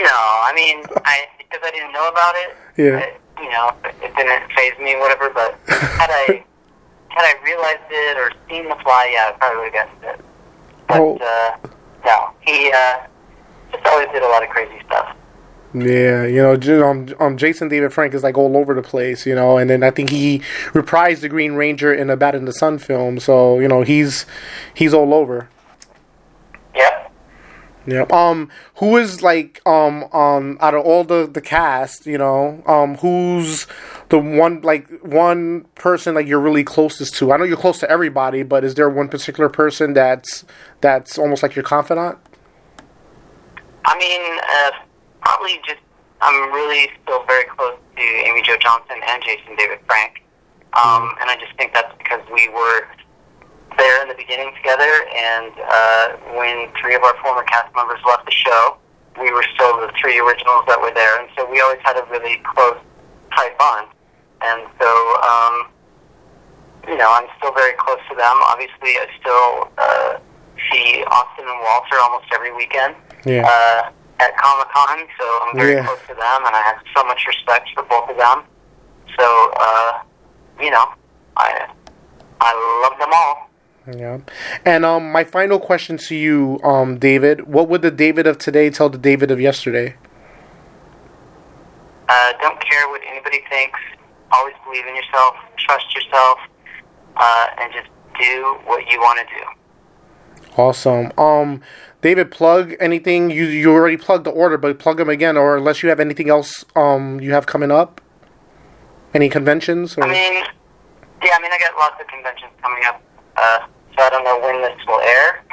No, 0.02 0.10
I 0.10 0.52
mean, 0.56 0.84
I 1.06 1.26
because 1.38 1.60
I 1.64 1.72
didn't 1.72 1.94
know 1.94 2.08
about 2.10 2.34
it. 2.36 2.56
Yeah. 2.78 2.98
It, 3.00 3.22
you 3.42 3.50
know, 3.50 3.72
it 3.86 4.16
didn't 4.16 4.52
faze 4.54 4.78
me, 4.80 4.96
whatever. 4.98 5.30
But 5.30 5.58
had 5.68 6.10
I 6.10 6.44
had 7.10 7.26
I 7.26 7.34
realized 7.44 7.80
it 7.90 8.18
or 8.18 8.32
seen 8.50 8.68
the 8.70 8.76
fly, 8.84 9.10
yeah, 9.14 9.32
I 9.34 9.38
probably 9.38 9.64
would 9.64 9.74
have 9.74 9.90
gotten 10.00 10.10
it. 10.20 10.26
But 10.88 11.00
Oh. 11.00 11.18
uh, 11.18 11.68
no, 12.06 12.30
he 12.42 12.72
uh, 12.72 13.00
just 13.72 13.86
always 13.86 14.08
did 14.14 14.24
a 14.24 14.28
lot 14.28 14.44
of 14.44 14.50
crazy 14.50 14.82
stuff. 14.86 15.16
Yeah, 15.74 16.26
you 16.26 16.42
know, 16.42 16.86
um, 16.86 17.08
um, 17.22 17.38
Jason 17.38 17.70
David 17.70 17.94
Frank 17.94 18.14
is 18.14 18.24
like 18.24 18.38
all 18.38 18.58
over 18.58 18.74
the 18.74 18.82
place, 18.82 19.26
you 19.26 19.34
know, 19.34 19.58
and 19.58 19.70
then 19.70 19.84
I 19.84 19.92
think 19.92 20.10
he 20.10 20.40
reprised 20.74 21.22
the 21.22 21.30
Green 21.30 21.54
Ranger 21.54 21.94
in 21.94 22.08
the 22.08 22.18
Bat 22.18 22.36
in 22.36 22.44
the 22.44 22.52
Sun 22.52 22.80
film, 22.80 23.20
so 23.22 23.58
you 23.60 23.70
know 23.70 23.82
he's 23.82 24.26
he's 24.74 24.94
all 24.94 25.14
over. 25.14 25.48
Yep. 26.76 27.01
Yeah. 27.86 28.06
Um, 28.12 28.50
who 28.76 28.98
is 28.98 29.24
like 29.24 29.60
um 29.66 30.04
um 30.14 30.58
out 30.62 30.76
of 30.76 30.86
all 30.86 31.04
the 31.04 31.28
the 31.32 31.42
cast, 31.42 32.06
you 32.06 32.18
know, 32.18 32.62
um, 32.68 32.96
who's 32.98 33.66
the 34.10 34.20
one 34.20 34.62
like 34.62 34.88
one 35.02 35.66
person 35.76 36.14
like 36.14 36.28
you're 36.28 36.40
really 36.40 36.64
closest 36.64 37.16
to? 37.16 37.32
I 37.32 37.38
know 37.38 37.44
you're 37.44 37.58
close 37.58 37.80
to 37.80 37.90
everybody, 37.90 38.44
but 38.44 38.64
is 38.64 38.76
there 38.76 38.90
one 38.90 39.08
particular 39.08 39.50
person 39.50 39.94
that's 39.94 40.46
that's 40.82 41.18
almost 41.18 41.42
like 41.42 41.56
your 41.56 41.64
confidant? 41.64 42.20
I 43.86 43.98
mean, 43.98 44.22
uh, 44.48 44.86
probably 45.22 45.60
just 45.66 45.82
I'm 46.22 46.52
really 46.52 46.88
still 47.02 47.26
very 47.26 47.46
close 47.46 47.78
to 47.96 48.02
Amy 48.02 48.44
Jo 48.44 48.58
Johnson 48.58 48.98
and 49.08 49.24
Jason 49.24 49.56
David 49.58 49.80
Frank, 49.88 50.24
um, 50.74 51.16
and 51.20 51.32
I 51.32 51.36
just 51.40 51.58
think 51.58 51.74
that's 51.74 51.96
because 51.98 52.22
we 52.32 52.48
were 52.50 52.86
there 53.78 54.02
in 54.04 54.08
the 54.10 54.16
beginning 54.16 54.52
together, 54.56 54.90
and 55.16 55.52
uh, 55.60 56.08
when 56.38 56.68
three 56.82 56.96
of 56.96 57.04
our 57.04 57.16
former 57.24 57.44
cast 57.44 57.74
members 57.76 58.00
left 58.06 58.26
the 58.26 58.32
show, 58.32 58.78
we 59.20 59.32
were 59.32 59.44
still 59.56 59.78
the 59.82 59.92
three 60.00 60.20
originals 60.20 60.66
that 60.68 60.80
were 60.80 60.92
there, 60.94 61.20
and 61.20 61.30
so 61.38 61.50
we 61.50 61.60
always 61.62 61.80
had 61.84 61.98
a 61.98 62.06
really 62.12 62.42
close, 62.44 62.78
tight 63.36 63.58
bond, 63.58 63.88
and 64.42 64.68
so. 64.80 64.88
Um, 65.24 65.68
you 66.88 66.98
know, 66.98 67.14
I'm 67.14 67.28
still 67.38 67.54
very 67.54 67.74
close 67.78 68.00
to 68.10 68.16
them. 68.16 68.38
Obviously, 68.50 68.98
I 68.98 69.06
still 69.22 69.70
uh, 69.78 70.18
see 70.72 71.04
Austin 71.12 71.46
and 71.48 71.62
Walter 71.62 71.96
almost 72.02 72.26
every 72.34 72.52
weekend 72.56 72.96
Yeah. 73.24 73.46
uh, 73.46 73.92
at 74.20 74.36
Comic 74.38 74.68
Con, 74.74 75.06
so 75.20 75.26
I'm 75.46 75.56
very 75.58 75.74
Yeah. 75.76 75.86
close 75.86 76.00
to 76.10 76.16
them, 76.16 76.46
and 76.46 76.56
I 76.56 76.62
have 76.64 76.78
so 76.98 77.04
much 77.04 77.24
respect 77.28 77.70
for 77.76 77.84
both 77.84 78.10
of 78.10 78.18
them. 78.18 78.44
So, 79.18 79.52
uh, 79.60 80.00
you 80.60 80.72
know, 80.72 80.88
I 81.38 81.68
I 82.42 82.82
love 82.82 82.98
them 82.98 83.12
all. 83.14 83.51
Yeah. 83.88 84.20
And 84.66 84.86
um, 84.86 85.12
my 85.12 85.24
final 85.24 85.60
question 85.60 85.98
to 85.98 86.16
you, 86.16 86.60
um, 86.64 87.00
David, 87.00 87.48
what 87.48 87.68
would 87.68 87.82
the 87.82 87.92
David 87.92 88.28
of 88.28 88.38
today 88.38 88.70
tell 88.70 88.90
the 88.90 88.98
David 88.98 89.32
of 89.32 89.42
yesterday? 89.42 89.96
Uh, 92.08 92.34
don't 92.42 92.60
care 92.60 92.88
what 92.90 93.02
anybody 93.08 93.42
thinks. 93.50 93.80
Always 94.32 94.54
believe 94.66 94.86
in 94.86 94.96
yourself. 94.96 95.36
Trust 95.58 95.94
yourself, 95.96 96.40
uh, 97.18 97.48
and 97.60 97.74
just 97.74 97.88
do 98.20 98.60
what 98.66 98.86
you 98.92 99.00
want 99.00 99.20
to 99.20 99.36
do. 99.36 100.52
Awesome. 100.58 101.12
Um, 101.18 101.62
David, 102.02 102.32
plug 102.32 102.76
anything 102.80 103.30
you 103.30 103.46
you 103.46 103.72
already 103.72 103.98
plugged 103.98 104.26
the 104.26 104.32
order, 104.32 104.58
but 104.58 104.80
plug 104.80 104.98
them 104.98 105.10
again, 105.10 105.38
or 105.38 105.58
unless 105.58 105.82
you 105.82 105.90
have 105.90 106.00
anything 106.00 106.30
else 106.30 106.66
um 106.76 107.20
you 107.20 107.32
have 107.32 107.46
coming 107.46 107.72
up, 107.72 108.02
any 109.14 109.30
conventions 109.30 109.98
or 109.98 110.04
I 110.04 110.12
mean, 110.12 110.44
yeah, 111.24 111.32
I 111.34 111.42
mean, 111.42 111.52
I 111.52 111.60
got 111.60 111.78
lots 111.78 112.02
of 112.02 112.08
conventions 112.08 112.52
coming 112.62 112.84
up, 112.86 113.02
uh, 113.38 113.60
so 113.96 114.04
I 114.04 114.10
don't 114.10 114.24
know 114.24 114.40
when 114.40 114.62
this 114.62 114.80
will 114.88 115.02
air. 115.02 115.44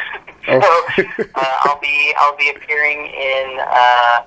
So 0.48 0.56
uh, 0.56 1.56
I'll 1.68 1.78
be 1.78 2.14
I'll 2.16 2.36
be 2.38 2.48
appearing 2.48 3.04
in 3.04 3.60
uh, 3.60 4.22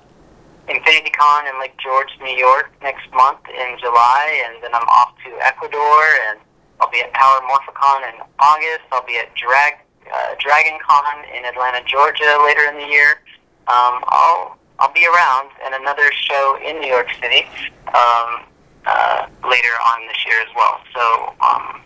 Infinity 0.68 1.10
Con 1.10 1.48
in 1.48 1.60
Lake 1.60 1.74
George, 1.82 2.10
New 2.22 2.38
York, 2.38 2.70
next 2.84 3.10
month 3.12 3.40
in 3.50 3.76
July, 3.80 4.46
and 4.46 4.62
then 4.62 4.70
I'm 4.76 4.86
off 4.86 5.16
to 5.26 5.32
Ecuador, 5.42 6.04
and 6.30 6.38
I'll 6.80 6.92
be 6.92 7.02
at 7.02 7.12
Power 7.14 7.42
Morphicon 7.50 8.14
in 8.14 8.22
August. 8.38 8.86
I'll 8.92 9.06
be 9.06 9.18
at 9.18 9.34
Drag 9.34 9.82
uh, 10.14 10.36
Dragon 10.40 10.78
Con 10.86 11.26
in 11.36 11.46
Atlanta, 11.46 11.82
Georgia, 11.88 12.38
later 12.46 12.70
in 12.70 12.76
the 12.78 12.88
year. 12.88 13.22
Um, 13.66 14.06
I'll 14.06 14.58
I'll 14.80 14.94
be 14.94 15.06
around, 15.06 15.50
and 15.66 15.76
another 15.76 16.12
show 16.14 16.58
in 16.66 16.80
New 16.80 16.88
York 16.88 17.08
City 17.22 17.46
um, 17.90 18.46
uh, 18.86 19.28
later 19.50 19.74
on 19.90 20.08
this 20.08 20.26
year 20.26 20.42
as 20.42 20.54
well. 20.56 20.82
So 20.94 21.34
um, 21.42 21.82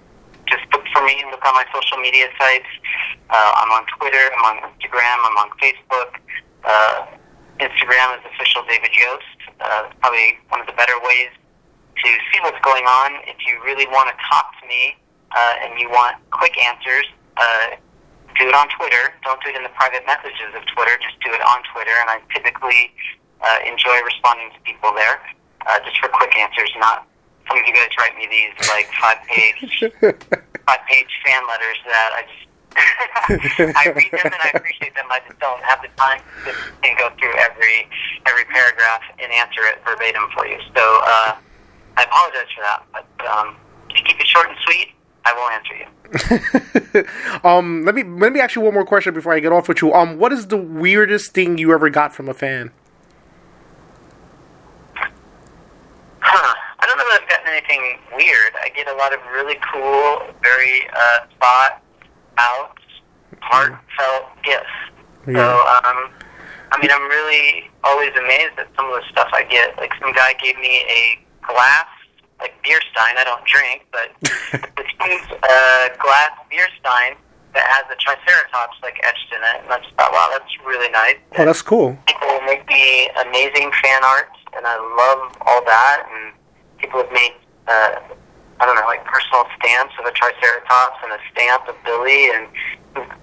just 0.47 0.63
look 0.73 0.86
for 0.93 1.03
me. 1.05 1.19
And 1.21 1.31
look 1.31 1.43
on 1.45 1.53
my 1.53 1.65
social 1.73 1.97
media 1.97 2.27
sites. 2.39 2.69
Uh, 3.29 3.51
I'm 3.62 3.71
on 3.71 3.86
Twitter. 3.97 4.31
I'm 4.38 4.45
on 4.45 4.58
Instagram. 4.73 5.17
I'm 5.23 5.38
on 5.41 5.49
Facebook. 5.58 6.12
Uh, 6.63 7.05
Instagram 7.60 8.19
is 8.19 8.23
official 8.36 8.63
David 8.67 8.91
Yost. 8.93 9.39
Uh, 9.62 9.89
probably 10.01 10.38
one 10.49 10.60
of 10.60 10.67
the 10.67 10.73
better 10.73 10.97
ways 11.03 11.31
to 12.03 12.10
see 12.31 12.39
what's 12.43 12.60
going 12.62 12.84
on. 12.86 13.15
If 13.25 13.39
you 13.47 13.62
really 13.63 13.88
want 13.88 14.10
to 14.12 14.15
talk 14.27 14.51
to 14.62 14.67
me 14.67 14.95
uh, 15.31 15.63
and 15.63 15.79
you 15.79 15.89
want 15.89 16.17
quick 16.31 16.53
answers, 16.60 17.05
uh, 17.38 17.79
do 18.38 18.49
it 18.49 18.55
on 18.55 18.67
Twitter. 18.75 19.15
Don't 19.23 19.39
do 19.43 19.49
it 19.49 19.55
in 19.55 19.63
the 19.63 19.71
private 19.79 20.03
messages 20.05 20.51
of 20.55 20.65
Twitter. 20.75 20.99
Just 20.99 21.15
do 21.23 21.31
it 21.31 21.41
on 21.41 21.63
Twitter. 21.71 21.95
And 22.03 22.10
I 22.12 22.19
typically 22.36 22.91
uh, 23.39 23.60
enjoy 23.63 23.95
responding 24.03 24.51
to 24.51 24.60
people 24.67 24.91
there 24.91 25.23
uh, 25.67 25.79
just 25.86 25.97
for 25.99 26.10
quick 26.10 26.36
answers, 26.36 26.71
not 26.79 27.08
some 27.55 27.63
of 27.63 27.67
you 27.67 27.73
guys 27.73 27.89
write 27.97 28.15
me 28.17 28.27
these 28.27 28.67
like 28.67 28.88
five 28.99 29.17
page 29.27 29.84
five 30.01 30.82
page 30.91 31.11
fan 31.25 31.41
letters 31.47 31.77
that 31.88 32.11
I 32.13 32.21
just 32.27 32.43
I 33.77 33.88
read 33.95 34.11
them 34.11 34.25
and 34.25 34.41
I 34.43 34.51
appreciate 34.53 34.93
them. 34.95 35.05
I 35.09 35.21
just 35.25 35.39
don't 35.39 35.63
have 35.63 35.82
the 35.82 35.88
time 35.95 36.19
to 36.43 36.51
and 36.84 36.97
go 36.97 37.09
through 37.17 37.34
every 37.39 37.88
every 38.25 38.43
paragraph 38.45 39.01
and 39.17 39.32
answer 39.32 39.61
it 39.63 39.80
verbatim 39.86 40.23
for 40.36 40.45
you. 40.45 40.57
So 40.75 40.82
uh, 41.03 41.38
I 41.95 42.03
apologize 42.03 42.51
for 42.53 42.61
that. 42.63 42.84
But 42.91 43.07
um, 43.25 43.55
if 43.89 43.99
you 43.99 44.03
keep 44.03 44.19
it 44.19 44.27
short 44.27 44.49
and 44.49 44.57
sweet, 44.65 44.89
I 45.23 45.34
will 45.34 45.49
answer 45.55 45.75
you. 46.99 47.09
um, 47.49 47.86
let 47.86 47.95
me 47.95 48.03
let 48.03 48.34
me 48.34 48.41
ask 48.41 48.55
you 48.55 48.61
one 48.61 48.73
more 48.73 48.86
question 48.86 49.13
before 49.13 49.34
I 49.34 49.39
get 49.39 49.53
off 49.53 49.69
with 49.69 49.82
you. 49.82 49.93
Um, 49.93 50.17
what 50.17 50.34
is 50.34 50.47
the 50.47 50.57
weirdest 50.57 51.32
thing 51.32 51.57
you 51.57 51.71
ever 51.71 51.89
got 51.89 52.13
from 52.13 52.27
a 52.27 52.34
fan? 52.34 52.71
Huh. 56.19 56.55
I 56.80 56.86
don't 56.88 56.97
know 56.97 57.05
that 57.05 57.21
I've 57.23 57.30
gotten 57.30 57.45
anything 57.56 57.99
weird. 58.16 58.51
I 58.62 58.70
get 58.70 58.88
a 58.88 58.95
lot 58.95 59.14
of 59.14 59.20
really 59.32 59.56
cool, 59.72 60.20
very 60.41 60.84
uh, 60.91 61.20
thought 61.39 61.82
out, 62.38 62.78
heartfelt 63.41 64.26
gifts. 64.43 64.66
Yeah. 65.28 65.34
So, 65.34 65.45
um, 65.89 66.12
I 66.72 66.82
mean, 66.82 66.91
I'm 66.91 67.08
really 67.08 67.72
always 67.84 68.12
amazed 68.20 68.60
at 68.60 68.68
some 68.76 68.91
of 68.91 68.99
the 68.99 69.03
stuff 69.12 69.30
I 69.34 69.43
get. 69.43 69.78
Like 69.78 69.91
some 70.01 70.12
guy 70.14 70.34
gave 70.43 70.58
me 70.58 70.84
a 70.89 71.20
glass, 71.47 71.88
like 72.39 72.53
beer 72.64 72.80
stein. 72.91 73.16
I 73.18 73.24
don't 73.24 73.45
drink, 73.45 73.88
but 73.91 74.12
this 74.78 75.24
uh, 75.32 75.89
glass 76.01 76.32
beer 76.49 76.68
stein 76.80 77.16
that 77.53 77.64
has 77.72 77.88
a 77.88 77.95
triceratops 77.95 78.76
like 78.84 78.99
etched 79.08 79.32
in 79.32 79.39
it, 79.39 79.64
and 79.64 79.72
I 79.72 79.80
just 79.80 79.95
thought, 79.95 80.12
wow, 80.12 80.28
that's 80.32 80.51
really 80.68 80.91
nice. 80.91 81.16
Oh, 81.39 81.45
that's 81.45 81.62
cool. 81.62 81.97
People 82.06 82.41
make 82.45 82.68
me 82.68 83.10
amazing 83.24 83.72
fan 83.82 84.03
art, 84.03 84.28
and 84.56 84.68
I 84.68 84.76
love 84.76 85.38
all 85.47 85.64
that. 85.64 86.03
And 86.12 86.34
people 86.78 87.01
have 87.01 87.12
made, 87.12 87.34
uh, 87.68 87.99
I 88.59 88.66
don't 88.66 88.76
know, 88.76 88.88
like 88.88 89.03
personal 89.03 89.43
stamps 89.59 89.93
of 89.99 90.05
a 90.05 90.11
triceratops 90.11 90.97
and 91.03 91.11
a 91.11 91.20
stamp 91.34 91.68
of 91.68 91.76
Billy, 91.84 92.32
and 92.32 92.47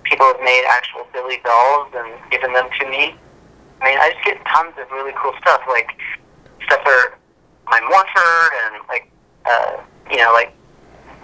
people 0.04 0.26
have 0.26 0.40
made 0.44 0.64
actual 0.68 1.06
Billy 1.12 1.40
dolls 1.44 1.88
and 1.96 2.12
given 2.30 2.52
them 2.52 2.68
to 2.80 2.84
me. 2.90 3.16
I 3.80 3.90
mean, 3.90 3.98
I 3.98 4.12
just 4.12 4.24
get 4.24 4.38
tons 4.44 4.74
of 4.78 4.90
really 4.92 5.12
cool 5.16 5.32
stuff, 5.40 5.62
like 5.68 5.88
stuff 6.66 6.82
for 6.84 7.16
my 7.66 7.80
morpher, 7.80 8.34
and 8.66 8.84
like, 8.88 9.08
uh, 9.48 9.80
you 10.10 10.18
know, 10.18 10.32
like 10.36 10.52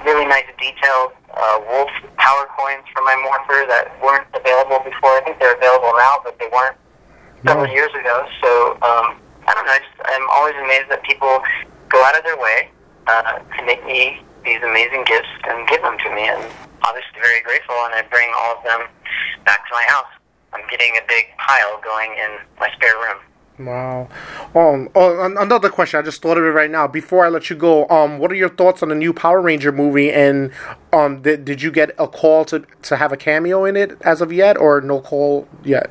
really 0.05 0.25
nice 0.25 0.47
detailed 0.57 1.13
uh, 1.37 1.61
wolf 1.69 1.91
power 2.17 2.49
coins 2.57 2.87
for 2.95 3.03
my 3.05 3.15
morpher 3.21 3.67
that 3.69 3.93
weren't 4.03 4.27
available 4.33 4.79
before. 4.83 5.11
I 5.19 5.21
think 5.25 5.39
they're 5.39 5.55
available 5.55 5.93
now, 5.99 6.19
but 6.25 6.39
they 6.39 6.49
weren't 6.49 6.77
several 7.45 7.67
No. 7.67 7.73
years 7.73 7.93
ago. 7.93 8.25
So 8.41 8.73
um, 8.81 9.21
I 9.47 9.53
don't 9.55 9.67
know. 9.67 9.77
I 9.77 9.79
just, 9.79 10.01
I'm 10.07 10.27
always 10.31 10.55
amazed 10.57 10.89
that 10.89 11.03
people 11.05 11.43
go 11.91 12.03
out 12.05 12.17
of 12.17 12.25
their 12.25 12.39
way 12.39 12.71
uh, 13.09 13.39
to 13.39 13.65
make 13.65 13.85
me 13.85 14.21
these 14.45 14.63
amazing 14.63 15.05
gifts 15.05 15.29
and 15.49 15.67
give 15.69 15.83
them 15.83 15.97
to 15.99 16.15
me, 16.15 16.29
and 16.29 16.45
obviously 16.83 17.19
very 17.21 17.43
grateful. 17.43 17.75
And 17.75 17.95
I 17.95 18.03
bring 18.03 18.31
all 18.37 18.57
of 18.57 18.65
them 18.65 18.87
back 19.45 19.67
to 19.69 19.75
my 19.75 19.83
house. 19.89 20.07
I'm 20.53 20.67
getting 20.71 20.97
a 20.97 21.05
big 21.09 21.27
pile 21.37 21.81
going 21.83 22.13
in 22.13 22.39
my 22.59 22.71
spare 22.77 22.95
room. 22.97 23.19
Wow. 23.59 24.09
Um. 24.55 24.89
Oh, 24.95 25.25
another 25.25 25.69
question. 25.69 25.99
I 25.99 26.03
just 26.03 26.23
thought 26.23 26.39
of 26.39 26.45
it 26.45 26.51
right 26.51 26.71
now. 26.71 26.87
Before 26.87 27.25
I 27.25 27.29
let 27.29 27.51
you 27.51 27.57
go, 27.57 27.89
um, 27.89 28.19
what 28.19 28.31
are 28.31 28.37
your 28.37 28.49
thoughts 28.49 28.85
on 28.85 28.89
the 28.89 28.95
new 28.95 29.13
Power 29.13 29.41
Ranger 29.41 29.73
movie? 29.73 30.13
And 30.13 30.53
um, 30.93 31.23
did, 31.23 31.45
did 31.45 31.61
you 31.61 31.73
get 31.73 31.91
a 31.99 32.07
call 32.07 32.45
to 32.47 32.65
to 32.83 32.97
have 32.97 33.11
a 33.11 33.17
cameo 33.17 33.65
in 33.65 33.75
it 33.77 34.01
as 34.03 34.21
of 34.21 34.33
yet, 34.33 34.57
or 34.57 34.81
no 34.81 35.01
call 35.01 35.49
yet? 35.65 35.91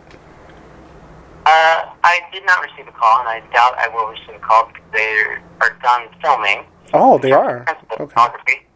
Uh, 1.46 1.92
I 2.04 2.22
did 2.32 2.46
not 2.46 2.64
receive 2.64 2.88
a 2.88 2.92
call, 2.92 3.20
and 3.20 3.28
I 3.28 3.40
doubt 3.54 3.78
I 3.78 3.90
will 3.90 4.08
receive 4.08 4.36
a 4.36 4.40
call 4.40 4.68
because 4.68 4.84
they 4.94 5.24
are 5.60 5.78
done 5.82 6.08
filming. 6.22 6.66
Oh, 6.94 7.18
they 7.18 7.32
are. 7.32 7.66
Okay. 7.68 7.96
photography. 7.98 8.68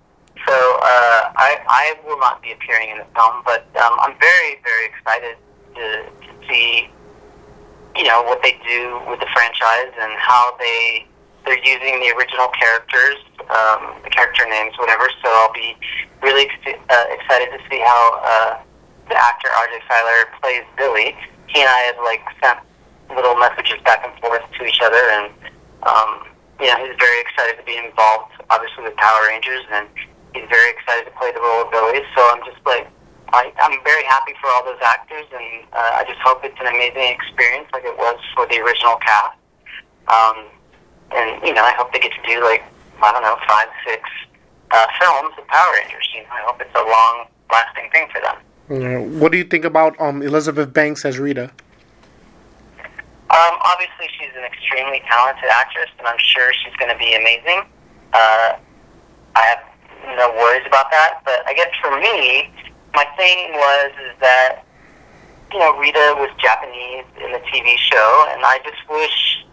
So 0.47 0.53
uh, 0.53 1.31
I, 1.37 1.59
I 1.67 1.95
will 2.05 2.19
not 2.19 2.41
be 2.41 2.51
appearing 2.51 2.89
in 2.89 2.97
the 2.97 3.05
film, 3.15 3.43
but 3.45 3.67
um, 3.77 3.97
I'm 4.01 4.17
very, 4.19 4.59
very 4.63 4.85
excited 4.87 5.37
to, 5.75 5.85
to 6.09 6.47
see, 6.49 6.89
you 7.95 8.03
know, 8.03 8.23
what 8.23 8.41
they 8.41 8.57
do 8.67 8.99
with 9.07 9.19
the 9.19 9.27
franchise 9.33 9.93
and 9.99 10.13
how 10.17 10.55
they 10.59 11.05
they're 11.45 11.57
using 11.65 11.99
the 11.99 12.13
original 12.15 12.47
characters, 12.49 13.17
um, 13.49 13.97
the 14.03 14.09
character 14.09 14.45
names, 14.47 14.73
whatever. 14.77 15.09
So 15.23 15.29
I'll 15.29 15.53
be 15.53 15.75
really 16.21 16.47
uh, 16.67 17.05
excited 17.09 17.49
to 17.49 17.59
see 17.69 17.79
how 17.79 18.19
uh, 18.21 18.59
the 19.09 19.17
actor 19.17 19.49
RJ 19.49 19.81
Cyler 19.87 20.29
plays 20.41 20.63
Billy. 20.77 21.15
He 21.47 21.61
and 21.61 21.69
I 21.69 21.79
have 21.91 21.97
like 22.03 22.21
sent 22.43 22.59
little 23.15 23.35
messages 23.35 23.81
back 23.83 24.05
and 24.05 24.13
forth 24.21 24.43
to 24.57 24.65
each 24.65 24.79
other, 24.81 25.01
and 25.11 25.33
um, 25.83 26.30
you 26.61 26.67
know, 26.69 26.77
he's 26.85 26.95
very 27.01 27.19
excited 27.21 27.57
to 27.57 27.65
be 27.65 27.75
involved, 27.75 28.37
obviously, 28.53 28.85
with 28.85 28.95
Power 28.95 29.27
Rangers, 29.27 29.65
and 29.73 29.89
he's 30.33 30.47
very 30.47 30.69
excited 30.71 31.09
to 31.09 31.13
play 31.17 31.33
the 31.33 31.41
role 31.41 31.65
of 31.65 31.71
Billy. 31.73 32.05
So 32.13 32.21
I'm 32.29 32.45
just 32.45 32.61
like, 32.65 32.85
I, 33.33 33.51
I'm 33.57 33.81
very 33.83 34.05
happy 34.05 34.33
for 34.39 34.47
all 34.53 34.63
those 34.63 34.81
actors, 34.85 35.25
and 35.33 35.65
uh, 35.73 35.99
I 35.99 36.05
just 36.05 36.21
hope 36.21 36.45
it's 36.45 36.59
an 36.61 36.67
amazing 36.67 37.09
experience 37.09 37.67
like 37.73 37.83
it 37.83 37.97
was 37.97 38.19
for 38.35 38.45
the 38.45 38.61
original 38.61 38.95
cast. 39.01 39.37
Um, 40.07 40.45
and 41.11 41.41
you 41.43 41.53
know, 41.53 41.63
I 41.63 41.73
hope 41.73 41.91
they 41.93 41.99
get 41.99 42.11
to 42.13 42.23
do 42.29 42.43
like 42.43 42.63
I 43.01 43.11
don't 43.11 43.23
know, 43.23 43.37
five, 43.47 43.67
six 43.87 44.03
uh, 44.69 44.85
films 44.99 45.33
of 45.37 45.47
Power 45.47 45.73
Rangers. 45.81 46.07
You 46.13 46.21
know, 46.23 46.29
I 46.31 46.41
hope 46.45 46.61
it's 46.61 46.75
a 46.75 46.85
long-lasting 46.85 47.89
thing 47.91 48.07
for 48.13 48.21
them. 48.21 49.19
What 49.19 49.31
do 49.31 49.37
you 49.37 49.43
think 49.43 49.65
about 49.65 49.99
um 49.99 50.21
Elizabeth 50.21 50.71
Banks 50.71 51.03
as 51.05 51.17
Rita? 51.17 51.51
Um, 53.31 53.55
obviously, 53.63 54.11
she's 54.19 54.35
an 54.35 54.43
extremely 54.43 55.01
talented 55.07 55.47
actress, 55.47 55.87
and 55.97 56.05
I'm 56.05 56.19
sure 56.19 56.51
she's 56.51 56.75
going 56.75 56.91
to 56.91 56.99
be 56.99 57.15
amazing. 57.15 57.63
Uh, 58.11 58.59
I 59.35 59.41
have 59.47 59.63
no 60.19 60.35
worries 60.35 60.67
about 60.67 60.91
that. 60.91 61.21
But 61.23 61.39
I 61.47 61.53
guess 61.53 61.71
for 61.79 61.95
me, 61.95 62.51
my 62.93 63.07
thing 63.15 63.55
was 63.55 63.91
is 64.03 64.19
that 64.19 64.67
you 65.53 65.59
know 65.59 65.79
Rita 65.79 66.15
was 66.19 66.27
Japanese 66.43 67.07
in 67.23 67.31
the 67.31 67.39
TV 67.47 67.77
show, 67.79 68.27
and 68.35 68.43
I 68.43 68.59
just 68.67 68.83
wish, 68.91 69.45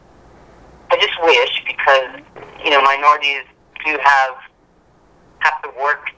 I 0.91 0.97
just 0.99 1.15
wish 1.23 1.63
because 1.63 2.19
you 2.65 2.71
know 2.71 2.83
minorities 2.83 3.47
do 3.87 3.95
have 4.03 4.35
have 5.39 5.63
to 5.63 5.71
work 5.79 6.11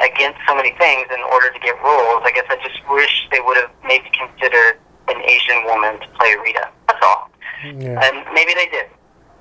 against 0.00 0.38
so 0.48 0.56
many 0.56 0.74
things 0.82 1.06
in 1.14 1.22
order 1.30 1.50
to 1.52 1.60
get 1.60 1.78
roles. 1.78 2.26
I 2.26 2.32
guess 2.34 2.46
I 2.50 2.56
just 2.56 2.82
wish 2.90 3.28
they 3.30 3.38
would 3.38 3.56
have 3.56 3.70
maybe 3.86 4.10
considered 4.10 4.82
an 5.12 5.22
Asian 5.22 5.64
woman 5.64 6.00
to 6.00 6.08
play 6.18 6.34
Rita. 6.42 6.68
That's 6.88 7.04
all. 7.04 7.30
Yeah. 7.64 8.00
And 8.02 8.24
maybe 8.34 8.54
they 8.54 8.66
did. 8.66 8.88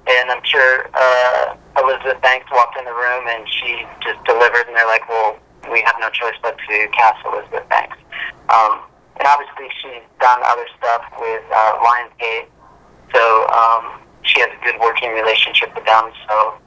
And 0.07 0.32
I'm 0.32 0.43
sure 0.43 0.89
uh, 0.93 1.55
Elizabeth 1.78 2.22
Banks 2.22 2.47
walked 2.51 2.78
in 2.78 2.86
the 2.86 2.93
room 2.93 3.26
and 3.28 3.47
she 3.47 3.86
just 4.03 4.24
delivered, 4.26 4.67
and 4.67 4.76
they're 4.76 4.88
like, 4.88 5.07
well, 5.07 5.38
we 5.72 5.82
have 5.86 5.95
no 5.99 6.09
choice 6.09 6.36
but 6.41 6.57
to 6.57 6.88
cast 6.89 7.24
Elizabeth 7.26 7.67
Banks. 7.69 7.97
Um, 8.49 8.82
and 9.17 9.28
obviously, 9.28 9.69
she's 9.82 10.01
done 10.19 10.41
other 10.43 10.65
stuff 10.78 11.05
with 11.19 11.43
uh, 11.53 11.78
Lionsgate, 11.86 12.49
so 13.13 13.47
um, 13.53 14.01
she 14.24 14.41
has 14.41 14.49
a 14.49 14.65
good 14.65 14.80
working 14.82 15.11
relationship 15.13 15.69
with 15.76 15.86
them. 15.86 16.09
So, 16.28 16.57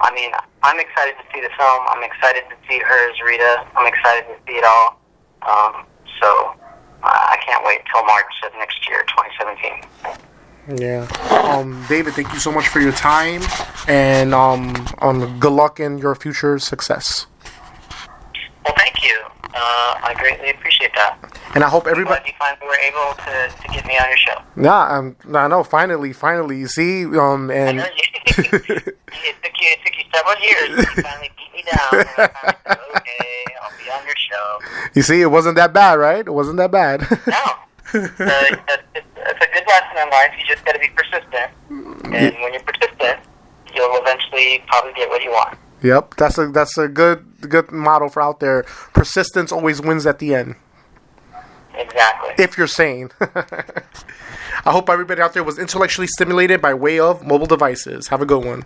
I 0.00 0.14
mean, 0.14 0.30
I'm 0.62 0.78
excited 0.78 1.14
to 1.18 1.24
see 1.34 1.42
the 1.42 1.50
film. 1.58 1.82
I'm 1.90 2.04
excited 2.04 2.44
to 2.48 2.56
see 2.68 2.78
her 2.78 3.10
as 3.10 3.20
Rita. 3.20 3.66
I'm 3.74 3.86
excited 3.86 4.30
to 4.30 4.36
see 4.46 4.58
it 4.58 4.64
all. 4.64 5.00
Um, 5.42 5.86
so, 6.22 6.54
can't 7.46 7.64
wait 7.64 7.80
till 7.92 8.04
March 8.04 8.32
of 8.44 8.52
next 8.58 8.86
year, 8.88 9.04
2017. 10.68 10.80
Yeah. 10.80 11.06
Um, 11.44 11.84
David, 11.88 12.14
thank 12.14 12.32
you 12.32 12.38
so 12.38 12.50
much 12.50 12.68
for 12.68 12.80
your 12.80 12.92
time, 12.92 13.42
and 13.86 14.32
um, 14.34 14.86
um, 15.00 15.38
good 15.38 15.52
luck 15.52 15.78
in 15.78 15.98
your 15.98 16.14
future 16.14 16.58
success. 16.58 17.26
Well, 18.64 18.74
thank 18.78 19.02
you. 19.04 19.14
Uh, 19.44 20.00
I 20.02 20.14
greatly 20.18 20.50
appreciate 20.50 20.92
that. 20.94 21.18
And 21.54 21.62
I 21.62 21.68
hope 21.68 21.84
Glad 21.84 21.92
everybody. 21.92 22.22
you 22.26 22.32
finally 22.38 22.66
were 22.66 22.78
able 22.78 23.14
to, 23.14 23.54
to 23.62 23.68
get 23.72 23.86
me 23.86 23.96
on 23.96 24.08
your 24.08 24.16
show. 24.16 24.42
Yeah, 24.56 24.98
um, 24.98 25.16
I 25.34 25.46
know. 25.48 25.62
Finally, 25.62 26.12
finally, 26.14 26.58
you 26.58 26.66
see, 26.66 27.04
um, 27.04 27.50
I 27.50 27.54
and 27.54 27.76
know 27.78 27.84
you, 27.84 28.02
it 28.26 28.34
took 28.34 28.58
you 28.58 28.66
it 28.72 29.78
took 29.84 29.96
you 29.96 30.04
several 30.12 30.40
years. 30.42 30.70
You 30.96 31.02
finally 31.02 31.30
me 31.54 31.62
down. 31.62 31.88
And 31.92 32.08
I 32.08 32.32
finally 32.34 32.56
said, 32.66 32.78
okay, 32.96 33.44
I'll 33.62 33.78
be 33.78 33.90
on 33.90 34.06
your 34.06 34.16
show. 34.16 34.58
you 34.94 35.02
see, 35.02 35.20
it 35.22 35.30
wasn't 35.30 35.56
that 35.56 35.72
bad, 35.72 35.94
right? 35.98 36.26
It 36.26 36.30
wasn't 36.32 36.56
that 36.58 36.70
bad. 36.70 37.00
No, 37.00 37.06
uh, 37.94 38.08
that's, 38.18 38.82
that's 39.14 39.44
a 39.44 39.48
good 39.52 39.64
lesson 39.66 39.96
in 40.02 40.10
life. 40.10 40.30
You 40.38 40.44
just 40.46 40.64
got 40.64 40.72
to 40.72 40.78
be 40.78 40.88
persistent, 40.88 41.50
and 41.70 42.34
when 42.42 42.52
you're 42.52 42.62
persistent, 42.62 43.20
you'll 43.74 43.96
eventually 44.00 44.62
probably 44.66 44.92
get 44.94 45.08
what 45.08 45.22
you 45.22 45.30
want. 45.30 45.58
yep, 45.82 46.14
that's 46.16 46.38
a 46.38 46.48
that's 46.48 46.76
a 46.78 46.88
good 46.88 47.24
good 47.48 47.70
motto 47.70 48.08
for 48.08 48.22
out 48.22 48.40
there. 48.40 48.64
Persistence 48.92 49.52
always 49.52 49.80
wins 49.80 50.06
at 50.06 50.18
the 50.18 50.34
end. 50.34 50.56
Exactly. 51.76 52.34
if 52.38 52.56
you're 52.56 52.66
sane. 52.68 53.10
I 53.20 54.70
hope 54.70 54.88
everybody 54.88 55.20
out 55.20 55.34
there 55.34 55.42
was 55.44 55.58
intellectually 55.58 56.06
stimulated 56.06 56.62
by 56.62 56.72
way 56.72 56.98
of 57.00 57.26
mobile 57.26 57.46
devices. 57.46 58.08
Have 58.08 58.22
a 58.22 58.26
good 58.26 58.44
one. 58.44 58.62